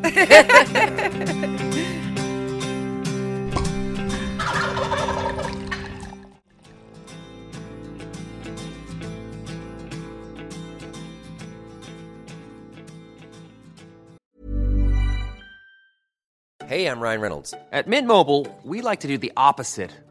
Hey, 16.68 16.88
I'm 16.88 17.00
Ryan 17.00 17.22
Reynolds. 17.22 17.54
At 17.72 17.88
Mint 17.88 18.08
Mobile, 18.08 18.48
we 18.64 18.82
like 18.82 19.02
to 19.02 19.08
do 19.08 19.20
the 19.20 19.32
opposite 19.38 19.92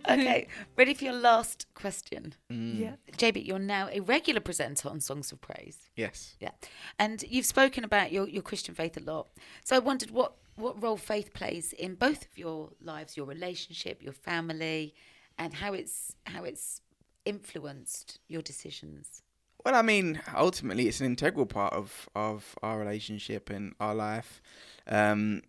Okay. 0.08 0.46
Ready 0.76 0.94
for 0.94 1.04
your 1.04 1.12
last 1.14 1.66
question? 1.74 2.34
yeah. 2.48 2.92
JB, 3.12 3.46
you're 3.46 3.58
now 3.58 3.88
a 3.92 4.00
regular 4.00 4.40
presenter 4.40 4.88
on 4.88 5.00
Songs 5.00 5.32
of 5.32 5.40
Praise. 5.40 5.90
yes, 5.96 6.36
Yeah. 6.40 6.52
And 6.98 7.22
you've 7.28 7.46
spoken 7.46 7.84
about 7.84 8.10
your, 8.12 8.28
your 8.28 8.42
Christian 8.42 8.74
faith 8.74 8.96
a 8.96 9.00
lot. 9.00 9.28
So 9.64 9.76
I 9.76 9.80
wondered 9.80 10.10
what, 10.10 10.34
what 10.56 10.82
role 10.82 10.96
faith 10.96 11.32
plays 11.34 11.72
in 11.72 11.94
both 11.94 12.22
of 12.22 12.38
your 12.38 12.70
lives, 12.80 13.16
your 13.16 13.26
relationship, 13.26 14.02
your 14.02 14.12
family, 14.14 14.94
and 15.38 15.54
how 15.54 15.72
it's 15.72 16.14
how 16.26 16.42
it's 16.44 16.80
influenced 17.24 18.18
your 18.28 18.42
decisions. 18.42 19.22
Well, 19.64 19.74
I 19.74 19.82
mean, 19.82 20.20
ultimately, 20.36 20.88
it's 20.88 21.00
an 21.00 21.06
integral 21.06 21.46
part 21.46 21.72
of 21.74 22.08
of 22.14 22.56
our 22.62 22.78
relationship 22.78 23.50
and 23.50 23.74
our 23.78 23.94
life. 23.94 24.40
Um, 24.86 25.42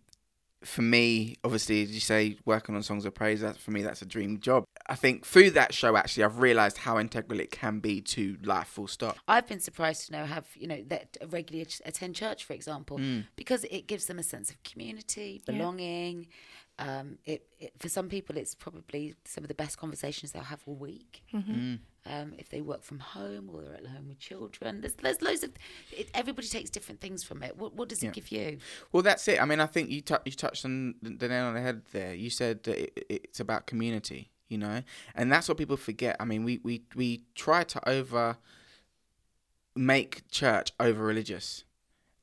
for 0.62 0.82
me, 0.82 1.36
obviously, 1.42 1.82
as 1.82 1.90
you 1.90 2.00
say, 2.00 2.36
working 2.44 2.74
on 2.74 2.82
songs 2.82 3.04
of 3.06 3.14
praise, 3.14 3.40
that 3.40 3.56
for 3.58 3.70
me, 3.70 3.82
that's 3.82 4.02
a 4.02 4.06
dream 4.06 4.40
job. 4.40 4.64
I 4.86 4.94
think 4.94 5.24
through 5.24 5.50
that 5.52 5.72
show, 5.72 5.96
actually, 5.96 6.24
I've 6.24 6.38
realised 6.38 6.78
how 6.78 6.98
integral 6.98 7.40
it 7.40 7.50
can 7.50 7.78
be 7.80 8.00
to 8.02 8.36
life. 8.42 8.66
Full 8.68 8.86
stop. 8.88 9.16
I've 9.26 9.46
been 9.46 9.60
surprised 9.60 10.06
to 10.06 10.12
know 10.12 10.24
have 10.26 10.46
you 10.54 10.66
know 10.66 10.82
that 10.88 11.16
regularly 11.30 11.66
attend 11.84 12.14
church, 12.14 12.44
for 12.44 12.52
example, 12.52 12.98
Mm. 12.98 13.26
because 13.36 13.64
it 13.70 13.86
gives 13.86 14.06
them 14.06 14.18
a 14.18 14.22
sense 14.22 14.50
of 14.50 14.62
community, 14.62 15.40
belonging. 15.46 16.28
Um, 16.78 17.18
it, 17.26 17.44
it 17.58 17.72
for 17.78 17.88
some 17.88 18.08
people, 18.08 18.36
it's 18.38 18.54
probably 18.54 19.14
some 19.24 19.44
of 19.44 19.48
the 19.48 19.54
best 19.54 19.78
conversations 19.78 20.32
they'll 20.32 20.42
have 20.44 20.62
all 20.66 20.76
week. 20.76 21.22
Mm. 21.34 21.80
Um, 22.06 22.32
if 22.38 22.48
they 22.48 22.62
work 22.62 22.82
from 22.82 22.98
home 22.98 23.50
or 23.52 23.60
they're 23.62 23.74
at 23.74 23.86
home 23.86 24.08
with 24.08 24.18
children, 24.18 24.80
there's 24.80 24.94
there's 24.94 25.20
loads 25.20 25.42
of. 25.42 25.50
It, 25.92 26.08
everybody 26.14 26.48
takes 26.48 26.70
different 26.70 27.00
things 27.00 27.22
from 27.22 27.42
it. 27.42 27.56
What 27.58 27.74
what 27.74 27.88
does 27.90 28.02
it 28.02 28.06
Yeah. 28.06 28.12
give 28.12 28.32
you? 28.32 28.58
Well, 28.90 29.02
that's 29.02 29.28
it. 29.28 29.40
I 29.40 29.44
mean, 29.44 29.60
I 29.60 29.66
think 29.66 29.90
you, 29.90 30.00
tou 30.00 30.16
you 30.24 30.32
touched 30.32 30.64
on 30.64 30.94
the 31.02 31.10
the 31.10 31.28
nail 31.28 31.44
on 31.46 31.54
the 31.54 31.60
head 31.60 31.82
there. 31.92 32.14
You 32.14 32.30
said 32.30 32.62
that 32.64 32.78
it, 32.78 33.06
it's 33.10 33.40
about 33.40 33.66
community, 33.66 34.30
you 34.48 34.56
know, 34.56 34.82
and 35.14 35.30
that's 35.30 35.46
what 35.48 35.58
people 35.58 35.76
forget. 35.76 36.16
I 36.18 36.24
mean, 36.24 36.42
we, 36.44 36.58
we, 36.62 36.84
we 36.96 37.24
try 37.34 37.64
to 37.64 37.88
over 37.88 38.38
make 39.76 40.28
church 40.30 40.72
over 40.80 41.04
religious. 41.04 41.64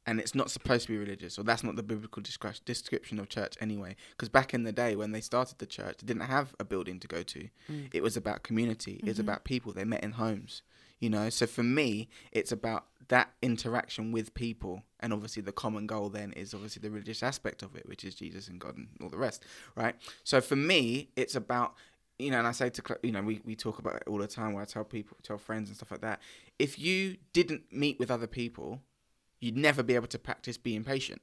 And 0.07 0.19
it's 0.19 0.33
not 0.33 0.49
supposed 0.49 0.87
to 0.87 0.93
be 0.93 0.97
religious, 0.97 1.37
or 1.37 1.43
that's 1.43 1.63
not 1.63 1.75
the 1.75 1.83
biblical 1.83 2.23
description 2.23 3.19
of 3.19 3.29
church 3.29 3.55
anyway. 3.59 3.95
Because 4.11 4.29
back 4.29 4.53
in 4.53 4.63
the 4.63 4.71
day 4.71 4.95
when 4.95 5.11
they 5.11 5.21
started 5.21 5.59
the 5.59 5.65
church, 5.65 5.97
they 5.97 6.07
didn't 6.07 6.23
have 6.23 6.55
a 6.59 6.63
building 6.63 6.99
to 7.01 7.07
go 7.07 7.23
to. 7.23 7.49
Mm. 7.69 7.89
It 7.93 8.01
was 8.01 8.15
about 8.15 8.41
community. 8.41 8.93
It 8.93 9.05
was 9.05 9.17
mm-hmm. 9.17 9.27
about 9.27 9.43
people. 9.43 9.73
They 9.73 9.83
met 9.83 10.03
in 10.03 10.13
homes, 10.13 10.61
you 10.99 11.09
know. 11.09 11.29
So 11.29 11.45
for 11.45 11.63
me, 11.63 12.07
it's 12.31 12.53
about 12.53 12.85
that 13.09 13.31
interaction 13.41 14.11
with 14.11 14.33
people, 14.33 14.83
and 14.99 15.13
obviously 15.13 15.41
the 15.41 15.51
common 15.51 15.87
goal 15.87 16.09
then 16.09 16.33
is 16.33 16.53
obviously 16.53 16.81
the 16.81 16.89
religious 16.89 17.21
aspect 17.21 17.61
of 17.61 17.75
it, 17.75 17.87
which 17.87 18.03
is 18.03 18.15
Jesus 18.15 18.47
and 18.47 18.59
God 18.59 18.77
and 18.77 18.87
all 19.01 19.09
the 19.09 19.17
rest, 19.17 19.43
right? 19.75 19.95
So 20.23 20.41
for 20.41 20.55
me, 20.55 21.09
it's 21.15 21.35
about 21.35 21.75
you 22.19 22.31
know, 22.31 22.39
and 22.39 22.47
I 22.47 22.51
say 22.51 22.69
to 22.69 22.99
you 23.03 23.11
know, 23.11 23.21
we, 23.21 23.41
we 23.45 23.55
talk 23.55 23.77
about 23.79 23.97
it 23.97 24.03
all 24.07 24.17
the 24.17 24.27
time. 24.27 24.53
Where 24.53 24.63
I 24.63 24.65
tell 24.65 24.83
people, 24.83 25.17
tell 25.21 25.37
friends 25.37 25.69
and 25.69 25.77
stuff 25.77 25.91
like 25.91 26.01
that. 26.01 26.19
If 26.57 26.79
you 26.79 27.17
didn't 27.33 27.71
meet 27.71 27.99
with 27.99 28.09
other 28.09 28.27
people, 28.27 28.81
you'd 29.39 29.57
never 29.57 29.83
be 29.83 29.95
able 29.95 30.07
to 30.07 30.19
practice 30.19 30.57
being 30.57 30.83
patient. 30.83 31.21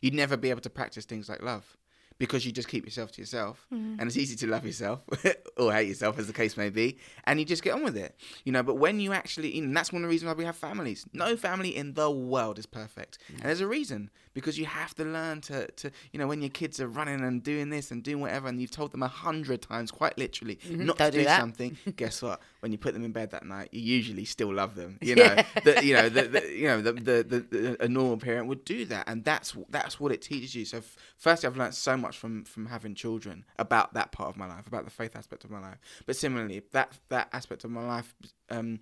You'd 0.00 0.14
never 0.14 0.36
be 0.36 0.50
able 0.50 0.60
to 0.60 0.70
practice 0.70 1.04
things 1.04 1.28
like 1.28 1.42
love 1.42 1.76
because 2.18 2.44
you 2.44 2.52
just 2.52 2.68
keep 2.68 2.84
yourself 2.84 3.12
to 3.12 3.20
yourself. 3.20 3.66
Mm-hmm. 3.72 4.00
And 4.00 4.08
it's 4.08 4.16
easy 4.16 4.36
to 4.36 4.46
love 4.46 4.66
yourself 4.66 5.00
or 5.56 5.72
hate 5.72 5.88
yourself, 5.88 6.18
as 6.18 6.26
the 6.26 6.32
case 6.32 6.56
may 6.56 6.68
be. 6.68 6.98
And 7.24 7.38
you 7.38 7.46
just 7.46 7.62
get 7.62 7.74
on 7.74 7.84
with 7.84 7.96
it, 7.96 8.16
you 8.44 8.52
know. 8.52 8.62
But 8.62 8.74
when 8.74 9.00
you 9.00 9.12
actually, 9.12 9.58
and 9.58 9.76
that's 9.76 9.92
one 9.92 10.02
of 10.02 10.08
the 10.08 10.12
reasons 10.12 10.28
why 10.28 10.34
we 10.34 10.44
have 10.44 10.56
families. 10.56 11.06
No 11.12 11.36
family 11.36 11.74
in 11.74 11.94
the 11.94 12.10
world 12.10 12.58
is 12.58 12.66
perfect. 12.66 13.18
Mm. 13.32 13.34
And 13.36 13.44
there's 13.44 13.60
a 13.60 13.68
reason 13.68 14.10
because 14.38 14.56
you 14.56 14.66
have 14.66 14.94
to 14.94 15.04
learn 15.04 15.40
to, 15.40 15.66
to, 15.66 15.90
you 16.12 16.18
know, 16.20 16.28
when 16.28 16.40
your 16.40 16.50
kids 16.50 16.78
are 16.80 16.86
running 16.86 17.24
and 17.24 17.42
doing 17.42 17.70
this 17.70 17.90
and 17.90 18.04
doing 18.04 18.20
whatever, 18.20 18.46
and 18.46 18.60
you've 18.60 18.70
told 18.70 18.92
them 18.92 19.02
a 19.02 19.08
hundred 19.08 19.62
times, 19.62 19.90
quite 19.90 20.16
literally, 20.16 20.60
not 20.70 20.96
Don't 20.96 21.10
to 21.10 21.18
do 21.18 21.24
do 21.24 21.28
something. 21.28 21.76
Guess 21.96 22.22
what? 22.22 22.40
When 22.60 22.70
you 22.70 22.78
put 22.78 22.94
them 22.94 23.04
in 23.04 23.10
bed 23.10 23.32
that 23.32 23.44
night, 23.44 23.70
you 23.72 23.80
usually 23.80 24.24
still 24.24 24.54
love 24.54 24.76
them. 24.76 24.98
You 25.00 25.16
know, 25.16 25.36
you 25.82 25.94
know, 25.94 26.04
you 26.04 26.68
know, 26.68 26.82
the, 26.82 26.92
the, 26.92 27.26
the, 27.28 27.46
the, 27.50 27.84
a 27.84 27.88
normal 27.88 28.18
parent 28.18 28.46
would 28.46 28.64
do 28.64 28.84
that, 28.86 29.08
and 29.08 29.24
that's 29.24 29.56
that's 29.70 29.98
what 29.98 30.12
it 30.12 30.22
teaches 30.22 30.54
you. 30.54 30.64
So, 30.64 30.78
f- 30.78 30.96
firstly, 31.16 31.48
I've 31.48 31.56
learned 31.56 31.74
so 31.74 31.96
much 31.96 32.16
from 32.16 32.44
from 32.44 32.66
having 32.66 32.94
children 32.94 33.44
about 33.58 33.94
that 33.94 34.12
part 34.12 34.28
of 34.28 34.36
my 34.36 34.46
life, 34.46 34.66
about 34.66 34.84
the 34.84 34.90
faith 34.90 35.16
aspect 35.16 35.44
of 35.44 35.50
my 35.50 35.60
life. 35.60 35.78
But 36.06 36.16
similarly, 36.16 36.62
that 36.72 36.92
that 37.08 37.28
aspect 37.32 37.64
of 37.64 37.70
my 37.70 37.84
life 37.84 38.14
um, 38.50 38.80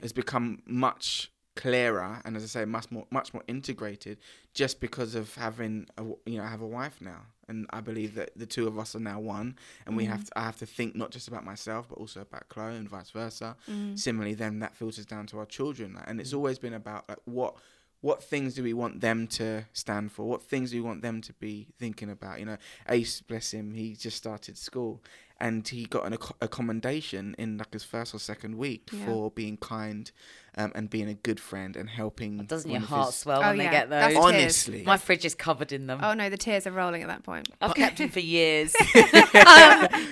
has 0.00 0.12
become 0.12 0.62
much 0.66 1.30
clearer 1.54 2.20
and 2.24 2.36
as 2.36 2.42
I 2.42 2.46
say 2.46 2.64
much 2.64 2.90
more 2.90 3.06
much 3.10 3.34
more 3.34 3.42
integrated 3.46 4.18
just 4.54 4.80
because 4.80 5.14
of 5.14 5.34
having 5.34 5.86
a, 5.98 6.04
you 6.24 6.38
know 6.38 6.44
I 6.44 6.48
have 6.48 6.62
a 6.62 6.66
wife 6.66 7.00
now. 7.00 7.26
And 7.48 7.66
I 7.70 7.80
believe 7.80 8.14
that 8.14 8.30
the 8.34 8.46
two 8.46 8.66
of 8.66 8.78
us 8.78 8.94
are 8.94 9.00
now 9.00 9.20
one 9.20 9.56
and 9.84 9.94
we 9.96 10.06
have 10.06 10.20
mm. 10.20 10.28
to, 10.28 10.38
I 10.38 10.42
have 10.44 10.58
to 10.58 10.66
think 10.66 10.96
not 10.96 11.10
just 11.10 11.28
about 11.28 11.44
myself 11.44 11.88
but 11.88 11.98
also 11.98 12.20
about 12.20 12.48
Chloe 12.48 12.76
and 12.76 12.88
vice 12.88 13.10
versa. 13.10 13.56
Mm. 13.70 13.98
Similarly 13.98 14.34
then 14.34 14.60
that 14.60 14.74
filters 14.74 15.04
down 15.04 15.26
to 15.26 15.38
our 15.38 15.46
children. 15.46 15.98
And 16.06 16.20
it's 16.20 16.32
mm. 16.32 16.36
always 16.36 16.58
been 16.58 16.74
about 16.74 17.08
like 17.08 17.18
what 17.24 17.56
what 18.00 18.22
things 18.22 18.54
do 18.54 18.62
we 18.62 18.72
want 18.72 19.00
them 19.00 19.28
to 19.28 19.64
stand 19.72 20.12
for? 20.12 20.26
What 20.26 20.42
things 20.42 20.72
do 20.72 20.76
we 20.76 20.86
want 20.86 21.02
them 21.02 21.20
to 21.22 21.32
be 21.34 21.68
thinking 21.78 22.10
about? 22.10 22.40
You 22.40 22.46
know, 22.46 22.56
Ace, 22.88 23.20
bless 23.20 23.52
him, 23.52 23.74
he 23.74 23.94
just 23.94 24.16
started 24.16 24.58
school 24.58 25.02
and 25.42 25.66
he 25.68 25.84
got 25.84 26.06
an 26.06 26.14
ac- 26.14 26.34
a 26.40 26.48
commendation 26.48 27.34
in 27.36 27.58
like 27.58 27.72
his 27.72 27.84
first 27.84 28.14
or 28.14 28.18
second 28.18 28.56
week 28.56 28.88
Yeah. 28.92 29.04
for 29.06 29.30
being 29.32 29.56
kind 29.58 30.10
um, 30.56 30.70
and 30.74 30.88
being 30.90 31.08
a 31.08 31.14
good 31.14 31.40
friend 31.40 31.76
and 31.76 31.88
helping. 31.90 32.44
Doesn't 32.44 32.70
your 32.70 32.80
heart 32.80 33.06
his- 33.08 33.16
swell 33.16 33.40
Oh, 33.42 33.48
when 33.48 33.58
they 33.58 33.64
yeah. 33.64 33.70
get 33.70 33.90
That's 33.90 34.14
those? 34.14 34.22
tears. 34.30 34.34
Honestly, 34.42 34.82
My 34.84 34.96
fridge 34.98 35.24
is 35.24 35.34
covered 35.34 35.72
in 35.72 35.86
them. 35.88 35.98
Oh 36.02 36.14
no, 36.14 36.30
the 36.30 36.36
tears 36.36 36.66
are 36.66 36.70
rolling 36.72 37.02
at 37.02 37.08
that 37.08 37.22
point. 37.24 37.48
I've 37.60 37.74
kept 37.74 37.98
them 37.98 38.08
for 38.10 38.20
years. 38.20 38.72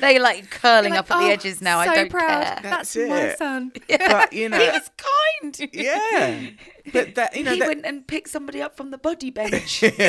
They're 0.00 0.18
like 0.20 0.50
curling 0.50 0.92
You're 0.94 1.00
up 1.00 1.10
like, 1.10 1.18
at 1.18 1.22
the 1.22 1.26
"Oh, 1.28 1.30
edges 1.32 1.60
now. 1.62 1.84
So 1.84 1.90
I 1.90 1.94
don't 1.94 2.10
proud. 2.10 2.44
care. 2.44 2.58
That's, 2.62 2.92
That's 2.94 3.08
my 3.08 3.20
it. 3.20 3.38
son. 3.38 3.72
but 3.88 4.32
you 4.32 4.48
know, 4.48 4.58
he 4.58 4.66
was 4.70 4.90
kind. 4.96 5.70
yeah, 5.72 6.50
but 6.92 7.14
that 7.14 7.36
you 7.36 7.44
know 7.44 7.52
he 7.52 7.60
that, 7.60 7.68
went 7.68 7.86
and 7.86 8.06
picked 8.06 8.30
somebody 8.30 8.60
up 8.62 8.76
from 8.76 8.90
the 8.90 8.98
body 8.98 9.30
bench. 9.30 9.80
That's 9.80 10.00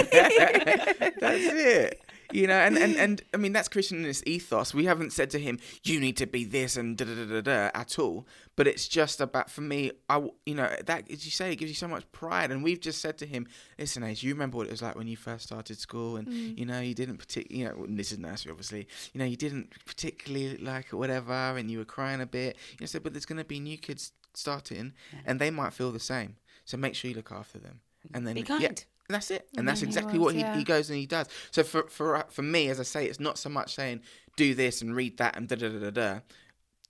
it. 1.22 2.02
You 2.34 2.48
know, 2.48 2.58
and, 2.58 2.78
and, 2.78 2.96
and 2.98 3.22
I 3.34 3.38
mean 3.38 3.54
that's 3.54 3.70
Christianist 3.70 4.24
ethos. 4.26 4.74
We 4.74 4.86
haven't 4.86 5.12
said 5.12 5.30
to 5.32 5.40
him, 5.40 5.60
"You 5.84 6.00
need 6.00 6.18
to 6.18 6.28
be 6.28 6.44
this" 6.44 6.78
and 6.78 6.98
da 6.98 7.06
da 7.06 7.16
da 7.16 7.26
da 7.26 7.42
da 7.42 7.72
at 7.74 8.00
all. 8.00 8.28
But 8.56 8.68
it's 8.68 8.88
just 8.88 9.22
about 9.22 9.50
for 9.50 9.62
me. 9.62 9.92
I, 10.10 10.30
you 10.46 10.56
know 10.56 10.70
that 10.86 11.10
as 11.12 11.26
you 11.26 11.32
say, 11.32 11.52
it 11.52 11.56
gives 11.56 11.72
you 11.72 11.76
so 11.76 11.88
much 11.88 12.10
pride. 12.12 12.52
And 12.52 12.64
we've 12.64 12.80
just 12.80 13.02
said 13.02 13.18
to 13.20 13.26
him, 13.26 13.48
"Listen, 13.78 14.04
Ace, 14.04 14.24
you 14.24 14.34
remember 14.34 14.58
what 14.58 14.68
it 14.68 14.72
was 14.72 14.82
like 14.82 14.96
when 14.96 15.08
you 15.08 15.18
first 15.18 15.46
started 15.46 15.78
school, 15.78 16.18
and 16.18 16.28
mm. 16.28 16.58
you 16.58 16.66
know 16.66 16.80
you 16.80 16.94
didn't 16.94 17.18
particularly, 17.18 17.62
you 17.62 17.68
know, 17.68 17.86
this 17.96 18.12
is 18.12 18.20
nursery, 18.20 18.52
obviously. 18.52 18.88
You 19.14 19.20
know, 19.20 19.26
you 19.26 19.38
didn't 19.38 19.74
particularly 19.86 20.58
like 20.58 20.88
it, 20.92 20.96
whatever, 20.96 21.34
and 21.34 21.70
you 21.70 21.80
were 21.80 21.86
crying 21.86 22.22
a 22.22 22.26
bit. 22.26 22.56
You 22.72 22.78
know, 22.82 22.86
said, 22.88 23.04
but 23.04 23.14
there's 23.14 23.26
going 23.26 23.40
to 23.40 23.46
be 23.46 23.60
new 23.60 23.78
kids 23.78 24.12
starting, 24.34 24.94
and 25.26 25.40
they 25.40 25.52
might 25.52 25.74
feel 25.74 25.92
the 25.92 26.00
same. 26.00 26.36
So 26.66 26.78
make 26.78 26.96
sure 26.96 27.10
you 27.10 27.16
look 27.16 27.32
after 27.32 27.60
them, 27.60 27.82
and 28.14 28.26
then 28.26 28.36
Be 28.36 28.42
yeah, 28.42 28.46
kind. 28.46 28.86
And 29.08 29.16
that's 29.16 29.32
it. 29.32 29.48
And 29.52 29.60
And 29.60 29.68
that's 29.68 29.80
then 29.82 29.88
he 29.88 29.92
exactly 29.92 30.20
was, 30.20 30.26
what 30.28 30.36
he, 30.36 30.42
yeah. 30.42 30.58
he 30.58 30.64
goes 30.64 30.90
and 30.90 30.98
he 31.00 31.06
does. 31.06 31.28
So 31.52 31.64
for 31.64 31.84
for 31.90 32.26
for 32.30 32.42
me, 32.42 32.70
as 32.70 32.80
I 32.80 32.84
say, 32.84 33.06
it's 33.06 33.20
not 33.20 33.38
so 33.38 33.50
much 33.50 33.76
saying 33.76 34.02
do 34.38 34.54
this 34.56 34.82
and 34.82 34.96
read 34.96 35.18
that 35.18 35.36
and 35.36 35.48
da 35.48 35.56
da 35.56 35.70
da 35.70 35.80
da 35.80 35.90
da. 35.92 36.20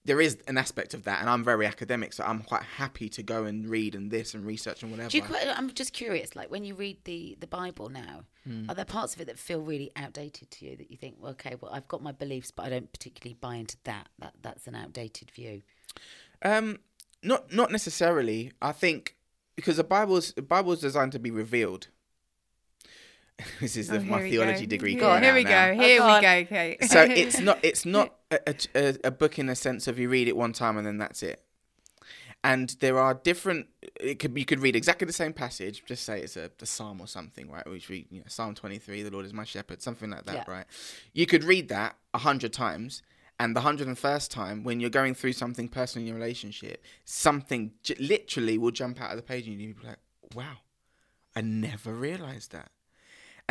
There 0.04 0.20
is 0.20 0.40
an 0.48 0.58
aspect 0.58 0.96
of 0.96 1.04
that, 1.04 1.22
and 1.22 1.30
I'm 1.30 1.44
very 1.44 1.68
academic, 1.68 2.12
so 2.14 2.24
I'm 2.24 2.42
quite 2.42 2.64
happy 2.64 3.08
to 3.10 3.22
go 3.22 3.44
and 3.46 3.70
read 3.70 3.94
and 3.94 4.10
this 4.10 4.34
and 4.34 4.44
research 4.44 4.82
and 4.82 4.90
whatever. 4.90 5.10
Do 5.12 5.18
you 5.18 5.24
quite, 5.24 5.46
I'm 5.48 5.72
just 5.74 5.94
curious, 5.94 6.36
like 6.36 6.50
when 6.50 6.64
you 6.64 6.74
read 6.74 6.98
the, 7.04 7.38
the 7.40 7.46
Bible 7.46 7.88
now, 7.90 8.24
Hmm. 8.44 8.68
are 8.68 8.74
there 8.74 8.84
parts 8.86 9.14
of 9.14 9.22
it 9.22 9.26
that 9.26 9.38
feel 9.38 9.62
really 9.62 9.92
outdated 9.96 10.50
to 10.50 10.66
you 10.66 10.76
that 10.78 10.90
you 10.90 10.98
think, 10.98 11.18
well, 11.20 11.34
okay, 11.34 11.56
well, 11.62 11.72
I've 11.72 11.88
got 11.88 12.02
my 12.02 12.12
beliefs, 12.12 12.50
but 12.50 12.66
I 12.66 12.70
don't 12.70 12.92
particularly 12.92 13.36
buy 13.40 13.58
into 13.58 13.78
that. 13.84 14.10
That 14.18 14.34
That's 14.42 14.66
an 14.66 14.74
outdated 14.74 15.30
view. 15.30 15.62
Um, 16.42 16.80
not 17.22 17.54
not 17.54 17.72
necessarily. 17.72 18.52
I 18.60 18.72
think 18.72 19.16
because 19.56 19.78
the 19.78 19.84
Bible's 19.84 20.34
the 20.34 20.42
Bible's 20.42 20.82
designed 20.82 21.12
to 21.12 21.20
be 21.20 21.30
revealed. 21.30 21.90
this 23.60 23.78
is 23.78 23.90
Oh, 23.90 23.98
the, 23.98 24.00
my 24.06 24.22
theology 24.22 24.66
go. 24.66 24.70
degree. 24.70 24.92
Here, 24.92 25.00
coming 25.02 25.24
here 25.24 25.32
out 25.32 25.36
we 25.36 25.44
now. 25.44 25.74
go. 25.74 25.82
Here 25.82 26.00
oh, 26.02 26.04
go 26.04 26.08
we 26.08 26.14
on. 26.14 26.22
go, 26.22 26.46
Kate. 26.46 26.84
so 26.86 27.02
it's 27.10 27.40
not 27.40 27.60
it's 27.64 27.86
not 27.86 28.16
a, 28.32 28.56
a, 28.76 28.96
a 29.06 29.12
book 29.12 29.40
in 29.40 29.50
a 29.50 29.56
sense 29.56 29.88
of 29.88 30.00
you 30.00 30.10
read 30.10 30.28
it 30.28 30.36
one 30.38 30.54
time 30.54 30.78
and 30.78 30.86
then 30.88 30.98
that's 30.98 31.22
it 31.24 31.42
and 32.44 32.76
there 32.80 32.98
are 32.98 33.14
different 33.14 33.68
it 34.00 34.18
could 34.18 34.36
you 34.36 34.46
could 34.46 34.60
read 34.60 34.76
exactly 34.76 35.06
the 35.06 35.14
same 35.14 35.32
passage 35.34 35.84
just 35.86 36.04
say 36.04 36.22
it's 36.22 36.36
a, 36.38 36.50
a 36.60 36.66
psalm 36.66 37.00
or 37.00 37.06
something 37.08 37.50
right 37.52 37.70
which 37.70 37.88
we 37.88 38.08
you 38.10 38.18
know 38.20 38.26
psalm 38.28 38.56
23 38.56 39.04
the 39.04 39.12
lord 39.12 39.26
is 39.28 39.34
my 39.34 39.44
shepherd 39.44 39.80
something 39.82 40.10
like 40.10 40.26
that 40.26 40.34
Yeah. 40.48 40.52
right 40.56 40.66
you 41.14 41.28
could 41.28 41.44
read 41.44 41.70
that 41.70 41.98
a 42.16 42.18
hundred 42.18 42.52
times 42.52 43.04
and 43.40 43.56
the 43.56 43.62
hundred 43.62 43.88
and 43.88 43.98
first 43.98 44.32
time 44.32 44.64
when 44.64 44.80
you're 44.80 44.90
going 44.90 45.14
through 45.14 45.34
something 45.34 45.68
personal 45.68 46.02
in 46.02 46.08
your 46.08 46.18
relationship 46.18 46.84
something 47.06 47.74
j- 47.84 47.96
literally 48.00 48.58
will 48.58 48.72
jump 48.72 49.00
out 49.00 49.12
of 49.12 49.18
the 49.18 49.24
page 49.24 49.48
and 49.48 49.62
you'll 49.62 49.76
be 49.80 49.88
like 49.88 50.00
wow 50.34 50.56
i 51.36 51.42
never 51.42 51.94
realized 51.94 52.52
that 52.54 52.72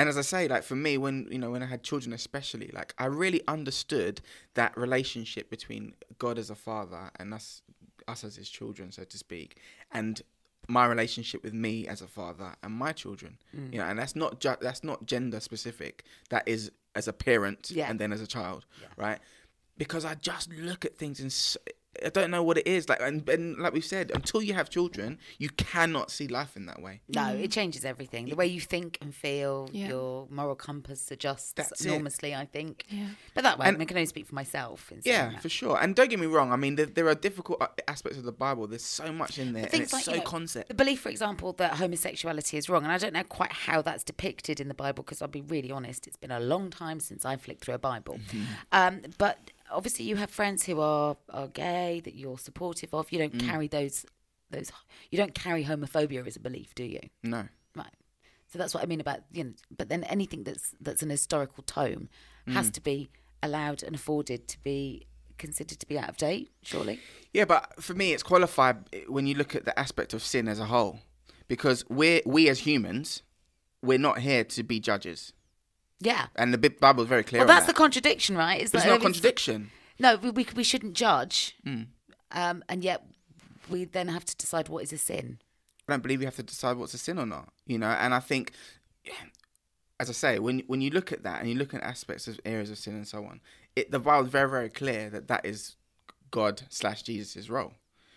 and 0.01 0.09
as 0.09 0.17
I 0.17 0.23
say, 0.23 0.49
like 0.49 0.63
for 0.63 0.77
me, 0.77 0.97
when 0.99 1.29
you 1.31 1.39
know 1.39 1.51
when 1.51 1.63
I 1.63 1.67
had 1.67 1.83
children, 1.83 2.13
especially, 2.13 2.71
like 2.73 2.95
I 2.99 3.07
really 3.07 3.43
understood 3.47 4.21
that 4.55 4.77
relationship 4.77 5.51
between 5.51 5.95
God 6.19 6.39
as 6.39 6.49
a 6.51 6.55
father 6.55 7.11
and 7.19 7.33
us, 7.35 7.63
us 8.09 8.25
as 8.25 8.37
his 8.37 8.49
children, 8.49 8.91
so 8.93 9.05
to 9.05 9.19
speak, 9.19 9.59
and 9.93 10.23
my 10.69 10.87
relationship 10.87 11.43
with 11.43 11.55
me 11.55 11.87
as 11.89 12.01
a 12.03 12.07
father 12.07 12.55
and 12.63 12.73
my 12.73 12.93
children. 12.93 13.37
Mm. 13.57 13.73
You 13.73 13.79
know, 13.81 13.87
and 13.87 13.99
that's 13.99 14.15
not 14.15 14.41
ju- 14.41 14.57
that's 14.61 14.85
not 14.85 15.07
gender 15.07 15.41
specific. 15.41 16.05
That 16.29 16.45
is 16.47 16.71
as 16.95 17.07
a 17.09 17.13
parent 17.13 17.71
Yeah. 17.71 17.89
and 17.91 17.99
then 18.01 18.13
as 18.13 18.21
a 18.21 18.27
child, 18.27 18.67
right? 18.97 19.19
Because 19.79 20.05
I 20.05 20.15
just 20.17 20.53
look 20.53 20.85
at 20.85 20.97
things 20.99 21.21
in 21.21 21.27
s 21.27 21.57
I 22.05 22.09
don't 22.09 22.31
know 22.31 22.43
what 22.43 22.57
it 22.57 22.67
is. 22.67 22.89
Like 22.89 23.01
and, 23.03 23.29
and 23.29 23.59
like 23.59 23.73
we've 23.73 23.85
said, 23.85 24.13
until 24.15 24.43
you 24.43 24.55
have 24.55 24.71
children, 24.71 25.19
you 25.39 25.49
cannot 25.51 26.11
see 26.11 26.29
life 26.29 26.57
in 26.57 26.67
that 26.67 26.81
way. 26.81 27.01
No, 27.09 27.35
it 27.35 27.51
changes 27.51 27.85
everything. 27.85 28.27
The 28.27 28.37
way 28.37 28.47
you 28.47 28.61
think 28.61 28.97
and 29.01 29.13
feel, 29.15 29.69
Yeah. 29.73 29.89
your 29.89 30.29
moral 30.31 30.55
compass 30.55 31.11
adjusts 31.11 31.53
That's 31.53 31.81
it. 31.85 31.89
enormously, 31.89 32.35
I 32.35 32.45
think. 32.47 32.85
Yeah. 32.89 33.09
But 33.35 33.43
that 33.45 33.59
way, 33.59 33.67
And- 33.67 33.77
I, 33.77 33.79
mean, 33.79 33.83
I 33.83 33.85
can 33.87 33.97
only 33.97 34.07
speak 34.07 34.27
for 34.27 34.35
myself. 34.37 34.93
In 34.93 35.01
Yeah, 35.05 35.31
that. 35.31 35.43
for 35.43 35.49
sure. 35.49 35.79
And 35.83 35.97
don't 35.97 36.09
get 36.09 36.21
me 36.21 36.27
wrong. 36.27 36.53
I 36.53 36.57
mean, 36.57 36.77
there, 36.77 36.87
there 36.87 37.09
are 37.09 37.15
difficult 37.17 37.61
uh, 37.61 37.67
aspects 37.89 38.17
of 38.19 38.25
the 38.25 38.33
Bible. 38.33 38.67
There's 38.69 38.85
so 38.85 39.13
much 39.13 39.39
in 39.39 39.53
there, 39.53 39.65
But 39.65 39.75
and 39.75 39.83
it's 39.83 39.93
like, 39.93 40.05
so 40.05 40.13
you 40.13 40.19
know, 40.19 40.25
concept. 40.25 40.69
The 40.69 40.75
belief, 40.75 41.01
for 41.01 41.09
example, 41.09 41.53
that 41.55 41.73
homosexuality 41.75 42.57
is 42.57 42.69
wrong, 42.69 42.85
and 42.85 42.93
I 42.93 42.99
don't 42.99 43.13
know 43.13 43.25
quite 43.25 43.53
how 43.53 43.83
that's 43.83 44.05
depicted 44.05 44.61
in 44.61 44.69
the 44.69 44.75
Bible 44.75 45.03
because 45.03 45.21
I'll 45.23 45.29
be 45.29 45.41
really 45.43 45.71
honest, 45.73 46.07
it's 46.07 46.17
been 46.17 46.31
a 46.31 46.41
long 46.41 46.71
time 46.71 47.01
since 47.01 47.25
I 47.25 47.37
flicked 47.37 47.65
through 47.65 47.75
a 47.75 47.79
Bible. 47.79 48.19
Mm-hmm. 48.31 48.43
Um, 48.73 49.01
but 49.19 49.51
obviously, 49.71 50.05
you 50.05 50.17
have 50.17 50.31
friends 50.31 50.65
who 50.67 50.81
are, 50.81 51.17
are 51.31 51.49
gay 51.49 52.01
that 52.05 52.15
you're 52.15 52.39
supportive 52.39 52.93
of. 52.95 53.11
You 53.13 53.19
don't 53.19 53.35
Mm. 53.35 53.47
carry 53.49 53.69
those 53.69 54.05
those. 54.51 54.73
You 55.11 55.17
don't 55.19 55.35
carry 55.35 55.65
homophobia 55.65 56.27
as 56.27 56.35
a 56.37 56.41
belief, 56.41 56.75
do 56.75 56.83
you? 56.85 57.01
No. 57.23 57.47
Right. 57.77 57.95
So 58.49 58.59
that's 58.59 58.75
what 58.75 58.83
I 58.83 58.87
mean 58.87 59.01
about 59.01 59.21
you 59.33 59.45
know. 59.45 59.53
But 59.77 59.89
then 59.89 60.03
anything 60.05 60.45
that's 60.45 60.75
that's 60.81 61.03
an 61.03 61.11
historical 61.11 61.63
tome 61.63 62.09
Mm. 62.47 62.55
has 62.55 62.71
to 62.71 62.81
be 62.81 63.11
allowed 63.43 63.83
and 63.83 63.95
afforded 63.95 64.49
to 64.49 64.63
be 64.63 65.07
considered 65.39 65.79
to 65.79 65.87
be 65.87 65.99
out 65.99 66.09
of 66.09 66.17
date. 66.17 66.51
Surely. 66.63 67.01
Yeah, 67.33 67.45
but 67.47 67.83
for 67.83 67.95
me, 67.95 68.13
it's 68.13 68.23
qualified 68.23 68.77
when 69.09 69.27
you 69.27 69.35
look 69.35 69.55
at 69.55 69.65
the 69.65 69.79
aspect 69.79 70.13
of 70.15 70.23
sin 70.23 70.49
as 70.49 70.59
a 70.59 70.67
whole, 70.67 71.01
because 71.49 71.85
we're 71.89 72.21
we 72.27 72.49
as 72.49 72.61
humans, 72.61 73.23
we're 73.83 73.99
not 73.99 74.19
here 74.19 74.45
to 74.45 74.63
be 74.63 74.81
judges, 74.81 75.33
Yeah. 76.01 76.27
and 76.37 76.53
the 76.55 76.59
Bi- 76.59 76.69
Bible 76.81 77.03
is 77.03 77.09
very 77.09 77.23
clear. 77.25 77.41
Well, 77.41 77.49
that's 77.49 77.67
the 77.67 77.75
contradiction, 77.75 78.37
right? 78.37 78.61
It's 78.61 78.71
There's 78.73 78.85
like- 78.85 78.91
no 78.91 78.95
it's- 78.97 79.03
contradiction. 79.21 79.71
No, 79.99 80.17
we, 80.17 80.31
we 80.31 80.47
we 80.57 80.65
shouldn't 80.65 80.95
judge, 80.95 81.57
Hmm. 81.65 81.83
um, 82.33 82.65
and 82.71 82.83
yet 82.83 83.05
we 83.69 83.85
then 83.85 84.09
have 84.09 84.25
to 84.25 84.35
decide 84.37 84.69
what 84.69 84.83
is 84.83 84.93
a 84.95 84.99
sin. 84.99 85.39
I 85.87 85.93
don't 85.93 86.03
believe 86.03 86.21
we 86.21 86.25
have 86.25 86.37
to 86.37 86.43
decide 86.43 86.77
what's 86.79 86.95
a 86.95 86.99
sin 86.99 87.19
or 87.19 87.27
not. 87.27 87.53
You 87.67 87.79
know, 87.79 87.89
and 87.91 88.15
I 88.15 88.21
think, 88.21 88.53
as 89.99 90.09
I 90.09 90.13
say, 90.15 90.39
when 90.39 90.61
when 90.61 90.81
you 90.81 90.91
look 90.91 91.13
at 91.13 91.23
that 91.25 91.41
and 91.41 91.51
you 91.51 91.57
look 91.57 91.75
at 91.75 91.83
aspects 91.83 92.27
of 92.29 92.41
areas 92.45 92.71
of 92.71 92.79
sin 92.79 92.95
and 92.95 93.07
so 93.07 93.25
on, 93.27 93.41
it 93.77 93.91
the 93.91 93.99
Bible 93.99 94.25
is 94.27 94.31
very 94.33 94.49
very 94.49 94.71
clear 94.71 95.11
that 95.11 95.29
that 95.29 95.45
is 95.45 95.77
God 96.31 96.63
slash 96.71 97.03
Jesus' 97.03 97.51
role. 97.51 97.75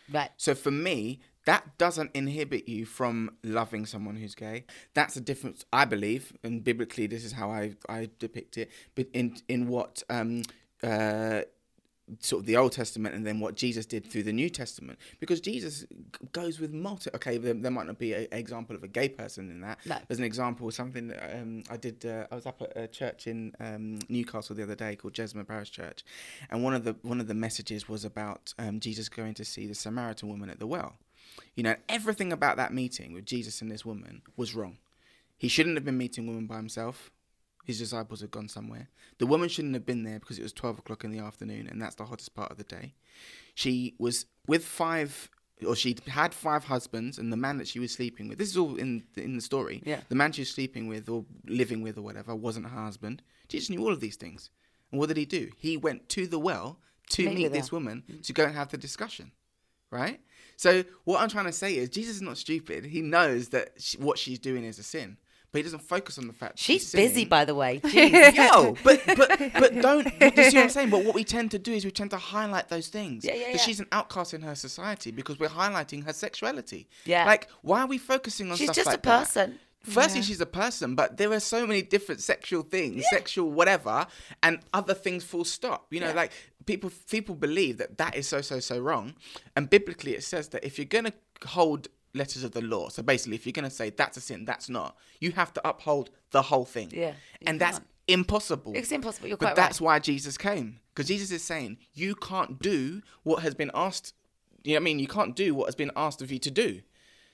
Right. 0.10 0.30
So 0.38 0.56
for 0.56 0.72
me, 0.72 1.20
that 1.46 1.78
doesn't 1.78 2.12
inhibit 2.14 2.68
you 2.68 2.86
from 2.86 3.32
loving 3.44 3.86
someone 3.86 4.16
who's 4.16 4.36
gay. 4.36 4.66
That's 4.94 5.16
a 5.16 5.22
difference, 5.22 5.66
I 5.74 5.86
believe, 5.86 6.34
and 6.44 6.64
biblically, 6.64 7.08
this 7.08 7.26
is 7.26 7.34
how 7.34 7.52
I 7.52 7.76
I 7.90 8.10
depict 8.20 8.58
it. 8.58 8.72
But 8.96 9.08
in 9.14 9.38
in 9.48 9.68
what 9.68 10.04
um 10.10 10.44
uh 10.82 11.42
sort 12.20 12.42
of 12.42 12.46
the 12.46 12.58
Old 12.58 12.74
Testament 12.74 13.16
and 13.16 13.26
then 13.26 13.40
what 13.40 13.56
Jesus 13.56 13.86
did 13.86 14.06
through 14.06 14.24
the 14.24 14.34
New 14.34 14.50
Testament, 14.50 15.00
because 15.20 15.40
Jesus 15.40 15.82
g- 15.82 16.28
goes 16.34 16.60
with 16.60 16.74
multi. 16.74 17.10
Okay, 17.16 17.38
there, 17.38 17.54
there 17.54 17.72
might 17.72 17.88
not 17.88 17.98
be 17.98 18.14
an 18.14 18.28
example 18.32 18.76
of 18.76 18.84
a 18.84 18.88
gay 18.88 19.08
person 19.08 19.50
in 19.50 19.62
that. 19.62 19.80
No. 19.86 19.98
There's 20.08 20.20
an 20.20 20.26
example 20.26 20.68
of 20.68 20.74
something 20.74 21.08
that 21.08 21.34
um, 21.34 21.64
I 21.70 21.78
did. 21.78 22.06
Uh, 22.06 22.28
I 22.32 22.36
was 22.36 22.46
up 22.46 22.62
at 22.62 22.76
a 22.76 22.88
church 22.88 23.28
in 23.28 23.54
um, 23.60 24.00
Newcastle 24.10 24.56
the 24.56 24.64
other 24.64 24.76
day 24.76 24.96
called 24.96 25.14
Jesmond 25.14 25.48
Parish 25.48 25.72
Church, 25.72 26.04
and 26.50 26.64
one 26.64 26.74
of 26.74 26.84
the 26.84 26.96
one 27.04 27.20
of 27.20 27.28
the 27.28 27.34
messages 27.34 27.88
was 27.88 28.04
about 28.04 28.54
um, 28.60 28.80
Jesus 28.80 29.08
going 29.10 29.34
to 29.36 29.46
see 29.46 29.66
the 29.66 29.76
Samaritan 29.76 30.30
woman 30.30 30.50
at 30.50 30.60
the 30.60 30.68
well. 30.68 30.94
You 31.56 31.64
know, 31.64 31.76
everything 31.90 32.34
about 32.34 32.58
that 32.58 32.74
meeting 32.74 33.14
with 33.14 33.26
Jesus 33.26 33.62
and 33.62 33.72
this 33.72 33.86
woman 33.86 34.22
was 34.36 34.56
wrong. 34.56 34.78
He 35.38 35.48
shouldn't 35.48 35.76
have 35.76 35.86
been 35.86 35.98
meeting 35.98 36.28
women 36.28 36.48
by 36.48 36.58
himself. 36.58 37.12
His 37.66 37.80
disciples 37.80 38.22
had 38.22 38.32
gone 38.32 38.50
somewhere. 38.50 38.90
The 39.20 39.26
woman 39.26 39.50
shouldn't 39.50 39.74
have 39.74 39.86
been 39.86 40.04
there 40.04 40.20
because 40.20 40.38
it 40.38 40.44
was 40.44 40.54
12 40.54 40.80
o'clock 40.80 41.04
in 41.04 41.12
the 41.12 41.20
afternoon 41.20 41.68
and 41.68 41.82
that's 41.82 41.96
the 41.96 42.06
hottest 42.06 42.36
part 42.36 42.52
of 42.52 42.58
the 42.58 42.64
day. 42.64 42.94
She 43.56 43.96
was 43.98 44.26
with 44.48 44.66
five, 44.66 45.30
or 45.66 45.76
she 45.76 45.96
had 46.08 46.34
five 46.34 46.66
husbands, 46.66 47.18
and 47.18 47.32
the 47.32 47.38
man 47.38 47.58
that 47.58 47.68
she 47.68 47.80
was 47.80 47.94
sleeping 47.94 48.28
with, 48.28 48.38
this 48.38 48.50
is 48.50 48.58
all 48.58 48.76
in, 48.76 49.04
in 49.16 49.36
the 49.36 49.42
story. 49.42 49.82
Yeah. 49.86 50.02
The 50.10 50.16
man 50.16 50.32
she 50.32 50.42
was 50.42 50.50
sleeping 50.50 50.88
with 50.88 51.08
or 51.08 51.26
living 51.46 51.82
with 51.82 51.98
or 51.98 52.02
whatever 52.02 52.36
wasn't 52.36 52.68
her 52.68 52.82
husband. 52.82 53.22
Jesus 53.48 53.70
knew 53.70 53.84
all 53.84 53.94
of 53.94 54.00
these 54.00 54.16
things. 54.16 54.50
And 54.92 55.00
what 55.00 55.08
did 55.08 55.18
he 55.18 55.26
do? 55.26 55.52
He 55.58 55.78
went 55.78 56.10
to 56.10 56.28
the 56.28 56.40
well 56.40 56.80
to 57.10 57.30
Meet 57.30 57.52
this 57.52 57.72
woman 57.72 58.04
mm. 58.10 58.24
to 58.24 58.34
go 58.34 58.46
and 58.46 58.56
have 58.56 58.70
the 58.70 58.78
discussion 58.78 59.32
right? 59.94 60.20
So 60.58 60.84
what 61.04 61.22
I'm 61.22 61.30
trying 61.30 61.46
to 61.46 61.52
say 61.52 61.76
is 61.76 61.90
Jesus 61.90 62.18
is 62.18 62.22
not 62.22 62.38
stupid. 62.38 62.86
He 62.86 63.02
knows 63.02 63.50
that 63.50 63.72
she, 63.78 63.98
what 63.98 64.18
she's 64.18 64.40
doing 64.40 64.64
is 64.64 64.80
a 64.80 64.84
sin, 64.84 65.18
but 65.52 65.60
he 65.60 65.64
doesn't 65.64 65.84
focus 65.84 66.18
on 66.18 66.28
the 66.28 66.34
fact 66.34 66.58
She's 66.58 66.82
she's 66.82 66.94
busy, 66.94 67.26
by 67.26 67.46
the 67.46 67.54
way. 67.54 67.80
Yo, 67.84 68.76
but 68.84 69.02
but 69.06 69.40
but 69.54 69.76
don't. 69.82 70.06
You 70.06 70.50
see 70.50 70.58
what 70.58 70.64
I'm 70.64 70.70
saying? 70.70 70.90
But 70.90 71.06
what 71.06 71.14
we 71.14 71.24
tend 71.24 71.52
to 71.52 71.60
do 71.60 71.72
is 71.72 71.86
we 71.86 71.92
tend 71.92 72.12
to 72.12 72.18
highlight 72.18 72.70
those 72.70 72.88
things. 72.88 73.24
Yeah, 73.24 73.36
yeah, 73.36 73.50
yeah. 73.50 73.58
she's 73.58 73.80
an 73.80 73.88
outcast 73.92 74.34
in 74.34 74.42
her 74.42 74.56
society 74.56 75.12
because 75.12 75.40
we're 75.40 75.50
highlighting 75.50 76.06
her 76.06 76.14
sexuality. 76.14 76.88
Yeah. 77.06 77.26
Like, 77.26 77.50
why 77.62 77.82
are 77.82 77.88
we 77.88 77.98
focusing 77.98 78.50
on 78.50 78.58
She's 78.58 78.72
just 78.72 78.88
like 78.88 79.00
a 79.00 79.02
that? 79.02 79.52
Firstly, 79.84 80.22
she's 80.22 80.40
a 80.40 80.46
person, 80.46 80.96
but 80.96 81.18
there 81.18 81.32
are 81.34 81.40
so 81.42 81.68
many 81.68 81.82
different 81.82 82.22
sexual 82.22 82.64
things, 82.64 83.04
sexual 83.10 83.52
whatever, 83.52 84.08
and 84.42 84.60
other 84.74 84.94
things. 84.94 85.24
Full 85.26 85.44
stop. 85.44 85.92
You 85.94 86.00
know, 86.00 86.08
Yeah. 86.08 86.14
like 86.14 86.32
people 86.66 86.90
people 87.10 87.36
believe 87.36 87.78
that 87.80 87.98
that 87.98 88.16
is 88.16 88.28
so 88.28 88.40
so 88.42 88.60
so 88.62 88.80
wrong, 88.80 89.14
and 89.56 89.70
biblically 89.70 90.14
it 90.16 90.24
says 90.24 90.48
that 90.50 90.64
if 90.64 90.78
you're 90.78 90.86
gonna 90.86 91.12
hold 91.48 91.90
letters 92.14 92.44
of 92.44 92.52
the 92.54 92.62
law, 92.62 92.88
so 92.90 93.04
basically 93.04 93.36
if 93.36 93.46
you're 93.46 93.52
gonna 93.52 93.70
say 93.70 93.90
that's 93.90 94.16
a 94.16 94.22
sin, 94.22 94.46
that's 94.46 94.70
not, 94.70 94.96
you 95.20 95.32
have 95.34 95.52
to 95.54 95.68
uphold 95.68 96.10
the 96.32 96.44
whole 96.44 96.64
thing. 96.66 96.90
Yeah, 96.94 97.14
and 97.46 97.60
that's 97.60 97.80
can't. 97.80 97.90
impossible. 98.08 98.72
It's 98.76 98.92
impossible, 98.92 99.28
you're 99.28 99.38
but 99.38 99.48
quite 99.48 99.56
that's 99.58 99.82
right. 99.82 99.86
why 99.86 100.00
Jesus 100.00 100.38
came, 100.38 100.80
because 100.94 101.08
Jesus 101.10 101.30
is 101.32 101.44
saying 101.44 101.78
you 101.94 102.16
can't 102.16 102.58
do 102.62 103.02
what 103.24 103.44
has 103.44 103.54
been 103.54 103.72
asked. 103.74 104.14
You 104.64 104.76
know 104.76 104.78
what 104.78 104.84
I 104.84 104.86
mean? 104.86 105.00
You 105.00 105.08
can't 105.08 105.36
do 105.36 105.54
what 105.54 105.66
has 105.66 105.76
been 105.76 105.92
asked 105.98 106.22
of 106.22 106.32
you 106.32 106.40
to 106.40 106.52
do. 106.52 106.84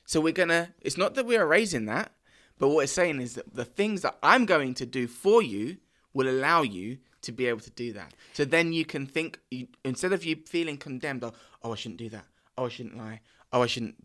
So 0.06 0.20
we're 0.20 0.34
gonna. 0.34 0.74
It's 0.82 0.98
not 0.98 1.14
that 1.14 1.28
we 1.28 1.38
are 1.38 1.46
raising 1.46 1.86
that, 1.86 2.12
but 2.60 2.70
what 2.70 2.84
it's 2.84 2.94
saying 2.94 3.22
is 3.22 3.36
that 3.36 3.56
the 3.56 3.66
things 3.66 4.02
that 4.04 4.18
I'm 4.22 4.46
going 4.46 4.76
to 4.76 4.86
do 4.86 5.08
for 5.08 5.42
you 5.42 5.78
will 6.14 6.30
allow 6.30 6.62
you 6.62 7.00
to 7.22 7.32
be 7.32 7.48
able 7.48 7.62
to 7.62 7.72
do 7.72 7.94
that. 7.94 8.14
So 8.34 8.46
then 8.46 8.74
you 8.74 8.86
can 8.86 9.06
think 9.06 9.40
you, 9.50 9.68
instead 9.84 10.14
of 10.14 10.24
you 10.24 10.38
feeling 10.46 10.78
condemned, 10.78 11.24
oh, 11.24 11.34
oh, 11.64 11.72
I 11.72 11.76
shouldn't 11.76 12.00
do 12.00 12.10
that. 12.10 12.26
Oh, 12.58 12.66
I 12.66 12.70
shouldn't 12.70 12.98
lie. 12.98 13.22
Oh, 13.52 13.62
I 13.62 13.68
shouldn't. 13.68 13.96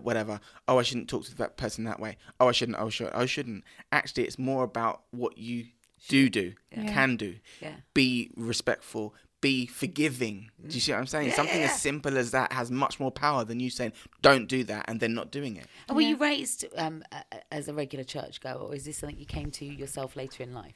Whatever. 0.00 0.40
Oh, 0.66 0.78
I 0.78 0.82
shouldn't 0.82 1.10
talk 1.10 1.24
to 1.26 1.36
that 1.36 1.58
person 1.58 1.84
that 1.84 2.00
way. 2.00 2.16
Oh, 2.40 2.48
I 2.48 2.52
shouldn't. 2.52 2.78
Oh, 2.80 2.88
should. 2.88 3.12
I 3.12 3.26
shouldn't. 3.26 3.64
Actually, 3.92 4.24
it's 4.24 4.38
more 4.38 4.64
about 4.64 5.02
what 5.10 5.36
you 5.36 5.66
do 6.08 6.30
do, 6.30 6.54
can 6.72 7.16
do. 7.16 7.34
Yeah. 7.60 7.74
Be 7.92 8.30
respectful. 8.36 9.14
Be 9.40 9.66
forgiving. 9.66 10.50
Do 10.66 10.74
you 10.74 10.80
see 10.80 10.90
what 10.92 10.98
I'm 10.98 11.06
saying? 11.06 11.30
Something 11.32 11.62
as 11.62 11.80
simple 11.80 12.18
as 12.18 12.32
that 12.32 12.52
has 12.52 12.70
much 12.72 12.98
more 12.98 13.12
power 13.12 13.44
than 13.44 13.60
you 13.60 13.70
saying, 13.70 13.92
"Don't 14.20 14.48
do 14.48 14.64
that," 14.64 14.86
and 14.88 14.98
then 14.98 15.14
not 15.14 15.30
doing 15.30 15.56
it. 15.56 15.66
And 15.88 15.94
were 15.94 16.02
you 16.02 16.16
raised 16.16 16.64
um, 16.76 17.04
a- 17.12 17.22
a- 17.32 17.54
as 17.54 17.68
a 17.68 17.72
regular 17.74 18.04
churchgoer, 18.04 18.54
or 18.54 18.74
is 18.74 18.84
this 18.84 18.98
something 18.98 19.16
you 19.18 19.26
came 19.26 19.50
to 19.52 19.64
yourself 19.64 20.16
later 20.16 20.42
in 20.42 20.52
life? 20.52 20.74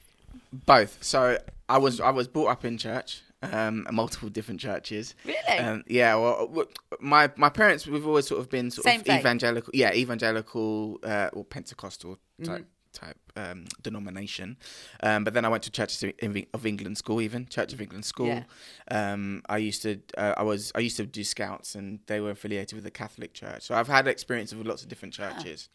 Both. 0.52 0.98
So 1.02 1.38
I 1.68 1.78
was 1.78 2.00
I 2.00 2.10
was 2.10 2.28
brought 2.28 2.48
up 2.50 2.64
in 2.64 2.78
church, 2.78 3.22
um, 3.42 3.84
multiple 3.90 4.28
different 4.28 4.60
churches. 4.60 5.14
Really? 5.24 5.58
Um, 5.58 5.82
yeah. 5.88 6.14
Well, 6.14 6.66
my 7.00 7.30
my 7.36 7.48
parents 7.48 7.86
we've 7.86 8.06
always 8.06 8.28
sort 8.28 8.40
of 8.40 8.48
been 8.48 8.70
sort 8.70 8.84
Same 8.84 9.00
of 9.00 9.06
faith. 9.06 9.20
evangelical. 9.20 9.72
Yeah, 9.74 9.92
evangelical 9.92 11.00
uh, 11.02 11.30
or 11.32 11.44
Pentecostal 11.44 12.18
Mm-hmm. 12.40 12.62
Type 12.92 13.18
um, 13.36 13.64
denomination. 13.82 14.56
Um, 15.02 15.24
but 15.24 15.34
then 15.34 15.44
I 15.44 15.48
went 15.48 15.62
to 15.64 15.70
Church 15.70 16.02
of 16.02 16.66
England 16.66 16.98
school, 16.98 17.20
even 17.20 17.46
Church 17.46 17.72
of 17.72 17.80
England 17.80 18.04
school. 18.04 18.26
Yeah. 18.26 18.44
Um, 18.90 19.42
I 19.48 19.58
used 19.58 19.82
to 19.82 20.00
uh, 20.16 20.34
I 20.36 20.42
was 20.42 20.72
I 20.74 20.80
used 20.80 20.96
to 20.98 21.06
do 21.06 21.24
scouts, 21.24 21.74
and 21.74 22.00
they 22.06 22.20
were 22.20 22.30
affiliated 22.30 22.74
with 22.74 22.84
the 22.84 22.90
Catholic 22.90 23.34
Church. 23.34 23.62
So 23.62 23.74
I've 23.74 23.88
had 23.88 24.06
experience 24.06 24.54
with 24.54 24.66
lots 24.66 24.82
of 24.82 24.88
different 24.88 25.14
churches. 25.14 25.68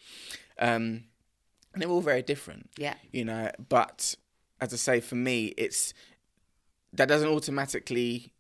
Um, 0.60 1.04
and 1.74 1.84
they're 1.84 1.90
all 1.90 2.02
very 2.02 2.24
different 2.24 2.72
Yeah. 2.78 2.96
you 3.12 3.24
know 3.24 3.52
but 3.70 4.16
as 4.60 4.74
i 4.74 4.78
say 4.78 5.00
for 5.00 5.14
me 5.14 5.54
it's 5.58 5.94
that 6.92 7.08
doesn't 7.08 7.28
automatically 7.30 8.34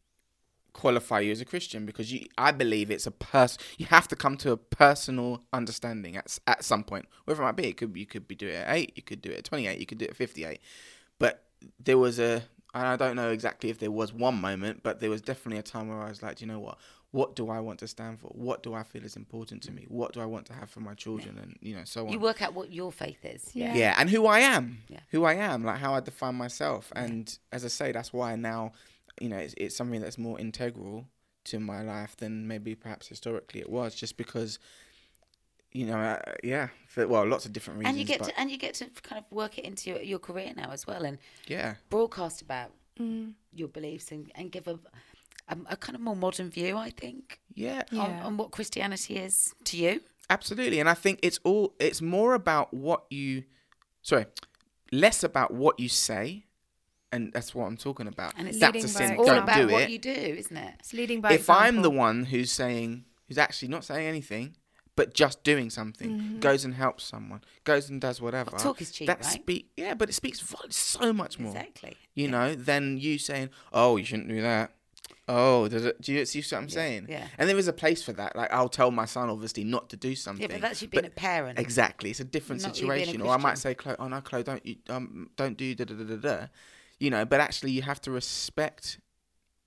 qualify 0.78 1.20
you 1.20 1.32
as 1.32 1.42
a 1.42 1.46
christian 1.46 1.86
because 1.86 2.14
you 2.14 2.26
i 2.38 2.52
believe 2.52 2.92
it's 2.92 3.08
a 3.08 3.12
person 3.12 3.60
you 3.78 3.86
have 3.88 4.08
to 4.08 4.16
come 4.16 4.38
to 4.38 4.52
a 4.52 4.58
personal 4.58 5.42
understanding 5.52 6.16
at, 6.16 6.38
at 6.46 6.64
some 6.64 6.84
point. 6.84 7.06
Whatever 7.26 7.44
it 7.44 7.46
might 7.48 7.56
be 7.56 7.68
it 7.68 7.78
could 7.78 7.92
be, 7.94 8.00
you 8.02 8.06
could 8.06 8.28
be 8.28 8.36
doing 8.36 8.54
it 8.54 8.68
at 8.68 8.76
8 8.76 8.94
you 8.96 9.04
could 9.04 9.22
do 9.22 9.32
it 9.32 9.40
at 9.40 9.44
28 9.46 9.80
you 9.80 9.86
could 9.86 9.98
do 9.98 10.06
it 10.06 10.12
at 10.12 10.16
58 10.16 10.60
but 11.20 11.44
there 11.84 11.98
was 11.98 12.20
a 12.20 12.44
and 12.74 12.86
i 12.86 12.96
don't 12.96 13.16
know 13.16 13.32
exactly 13.32 13.70
if 13.70 13.80
there 13.80 13.92
was 13.92 14.14
one 14.14 14.40
moment 14.40 14.84
but 14.84 15.00
there 15.00 15.10
was 15.10 15.22
definitely 15.22 15.60
a 15.60 15.64
time 15.64 15.90
where 15.90 16.00
i 16.00 16.10
was 16.10 16.22
like 16.22 16.38
"Do 16.38 16.46
you 16.46 16.52
know 16.52 16.60
what? 16.60 16.78
What 17.12 17.36
do 17.36 17.50
i 17.50 17.60
want 17.60 17.80
to 17.80 17.88
stand 17.88 18.20
for? 18.20 18.28
What 18.28 18.62
do 18.62 18.74
i 18.74 18.84
feel 18.84 19.04
is 19.04 19.16
important 19.16 19.64
to 19.64 19.72
me? 19.72 19.86
What 19.88 20.14
do 20.14 20.20
i 20.20 20.26
want 20.26 20.46
to 20.48 20.54
have 20.54 20.70
for 20.70 20.82
my 20.82 20.94
children? 20.94 21.40
And 21.42 21.58
you 21.62 21.74
know 21.76 21.84
so 21.86 22.06
on. 22.06 22.12
You 22.12 22.20
work 22.20 22.42
out 22.42 22.54
what 22.54 22.72
your 22.72 22.92
faith 22.92 23.24
is. 23.24 23.50
Yeah. 23.54 23.74
yeah 23.74 23.96
and 23.98 24.10
who 24.10 24.28
i 24.28 24.40
am. 24.40 24.80
Yeah. 24.90 25.00
who 25.12 25.24
i 25.24 25.34
am 25.34 25.64
like 25.64 25.80
how 25.80 25.94
i 25.94 26.02
define 26.02 26.36
myself. 26.36 26.92
And 26.96 27.36
as 27.52 27.64
i 27.66 27.70
say 27.70 27.92
that's 27.92 28.12
why 28.14 28.36
now 28.36 28.74
you 29.22 29.30
know 29.30 29.38
it's, 29.38 29.54
it's 29.58 29.76
something 29.76 30.02
that's 30.02 30.18
more 30.18 30.40
integral 30.40 31.06
to 31.46 31.60
my 31.60 31.82
life 31.82 32.16
than 32.18 32.48
maybe 32.48 32.76
perhaps 32.76 33.08
historically 33.08 33.62
it 33.62 33.70
was 33.70 33.96
just 33.96 34.18
because 34.18 34.60
you 35.72 35.86
know 35.86 35.98
uh, 35.98 36.20
yeah 36.44 36.68
for 36.88 37.08
well 37.08 37.26
lots 37.26 37.46
of 37.46 37.54
different 37.54 37.80
reasons 37.80 37.92
And 37.94 38.00
you 38.00 38.06
get 38.06 38.20
but 38.20 38.30
to 38.30 38.40
and 38.40 38.52
you 38.52 38.58
get 38.58 38.74
to 38.76 38.86
kind 39.04 39.20
of 39.24 39.26
work 39.32 39.58
it 39.58 39.66
into 39.66 39.90
your, 39.92 40.02
your 40.02 40.20
career 40.20 40.54
now 40.56 40.72
as 40.72 40.86
well, 40.88 41.04
and 41.06 41.18
yeah 41.48 41.76
broadcast 41.90 42.42
about 42.42 42.72
your 43.54 43.68
beliefs 43.68 44.12
and, 44.12 44.32
and 44.36 44.52
give 44.52 44.68
a 44.68 44.80
a, 45.50 45.58
a 45.70 45.78
kind 45.78 45.96
of 45.96 46.02
more 46.02 46.16
modern 46.16 46.50
view, 46.50 46.76
I 46.76 46.90
think, 46.90 47.40
Yeah, 47.54 47.84
on, 47.92 47.98
Yeah. 47.98 48.26
on 48.26 48.36
what 48.36 48.52
Christianity 48.52 49.16
is 49.18 49.54
to 49.66 49.78
you. 49.78 50.02
absolutely. 50.30 50.80
And 50.82 50.90
I 50.90 50.94
think 50.94 51.20
it's 51.24 51.40
all 51.46 51.74
it's 51.80 52.02
more 52.02 52.34
about 52.34 52.74
what 52.74 53.06
you 53.10 53.44
sorry, 54.02 54.26
less 54.92 55.24
about 55.24 55.54
what 55.54 55.80
you 55.80 55.88
say, 55.90 56.47
and 57.12 57.32
that's 57.34 57.54
what 57.56 57.66
I'm 57.66 57.78
talking 57.78 58.08
about. 58.08 58.34
And 58.38 58.48
it's 58.48 58.60
that's 58.60 58.74
leading 58.74 58.90
a 58.90 58.94
by 58.94 58.98
sin. 59.00 59.04
example. 59.04 59.26
All 59.26 59.34
Don't 59.36 59.44
about 59.44 59.68
do 59.68 59.74
what 59.74 59.84
it. 59.84 59.90
you 59.90 60.00
do, 60.00 60.12
isn't 60.12 60.58
it? 60.58 60.74
It's 60.80 60.94
leading 60.94 61.22
by 61.22 61.34
if 61.34 61.50
I'm 61.50 61.82
the 61.82 61.90
one 61.90 62.26
who's 62.26 62.52
saying, 62.52 63.06
who's 63.28 63.38
actually 63.38 63.70
not 63.70 63.84
saying 63.86 64.08
anything, 64.08 64.56
but 64.96 65.14
just 65.14 65.44
doing 65.44 65.70
something, 65.70 66.10
Mm-hmm. 66.10 66.40
goes 66.40 66.66
and 66.66 66.74
helps 66.74 67.04
someone, 67.04 67.42
goes 67.64 67.90
and 67.90 68.02
does 68.02 68.20
whatever. 68.20 68.50
Well, 68.54 68.60
talk 68.60 68.82
is 68.82 68.92
cheap, 68.92 69.08
that 69.08 69.18
right? 69.24 69.26
Speak, 69.26 69.70
yeah, 69.78 69.94
but 69.94 70.10
it 70.10 70.14
speaks 70.14 70.44
so 70.70 71.14
much 71.14 71.38
more. 71.40 71.52
Exactly. 71.52 71.96
You 72.16 72.28
know, 72.30 72.56
than 72.56 72.98
you 72.98 73.20
saying, 73.20 73.50
"Oh, 73.72 73.98
you 73.98 74.06
shouldn't 74.06 74.30
do 74.30 74.42
that." 74.42 74.72
Oh, 75.30 75.68
does 75.68 75.86
it, 75.86 76.02
do 76.02 76.14
you 76.14 76.26
see 76.26 76.40
what 76.40 76.54
I'm 76.54 76.70
saying? 76.70 77.08
yeah. 77.10 77.28
And 77.38 77.50
there 77.50 77.58
is 77.58 77.68
a 77.68 77.74
place 77.74 78.02
for 78.02 78.14
that. 78.14 78.36
Like 78.36 78.52
I'll 78.52 78.70
tell 78.70 78.92
my 78.92 79.06
son, 79.06 79.30
obviously, 79.30 79.64
not 79.66 79.90
to 79.90 79.98
do 79.98 80.16
something. 80.16 80.42
Yeah, 80.42 80.56
but 80.56 80.62
that's 80.62 80.82
you 80.82 80.88
being 80.88 81.06
a 81.06 81.10
parent. 81.10 81.60
Exactly, 81.60 82.10
it's 82.10 82.20
a 82.22 82.24
different 82.24 82.62
Not 82.64 82.82
you 82.82 82.90
a 82.92 82.96
situation. 82.98 83.22
Or 83.22 83.34
I 83.34 83.38
might 83.38 83.58
say, 83.58 83.76
"Chloe, 83.76 83.98
oh 84.00 84.08
no, 84.08 84.22
Chloe, 84.22 84.44
don't 84.44 84.66
you 84.66 84.78
um 84.90 85.30
don't 85.36 85.58
do 85.58 85.76
da 85.76 85.84
da 85.86 85.94
da 85.96 86.04
da 86.04 86.16
da," 86.16 86.46
you 87.00 87.10
know. 87.10 87.26
But 87.26 87.40
actually, 87.40 87.72
you 87.72 87.82
have 87.84 88.02
to 88.02 88.12
respect 88.12 89.00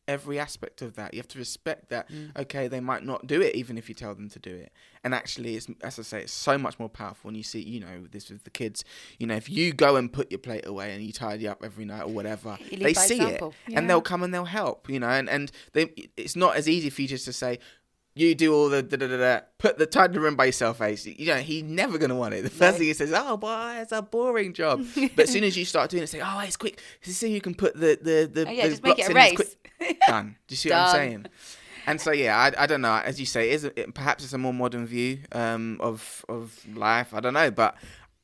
every 0.09 0.41
aspect 0.41 0.83
of 0.83 0.97
that. 0.97 1.14
You 1.14 1.18
have 1.20 1.28
to 1.28 1.39
respect 1.39 1.89
that. 1.91 2.11
Mm. 2.11 2.37
Okay, 2.37 2.66
they 2.66 2.81
might 2.81 3.05
not 3.05 3.28
do 3.28 3.41
it, 3.41 3.55
even 3.55 3.78
if 3.78 3.89
you 3.89 3.95
tell 3.95 4.12
them 4.14 4.28
to 4.31 4.39
do 4.41 4.53
it. 4.55 4.72
And 5.05 5.14
actually, 5.14 5.55
it's 5.57 5.68
as 5.83 5.99
I 5.99 6.03
say, 6.03 6.20
it's 6.22 6.33
so 6.33 6.59
much 6.59 6.78
more 6.78 6.89
powerful 6.89 7.28
when 7.28 7.37
you 7.37 7.43
see, 7.45 7.61
you 7.61 7.78
know, 7.81 8.07
this 8.11 8.28
with 8.31 8.43
the 8.45 8.51
kids. 8.51 8.85
You 9.18 9.26
know, 9.28 9.37
if 9.37 9.49
you 9.49 9.72
go 9.72 9.97
and 9.97 10.12
put 10.12 10.31
your 10.31 10.41
plate 10.41 10.66
away 10.66 10.93
and 10.93 11.03
you 11.03 11.12
tidy 11.12 11.47
up 11.47 11.62
every 11.64 11.85
night 11.85 12.03
or 12.03 12.09
whatever, 12.12 12.59
they 12.72 12.93
see 12.95 13.16
example. 13.16 13.55
it 13.66 13.72
Yeah. 13.72 13.78
and 13.78 13.89
they'll 13.89 14.01
come 14.03 14.22
and 14.22 14.35
they'll 14.35 14.45
help. 14.47 14.89
You 14.91 14.99
know, 15.01 15.09
and 15.09 15.28
and 15.28 15.53
they, 15.72 15.93
it's 16.16 16.35
not 16.37 16.57
as 16.57 16.68
easy 16.68 16.91
for 16.91 17.03
you 17.03 17.09
just 17.09 17.24
to 17.26 17.33
say. 17.33 17.59
You 18.15 18.35
do 18.35 18.53
all 18.55 18.69
the 18.69 18.83
da 18.83 18.97
da 18.97 19.07
da 19.07 19.17
da. 19.17 19.41
Put 19.59 19.79
the 19.79 19.87
tidy 19.87 20.15
the 20.15 20.21
room 20.21 20.35
by 20.35 20.47
yourself, 20.47 20.81
Ace. 20.83 21.07
You 21.07 21.27
know 21.27 21.37
he's 21.37 21.63
never 21.63 21.97
gonna 21.97 22.17
want 22.17 22.35
it. 22.35 22.43
The 22.43 22.51
first 22.51 22.79
thing 22.79 22.89
he 22.89 22.93
says, 22.93 23.13
"Oh 23.15 23.37
boy, 23.37 23.77
it's 23.81 23.93
a 23.93 24.03
boring 24.03 24.53
job." 24.53 24.85
but 25.17 25.25
as 25.25 25.31
soon 25.31 25.45
as 25.45 25.57
you 25.57 25.65
start 25.65 25.91
doing 25.91 26.03
it, 26.03 26.09
say, 26.09 26.21
"Oh, 26.23 26.41
it's 26.41 26.57
quick." 26.57 26.81
So 27.03 27.27
you 27.27 27.41
can 27.41 27.55
put 27.55 27.75
the 27.75 27.99
the 28.03 28.29
the 28.33 28.49
Oh, 28.49 28.51
yeah, 28.51 28.63
those 28.65 28.73
just 28.73 28.83
make 28.83 28.99
it 28.99 29.11
a 29.11 29.15
race. 29.15 29.37
quick- 29.37 29.57
Done. 30.07 30.37
Do 30.49 30.53
you 30.53 30.57
see 30.57 30.71
what 30.71 30.79
I'm 30.79 30.85
Done. 30.87 30.95
saying? 30.95 31.27
And 31.87 32.01
so 32.01 32.11
yeah, 32.13 32.37
I, 32.37 32.65
I 32.65 32.67
don't 32.67 32.83
know. 32.83 32.95
As 32.97 33.19
you 33.21 33.27
say, 33.27 33.51
is 33.51 33.65
it, 33.65 33.95
perhaps 33.95 34.25
it's 34.25 34.33
a 34.35 34.39
more 34.39 34.53
modern 34.53 34.87
view 34.87 35.21
um, 35.33 35.79
of 35.81 36.25
of 36.29 36.61
life. 36.75 37.15
I 37.15 37.21
don't 37.21 37.35
know, 37.35 37.51
but 37.51 37.77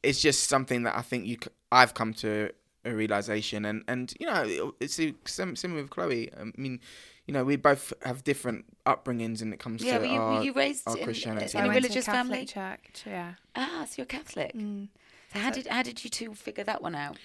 it's 0.03 0.21
just 0.21 0.49
something 0.49 0.83
that 0.83 0.97
I 0.97 1.03
think 1.03 1.27
you 1.27 1.37
c- 1.43 1.51
I've 1.73 1.95
come 1.95 2.13
to 2.15 2.51
a 2.85 2.93
realization, 2.93 3.65
and 3.65 3.83
and 3.89 4.13
you 4.21 4.27
know 4.27 4.75
it's 4.81 4.97
the 4.97 5.15
sim- 5.27 5.57
similar 5.57 5.83
with 5.83 5.91
Chloe. 5.91 6.31
I 6.39 6.45
mean, 6.57 6.81
you 7.27 7.35
know, 7.35 7.45
we 7.45 7.57
both 7.57 7.93
have 8.05 8.23
different 8.25 8.65
upbringings 8.87 9.41
when 9.41 9.53
it 9.53 9.59
comes 9.59 9.83
Yeah, 9.83 9.99
to 9.99 10.01
were 10.01 10.07
you- 10.07 10.19
were 10.21 10.25
our, 10.25 10.45
you 10.45 10.53
raised 10.53 10.87
our 10.89 10.97
in- 10.97 11.05
Christianity. 11.05 11.49
So 11.49 11.59
in 11.59 11.65
I 11.65 11.67
a 11.67 11.69
went 11.69 11.83
to 11.83 11.89
religious 11.89 12.05
Catholic 12.07 12.49
family? 12.51 12.77
church. 12.79 13.03
Yeah. 13.07 13.35
Ah, 13.55 13.85
so 13.89 13.95
you're 13.99 14.07
Catholic. 14.07 14.53
Mm. 14.55 14.89
So 15.33 15.39
how 15.41 15.51
did 15.51 15.67
how 15.67 15.83
did 15.83 16.03
you 16.05 16.11
two 16.11 16.35
figure 16.35 16.65
that 16.65 16.83
one 16.83 16.95
out? 16.95 17.19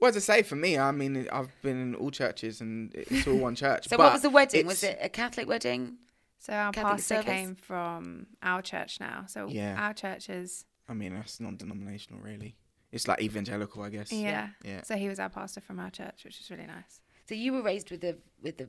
Well, 0.00 0.10
as 0.10 0.16
I 0.16 0.20
say, 0.20 0.42
for 0.42 0.54
me, 0.54 0.78
I 0.78 0.92
mean, 0.92 1.28
I've 1.32 1.50
been 1.60 1.76
in 1.82 1.94
all 1.96 2.12
churches, 2.12 2.60
and 2.60 2.94
it's 2.94 3.26
all 3.26 3.36
one 3.36 3.56
church. 3.56 3.86
So 3.88 3.96
but 3.96 4.04
what 4.04 4.12
was 4.12 4.22
the 4.22 4.30
wedding? 4.30 4.64
Was 4.66 4.84
it 4.84 4.96
a 5.02 5.08
Catholic 5.08 5.48
wedding? 5.48 5.96
So 6.38 6.52
our 6.52 6.70
Catholic 6.70 6.92
pastor 6.98 7.14
service? 7.16 7.24
came 7.24 7.54
from 7.56 8.26
our 8.40 8.62
church 8.62 9.00
now. 9.00 9.24
So 9.26 9.48
Yeah. 9.48 9.74
our 9.76 9.92
church 9.92 10.30
is 10.30 10.64
I 10.88 10.94
mean, 10.94 11.14
that's 11.14 11.40
non-denominational, 11.40 12.20
really. 12.22 12.54
It's 12.92 13.06
like 13.08 13.20
evangelical, 13.20 13.82
I 13.82 13.90
guess. 13.90 14.10
yeah. 14.12 14.50
Yeah. 14.64 14.82
So 14.82 14.94
he 14.96 15.08
was 15.08 15.18
our 15.18 15.28
pastor 15.28 15.60
from 15.60 15.78
our 15.80 15.90
church, 15.90 16.24
which 16.24 16.38
was 16.38 16.48
really 16.50 16.66
nice. 16.66 17.00
So 17.28 17.34
you 17.34 17.52
were 17.52 17.60
raised 17.62 17.90
with 17.90 18.00
the 18.02 18.16
with 18.40 18.56
the, 18.58 18.68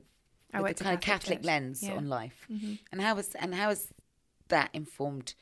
I 0.52 0.60
with 0.62 0.76
the 0.78 0.84
kind 0.84 0.94
of 0.94 1.00
Catholic 1.00 1.38
church. 1.38 1.46
lens 1.46 1.82
Yeah. 1.82 1.94
on 1.96 2.08
life, 2.08 2.46
Mm-hmm. 2.50 2.74
and 2.92 3.00
how 3.00 3.14
was 3.14 3.34
and 3.34 3.54
how 3.54 3.68
has 3.68 3.92
that 4.48 4.70
informed 4.72 5.34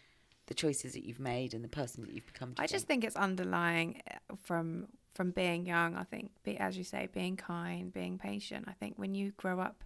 the 0.46 0.54
choices 0.54 0.92
that 0.94 1.04
you've 1.04 1.20
made 1.20 1.54
and 1.54 1.62
the 1.64 1.68
person 1.68 2.04
that 2.04 2.12
you've 2.12 2.26
become? 2.26 2.54
I 2.58 2.66
just 2.66 2.86
think 2.86 3.04
it's 3.04 3.16
underlying 3.16 4.02
uh, 4.10 4.36
from 4.42 4.88
from 5.14 5.30
being 5.32 5.66
young. 5.66 5.96
I 5.96 6.04
think, 6.04 6.30
be, 6.44 6.56
as 6.58 6.78
you 6.78 6.84
say, 6.84 7.08
being 7.12 7.36
kind, 7.36 7.92
being 7.92 8.18
patient. 8.18 8.66
I 8.68 8.72
think 8.72 8.98
when 8.98 9.14
you 9.14 9.32
grow 9.36 9.58
up 9.60 9.82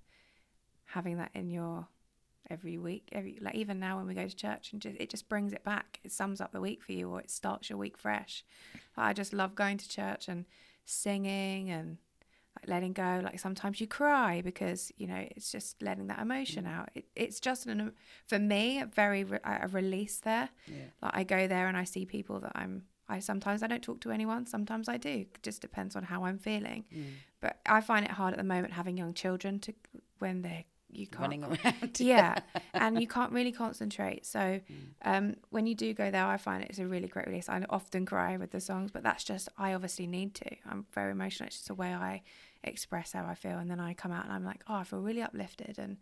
having 0.87 1.17
that 1.19 1.31
in 1.35 1.51
your 1.51 1.87
every 2.51 2.77
week, 2.77 3.09
every 3.13 3.39
like 3.41 3.55
even 3.55 3.79
now 3.81 3.97
when 3.97 4.07
we 4.07 4.15
go 4.15 4.27
to 4.29 4.37
church, 4.37 4.73
and 4.73 4.83
just, 4.83 4.97
it 5.01 5.09
just 5.09 5.29
brings 5.29 5.53
it 5.53 5.65
back. 5.65 6.01
It 6.05 6.13
sums 6.13 6.41
up 6.41 6.53
the 6.53 6.61
week 6.61 6.83
for 6.83 6.93
you, 6.93 7.09
or 7.11 7.21
it 7.21 7.31
starts 7.31 7.71
your 7.71 7.79
week 7.79 7.97
fresh. 7.97 8.45
I 8.97 9.13
just 9.13 9.33
love 9.33 9.55
going 9.55 9.79
to 9.79 9.89
church 9.89 10.29
and 10.29 10.45
singing 10.85 11.71
and 11.71 11.97
like 12.57 12.69
letting 12.69 12.93
go. 12.93 13.21
Like 13.23 13.39
sometimes 13.41 13.81
you 13.81 13.87
cry 13.87 14.43
because 14.43 14.93
you 14.97 15.07
know 15.07 15.27
it's 15.37 15.51
just 15.51 15.81
letting 15.83 16.07
that 16.09 16.21
emotion 16.21 16.65
mm. 16.65 16.75
out. 16.75 16.91
It, 16.95 17.07
it's 17.17 17.41
just 17.41 17.67
an 17.67 17.93
for 18.27 18.39
me 18.39 18.81
a 18.81 18.87
very 18.87 19.25
re- 19.25 19.39
a 19.45 19.69
release 19.69 20.19
there. 20.19 20.51
Like 21.03 21.13
I 21.15 21.25
go 21.25 21.47
there 21.47 21.69
and 21.69 21.77
I 21.77 21.85
see 21.85 22.05
people 22.05 22.41
that 22.41 22.53
I'm. 22.55 22.85
I 23.09 23.19
sometimes 23.19 23.63
I 23.63 23.67
don't 23.67 23.83
talk 23.83 24.01
to 24.03 24.11
anyone. 24.11 24.47
Sometimes 24.47 24.89
I 24.89 24.97
do. 24.97 25.11
It 25.11 25.43
just 25.43 25.61
depends 25.61 25.97
on 25.97 26.05
how 26.05 26.25
I'm 26.25 26.39
feeling. 26.39 26.85
Mm. 26.95 27.05
But 27.41 27.59
I 27.67 27.81
find 27.81 28.05
it 28.05 28.13
hard 28.13 28.33
at 28.33 28.39
the 28.39 28.45
moment 28.45 28.73
having 28.73 28.97
young 28.97 29.13
children 29.13 29.59
to 29.61 29.75
when 30.19 30.43
they're 30.43 30.65
you 30.93 31.07
can't 31.07 31.23
running 31.23 31.45
around. 31.45 31.99
yeah 31.99 32.39
and 32.75 33.01
you 33.01 33.09
can't 33.09 33.33
really 33.33 33.53
concentrate. 33.53 34.27
So 34.27 34.61
um, 35.05 35.37
when 35.51 35.67
you 35.67 35.75
do 35.75 35.93
go 35.95 36.11
there 36.11 36.27
i 36.27 36.37
find 36.37 36.65
it's 36.65 36.79
a 36.79 36.87
really 36.87 37.09
great 37.09 37.27
release. 37.27 37.49
I 37.49 37.65
often 37.71 38.07
cry 38.07 38.37
with 38.37 38.51
the 38.51 38.61
songs 38.61 38.91
but 38.91 39.03
that's 39.03 39.25
just 39.25 39.49
i 39.59 39.75
obviously 39.75 40.07
need 40.07 40.35
to. 40.37 40.51
I'm 40.69 40.87
very 40.93 41.13
emotional. 41.13 41.47
It's 41.49 41.57
just 41.57 41.71
a 41.71 41.75
way 41.75 41.93
i 41.95 42.23
express 42.65 43.13
how 43.13 43.27
i 43.27 43.35
feel 43.35 43.59
and 43.59 43.69
then 43.69 43.81
i 43.81 43.93
come 43.93 44.13
out 44.13 44.23
and 44.25 44.33
i'm 44.33 44.45
like 44.45 44.63
oh 44.69 44.75
i 44.75 44.85
feel 44.85 45.01
really 45.01 45.21
uplifted 45.21 45.81
and 45.81 45.97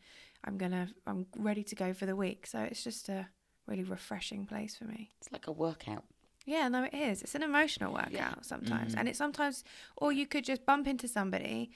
i'm 0.45 0.59
gonna 0.59 0.87
i'm 1.07 1.25
ready 1.39 1.63
to 1.63 1.75
go 1.75 1.95
for 1.95 2.05
the 2.05 2.15
week. 2.17 2.47
So 2.47 2.59
it's 2.61 2.85
just 2.85 3.09
a 3.09 3.29
really 3.67 3.85
refreshing 3.85 4.45
place 4.47 4.77
for 4.77 4.85
me. 4.85 5.11
It's 5.21 5.31
like 5.33 5.47
a 5.47 5.53
workout. 5.53 6.05
yeah, 6.45 6.69
no, 6.69 6.85
it 6.85 6.95
is. 6.95 7.23
It's 7.23 7.35
an 7.35 7.43
emotional 7.43 7.93
workout 7.93 8.45
sometimes. 8.45 8.95
And 8.95 9.09
it's 9.09 9.19
sometimes, 9.19 9.63
or 9.97 10.11
you 10.13 10.27
could 10.27 10.45
just 10.45 10.67
bump 10.67 10.87
into 10.89 11.07
somebody 11.07 11.71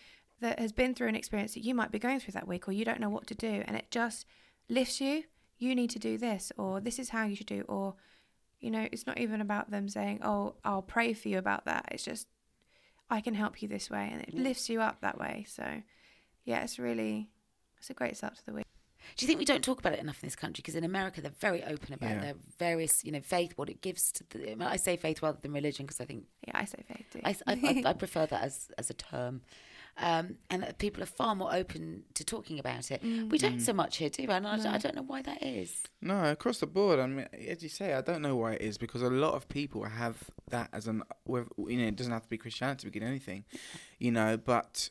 that 0.44 0.58
has 0.58 0.72
been 0.72 0.94
through 0.94 1.08
an 1.08 1.16
experience 1.16 1.54
that 1.54 1.64
you 1.64 1.74
might 1.74 1.90
be 1.90 1.98
going 1.98 2.20
through 2.20 2.32
that 2.32 2.46
week, 2.46 2.68
or 2.68 2.72
you 2.72 2.84
don't 2.84 3.00
know 3.00 3.08
what 3.08 3.26
to 3.28 3.34
do, 3.34 3.64
and 3.66 3.78
it 3.78 3.90
just 3.90 4.26
lifts 4.68 5.00
you. 5.00 5.24
You 5.56 5.74
need 5.74 5.88
to 5.90 5.98
do 5.98 6.18
this, 6.18 6.52
or 6.58 6.80
this 6.80 6.98
is 6.98 7.08
how 7.08 7.24
you 7.24 7.34
should 7.34 7.46
do, 7.46 7.64
or, 7.66 7.94
you 8.60 8.70
know, 8.70 8.86
it's 8.92 9.06
not 9.06 9.18
even 9.18 9.40
about 9.40 9.70
them 9.70 9.88
saying, 9.88 10.20
oh, 10.22 10.56
I'll 10.62 10.82
pray 10.82 11.14
for 11.14 11.30
you 11.30 11.38
about 11.38 11.64
that. 11.64 11.88
It's 11.90 12.04
just, 12.04 12.28
I 13.08 13.22
can 13.22 13.32
help 13.32 13.62
you 13.62 13.68
this 13.68 13.88
way, 13.88 14.10
and 14.12 14.20
it 14.20 14.36
mm. 14.36 14.42
lifts 14.42 14.68
you 14.68 14.82
up 14.82 15.00
that 15.00 15.18
way. 15.18 15.46
So, 15.48 15.64
yeah, 16.44 16.62
it's 16.62 16.78
really, 16.78 17.30
it's 17.78 17.88
a 17.88 17.94
great 17.94 18.14
start 18.18 18.36
to 18.36 18.44
the 18.44 18.52
week. 18.52 18.66
Do 19.16 19.24
you 19.24 19.26
think 19.26 19.38
we 19.38 19.46
don't 19.46 19.64
talk 19.64 19.78
about 19.78 19.94
it 19.94 20.00
enough 20.00 20.22
in 20.22 20.26
this 20.26 20.36
country? 20.36 20.60
Because 20.60 20.74
in 20.74 20.84
America, 20.84 21.22
they're 21.22 21.30
very 21.40 21.64
open 21.64 21.94
about 21.94 22.10
Yeah. 22.10 22.20
their 22.20 22.34
various, 22.58 23.02
you 23.02 23.12
know, 23.12 23.20
faith, 23.22 23.52
what 23.56 23.70
it 23.70 23.80
gives 23.80 24.12
to 24.12 24.24
the. 24.28 24.62
I 24.62 24.76
say 24.76 24.98
faith 24.98 25.22
rather 25.22 25.38
than 25.40 25.52
religion 25.52 25.86
because 25.86 26.00
I 26.00 26.04
think 26.04 26.24
Yeah, 26.46 26.52
I 26.54 26.64
say 26.66 26.84
faith 26.86 27.06
too. 27.10 27.20
I, 27.24 27.36
I, 27.46 27.82
I, 27.86 27.90
I 27.90 27.92
prefer 28.04 28.26
that 28.26 28.42
as, 28.42 28.70
as 28.76 28.90
a 28.90 28.94
term. 28.94 29.40
Um, 29.96 30.38
and 30.50 30.62
that 30.64 30.78
people 30.78 31.04
are 31.04 31.06
far 31.06 31.36
more 31.36 31.54
open 31.54 32.02
to 32.14 32.24
talking 32.24 32.58
about 32.58 32.90
it. 32.90 33.00
We 33.02 33.38
don't 33.38 33.60
so 33.60 33.72
much 33.72 33.98
here, 33.98 34.08
do 34.10 34.24
we? 34.26 34.28
And 34.32 34.44
I, 34.44 34.54
I 34.74 34.78
don't 34.78 34.96
know 34.96 35.02
why 35.04 35.22
that 35.22 35.40
is. 35.40 35.84
No, 36.02 36.24
across 36.32 36.58
the 36.58 36.66
board. 36.66 36.98
I 36.98 37.06
mean, 37.06 37.28
as 37.48 37.62
you 37.62 37.68
say, 37.68 37.94
I 37.94 38.00
don't 38.00 38.20
know 38.20 38.34
why 38.34 38.54
it 38.54 38.60
is 38.62 38.76
because 38.76 39.02
a 39.02 39.08
lot 39.10 39.34
of 39.34 39.48
people 39.48 39.84
have 39.84 40.16
that 40.50 40.68
as 40.72 40.88
an. 40.88 41.04
You 41.28 41.46
know, 41.58 41.86
it 41.86 41.94
doesn't 41.94 42.12
have 42.12 42.24
to 42.24 42.28
be 42.28 42.38
Christianity. 42.38 42.88
We 42.88 42.90
can 42.90 43.04
anything, 43.04 43.44
you 44.00 44.10
know. 44.10 44.36
But 44.36 44.90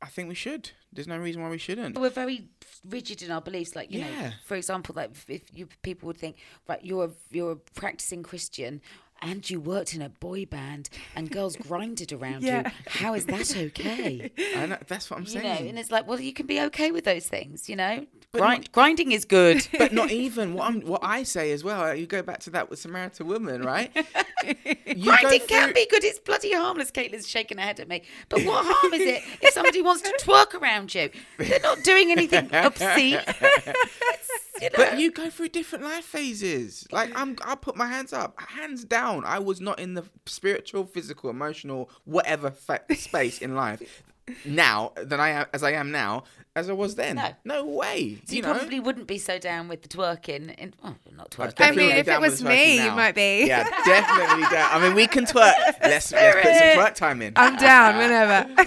I 0.00 0.06
think 0.06 0.28
we 0.28 0.36
should. 0.36 0.70
There's 0.92 1.08
no 1.08 1.18
reason 1.18 1.42
why 1.42 1.50
we 1.50 1.58
shouldn't. 1.58 1.98
We're 1.98 2.10
very 2.10 2.48
rigid 2.88 3.22
in 3.22 3.32
our 3.32 3.40
beliefs. 3.40 3.74
Like, 3.74 3.90
you 3.90 4.00
know, 4.02 4.30
for 4.46 4.54
example, 4.54 4.94
like 4.94 5.10
if- 5.10 5.28
if 5.28 5.42
you 5.52 5.68
people 5.82 6.06
would 6.06 6.18
think, 6.18 6.36
right, 6.68 6.82
you're 6.84 7.06
a, 7.06 7.10
you're 7.32 7.52
a 7.52 7.56
practicing 7.56 8.22
Christian 8.22 8.80
and 9.22 9.48
you 9.48 9.60
worked 9.60 9.94
in 9.94 10.02
a 10.02 10.08
boy 10.08 10.46
band 10.46 10.88
and 11.14 11.30
girls 11.30 11.56
grinded 11.60 12.12
around 12.12 12.42
you. 12.42 12.62
How 12.86 13.14
is 13.14 13.26
that 13.26 13.56
okay? 13.56 14.30
Know, 14.66 14.78
that's 14.88 15.10
what 15.10 15.18
I'm 15.20 15.26
you 15.26 15.34
know, 15.34 15.40
saying. 15.42 15.68
and 15.68 15.78
it's 15.78 15.90
like, 15.92 16.08
well, 16.08 16.18
you 16.18 16.32
can 16.32 16.46
be 16.46 16.60
okay 16.62 16.90
with 16.90 17.04
those 17.04 17.28
things, 17.28 17.68
you 17.68 17.76
know? 17.76 18.04
Grind, 18.32 18.62
not- 18.62 18.72
grinding 18.72 19.12
is 19.12 19.24
good. 19.24 19.66
but 19.78 19.92
not 19.92 20.10
even 20.10 20.54
what 20.54 20.68
I'm. 20.68 20.80
What 20.80 21.00
I 21.04 21.22
say 21.22 21.52
as 21.52 21.62
well. 21.62 21.94
You 21.94 22.06
go 22.06 22.22
back 22.22 22.40
to 22.40 22.50
that 22.50 22.68
with 22.68 22.78
Samaritan 22.78 23.26
woman, 23.26 23.62
right? 23.62 23.92
Grinding 23.94 25.40
can 25.46 25.64
through- 25.66 25.74
be 25.74 25.86
good. 25.88 26.04
It's 26.04 26.18
bloody 26.18 26.52
harmless. 26.52 26.90
Caitlin's 26.90 27.28
shaking 27.28 27.58
her 27.58 27.64
head 27.64 27.80
at 27.80 27.88
me. 27.88 28.02
But 28.28 28.42
what 28.42 28.64
harm 28.66 28.94
is 28.94 29.02
it 29.02 29.22
if 29.40 29.54
somebody 29.54 29.80
wants 29.82 30.02
to 30.02 30.16
twerk 30.20 30.54
around 30.54 30.94
you? 30.94 31.10
They're 31.38 31.60
not 31.60 31.82
doing 31.82 32.10
anything 32.10 32.52
obscene. 32.52 33.20
It's, 34.56 34.62
you 34.62 34.70
know, 34.70 34.90
But 34.90 34.98
you 34.98 35.10
go 35.10 35.30
through 35.30 35.48
different 35.48 35.84
life 35.84 36.04
phases. 36.04 36.86
Like 36.90 37.12
I'm, 37.18 37.36
I'll 37.42 37.56
put 37.56 37.76
my 37.76 37.86
hands 37.86 38.12
up, 38.12 38.40
hands 38.40 38.84
down. 38.84 39.24
I 39.24 39.38
was 39.38 39.60
not 39.60 39.78
in 39.78 39.94
the 39.94 40.04
spiritual, 40.26 40.84
physical, 40.84 41.30
emotional, 41.30 41.90
whatever 42.04 42.50
fa- 42.50 42.82
space 42.94 43.38
in 43.38 43.54
life 43.54 44.02
now 44.44 44.92
than 44.96 45.20
I 45.20 45.28
am 45.30 45.46
as 45.52 45.62
I 45.62 45.72
am 45.72 45.90
now 45.90 46.24
as 46.56 46.70
I 46.70 46.72
was 46.72 46.94
then. 46.94 47.20
No. 47.44 47.64
way. 47.64 48.18
so 48.24 48.34
you, 48.34 48.42
know. 48.42 48.54
probably 48.54 48.80
wouldn't 48.80 49.06
be 49.06 49.18
so 49.18 49.38
down 49.38 49.68
with 49.68 49.82
the 49.82 49.88
twerking. 49.88 50.54
In, 50.56 50.74
oh, 50.82 50.94
not 51.14 51.34
I'd 51.38 51.54
twerking. 51.54 51.66
I 51.66 51.70
mean, 51.72 51.90
if 51.90 52.08
it 52.08 52.20
was 52.20 52.42
twerking 52.42 52.48
me, 52.48 52.84
you 52.84 52.90
might 52.92 53.14
be. 53.14 53.46
Yeah, 53.46 53.64
definitely 53.84 54.44
down. 54.44 54.70
I 54.72 54.80
mean, 54.80 54.94
we 54.94 55.06
can 55.06 55.26
twerk. 55.26 55.52
Let's, 55.82 56.10
let's 56.12 56.36
put 56.36 56.54
some 56.54 56.84
twerk 56.84 56.94
time 56.94 57.22
in. 57.22 57.34
I'm 57.36 57.56
down 57.56 57.98
whenever. 57.98 58.48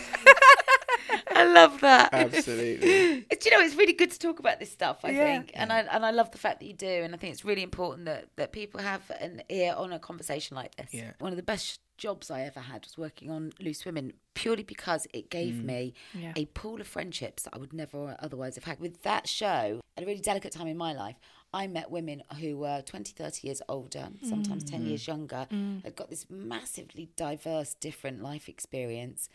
I 1.32 1.46
love 1.46 1.82
that. 1.82 2.14
Absolutely. 2.14 3.26
It's, 3.30 3.46
you 3.46 3.52
know, 3.52 3.60
it's 3.64 3.76
really 3.76 3.94
good 3.94 4.12
to 4.12 4.20
talk 4.20 4.40
about 4.40 4.60
this 4.60 4.72
stuff. 4.72 5.00
I 5.04 5.12
Yeah. 5.12 5.24
think, 5.26 5.52
and 5.54 5.72
I 5.72 5.80
and 5.82 6.06
I 6.06 6.12
love 6.12 6.32
the 6.32 6.38
fact 6.38 6.60
that 6.60 6.66
you 6.66 6.74
do, 6.74 6.88
and 6.88 7.14
I 7.14 7.18
think 7.18 7.34
it's 7.34 7.46
really 7.46 7.64
important 7.64 8.06
that 8.06 8.28
that 8.36 8.52
people 8.52 8.80
have 8.82 9.10
an 9.20 9.42
ear 9.50 9.74
on 9.78 9.92
a 9.94 10.00
conversation 10.00 10.56
like 10.56 10.76
this. 10.76 10.94
Yeah. 10.94 11.12
One 11.20 11.32
of 11.32 11.38
the 11.38 11.44
best 11.44 11.80
jobs 11.98 12.32
I 12.32 12.42
ever 12.44 12.62
had 12.62 12.86
was 12.86 12.98
working 12.98 13.30
on 13.30 13.52
Loose 13.60 13.84
Women, 13.86 14.14
purely 14.34 14.64
because 14.64 15.06
it 15.14 15.30
gave 15.30 15.56
Mm. 15.56 15.64
me 15.66 15.94
Yeah. 16.14 16.32
a 16.38 16.46
pool 16.46 16.80
of 16.80 16.88
friendships 16.88 17.44
that 17.44 17.54
I 17.54 17.58
would 17.58 17.74
never 17.74 18.16
otherwise 18.20 18.56
have 18.56 18.64
had. 18.64 18.80
With 18.80 19.02
that 19.04 19.28
show, 19.28 19.82
at 19.98 20.04
a 20.04 20.06
really 20.06 20.22
delicate 20.22 20.54
time 20.54 20.68
in 20.68 20.78
my 20.78 20.94
life, 20.94 21.18
I 21.54 21.68
met 21.68 21.92
women 21.92 22.24
who 22.40 22.56
were 22.58 22.82
20, 22.84 23.12
30 23.12 23.46
years 23.48 23.62
older, 23.68 24.10
sometimes 24.24 24.64
10 24.64 24.86
years 24.86 25.08
younger, 25.08 25.48
had 25.84 25.96
got 25.98 26.10
this 26.10 26.26
massively 26.30 27.10
diverse, 27.18 27.74
different 27.74 28.22
life 28.24 28.48
experience. 28.48 29.28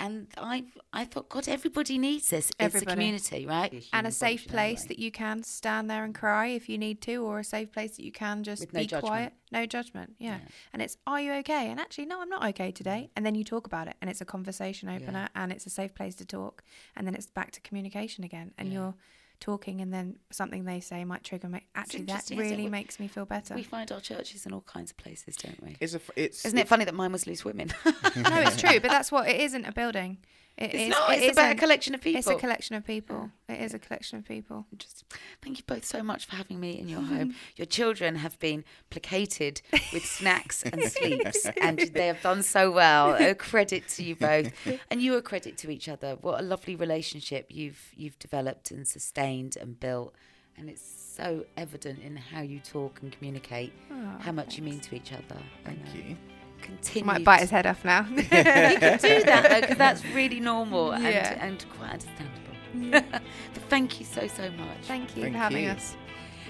And 0.00 0.28
I, 0.36 0.64
I 0.92 1.04
thought, 1.04 1.28
God, 1.28 1.48
everybody 1.48 1.98
needs 1.98 2.30
this. 2.30 2.52
It's 2.58 2.82
a 2.82 2.84
community, 2.84 3.46
right? 3.46 3.84
and 3.92 4.06
a 4.06 4.12
safe 4.12 4.46
place 4.46 4.84
that 4.84 4.98
you 4.98 5.10
can 5.10 5.42
stand 5.42 5.90
there 5.90 6.04
and 6.04 6.14
cry 6.14 6.46
if 6.48 6.68
you 6.68 6.78
need 6.78 7.00
to, 7.02 7.16
or 7.24 7.40
a 7.40 7.44
safe 7.44 7.72
place 7.72 7.96
that 7.96 8.04
you 8.04 8.12
can 8.12 8.44
just 8.44 8.60
With 8.60 8.74
no 8.74 8.80
be 8.80 8.86
judgment. 8.86 9.04
quiet, 9.04 9.32
no 9.50 9.66
judgment. 9.66 10.14
Yeah. 10.18 10.38
and 10.72 10.80
it's 10.82 10.96
are 11.06 11.20
you 11.20 11.32
okay? 11.34 11.68
And 11.68 11.80
actually, 11.80 12.06
no, 12.06 12.20
I'm 12.20 12.28
not 12.28 12.44
okay 12.50 12.70
today. 12.70 13.10
And 13.16 13.26
then 13.26 13.34
you 13.34 13.42
talk 13.42 13.66
about 13.66 13.88
it, 13.88 13.96
and 14.00 14.08
it's 14.08 14.20
a 14.20 14.24
conversation 14.24 14.88
opener, 14.88 15.28
and 15.34 15.50
it's 15.50 15.66
a 15.66 15.70
safe 15.70 15.94
place 15.94 16.14
to 16.16 16.24
talk, 16.24 16.62
and 16.94 17.04
then 17.06 17.14
it's 17.16 17.26
back 17.26 17.50
to 17.52 17.60
communication 17.60 18.22
again, 18.22 18.52
and 18.56 18.72
you're 18.72 18.94
talking, 19.40 19.80
and 19.80 19.92
then 19.92 20.16
something 20.30 20.64
they 20.64 20.80
say 20.80 21.04
might 21.04 21.24
trigger 21.24 21.48
me. 21.48 21.66
Actually, 21.74 22.00
that 22.04 22.10
interesting, 22.10 22.38
isn't 22.38 22.46
it? 22.46 22.50
really 22.50 22.64
We- 22.64 22.70
makes 22.70 22.98
me 23.00 23.08
feel 23.08 23.24
better. 23.26 23.54
We 23.54 23.62
find 23.62 23.90
our 23.92 24.00
churches 24.00 24.46
in 24.46 24.52
all 24.52 24.62
kinds 24.62 24.90
of 24.90 24.96
places, 24.96 25.36
don't 25.36 25.62
we? 25.62 25.76
It's 25.80 25.94
a. 25.94 25.96
f- 25.96 26.10
It's. 26.16 26.44
Isn't 26.44 26.58
it 26.58 26.68
funny 26.68 26.84
that 26.84 26.94
mine 26.94 27.12
was 27.12 27.26
loose 27.26 27.44
women? 27.44 27.68
no, 27.84 27.92
it's 28.14 28.56
true, 28.60 28.80
but 28.80 28.90
that's 28.90 29.10
what 29.12 29.28
it 29.28 29.40
isn't 29.40 29.64
a 29.64 29.72
building. 29.72 30.18
It 30.58 30.74
It's 30.74 30.74
is- 30.74 30.88
not, 30.88 31.12
it 31.12 31.22
it's 31.22 31.32
about 31.38 31.52
a 31.52 31.54
collection 31.54 31.94
of 31.94 32.00
people. 32.00 32.18
It's 32.18 32.26
a 32.28 32.34
collection 32.34 32.74
of 32.74 32.84
people. 32.84 33.30
It 33.48 33.60
is 33.60 33.74
a 33.74 33.78
collection 33.78 34.18
of 34.18 34.24
people. 34.26 34.66
Just 34.76 35.04
thank 35.40 35.58
you 35.58 35.64
both 35.64 35.84
so 35.84 36.02
much 36.02 36.26
for 36.26 36.34
having 36.34 36.58
me 36.58 36.76
in 36.76 36.88
your 36.88 37.00
home. 37.14 37.36
Your 37.54 37.64
children 37.66 38.16
have 38.16 38.36
been 38.40 38.64
placated 38.90 39.62
with 39.92 40.04
snacks 40.18 40.64
and 40.64 40.82
sleeps, 40.82 41.46
and 41.62 41.78
they 41.78 42.08
have 42.08 42.20
done 42.22 42.42
so 42.42 42.72
well. 42.72 43.14
A 43.20 43.34
credit 43.36 43.86
to 43.90 44.02
you 44.02 44.16
both, 44.16 44.52
and 44.90 45.00
you 45.00 45.14
a 45.14 45.22
credit 45.22 45.56
to 45.58 45.70
each 45.70 45.88
other. 45.88 46.16
What 46.20 46.40
a 46.40 46.42
lovely 46.42 46.74
relationship 46.74 47.46
you've 47.50 47.92
you've 47.96 48.18
developed 48.18 48.72
and 48.72 48.84
sustained 48.86 49.56
and 49.60 49.78
built, 49.78 50.12
and 50.56 50.68
it's 50.68 50.82
so 51.16 51.44
evident 51.56 52.00
in 52.02 52.16
how 52.16 52.40
you 52.40 52.58
talk 52.58 52.98
and 53.02 53.12
communicate 53.12 53.72
oh, 53.92 54.16
how 54.18 54.32
much 54.32 54.56
you 54.56 54.64
mean 54.64 54.80
to 54.80 54.96
each 54.96 55.12
other. 55.12 55.40
Thank 55.64 55.94
you. 55.94 56.16
Continue. 56.62 57.06
Might 57.06 57.24
bite 57.24 57.40
his 57.40 57.50
head 57.50 57.66
off 57.66 57.84
now. 57.84 58.06
you 58.10 58.22
can 58.24 58.98
do 58.98 59.22
that 59.22 59.48
though, 59.50 59.60
because 59.60 59.76
that's 59.78 60.04
really 60.14 60.40
normal 60.40 60.92
and, 60.92 61.04
Yeah. 61.04 61.44
and 61.44 61.64
quite 61.76 61.92
understandable. 61.92 63.00
but 63.54 63.62
thank 63.68 63.98
you 64.00 64.06
so 64.06 64.26
so 64.26 64.50
much. 64.52 64.78
Thank 64.82 65.16
you 65.16 65.22
Thank 65.22 65.34
for 65.34 65.38
having 65.38 65.64
you. 65.64 65.70
us. 65.70 65.96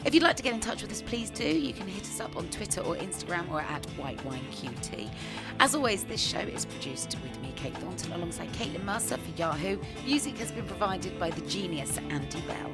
If 0.04 0.14
you'd 0.14 0.22
like 0.22 0.36
to 0.36 0.42
get 0.44 0.54
in 0.54 0.60
touch 0.60 0.82
with 0.82 0.92
us, 0.92 1.02
please 1.02 1.28
do. 1.28 1.44
You 1.44 1.72
can 1.72 1.88
hit 1.88 2.02
us 2.04 2.20
up 2.20 2.36
on 2.36 2.48
Twitter 2.50 2.80
or 2.82 2.94
Instagram 2.96 3.50
or 3.50 3.60
at 3.60 3.82
WhiteWineQT. 3.98 5.10
As 5.58 5.74
always, 5.74 6.04
this 6.04 6.20
show 6.20 6.38
is 6.38 6.64
produced 6.66 7.16
with 7.22 7.40
me, 7.42 7.52
Kate 7.56 7.76
Thornton, 7.78 8.12
alongside 8.12 8.52
Caitlin 8.52 8.84
Mercer 8.84 9.16
for 9.16 9.30
Yahoo. 9.36 9.76
Music 10.04 10.38
has 10.38 10.52
been 10.52 10.66
provided 10.66 11.18
by 11.18 11.30
the 11.30 11.40
genius 11.42 11.98
Andy 12.10 12.40
Bell. 12.42 12.70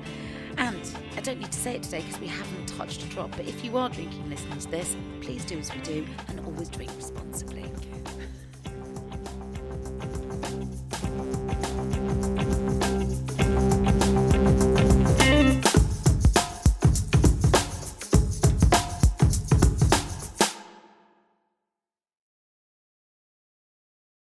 And 0.57 0.97
I 1.17 1.21
don't 1.21 1.39
need 1.41 1.53
to 1.53 1.59
say 1.59 1.77
it 1.77 1.83
today 1.83 2.01
because 2.03 2.21
we 2.21 2.27
haven't 2.27 2.67
touched 2.67 3.03
a 3.03 3.07
drop, 3.07 3.31
but 3.33 3.47
if 3.47 3.65
you 3.65 3.77
are 3.77 3.89
drinking 3.89 4.29
listening 4.31 4.59
to 4.59 4.71
this, 4.71 4.97
please 5.21 5.45
do 5.45 5.59
as 5.59 5.75
we 5.75 5.81
do 5.81 6.07
and 6.29 6.41
always 6.41 6.69
drink 6.69 6.91
responsibly. 6.97 7.65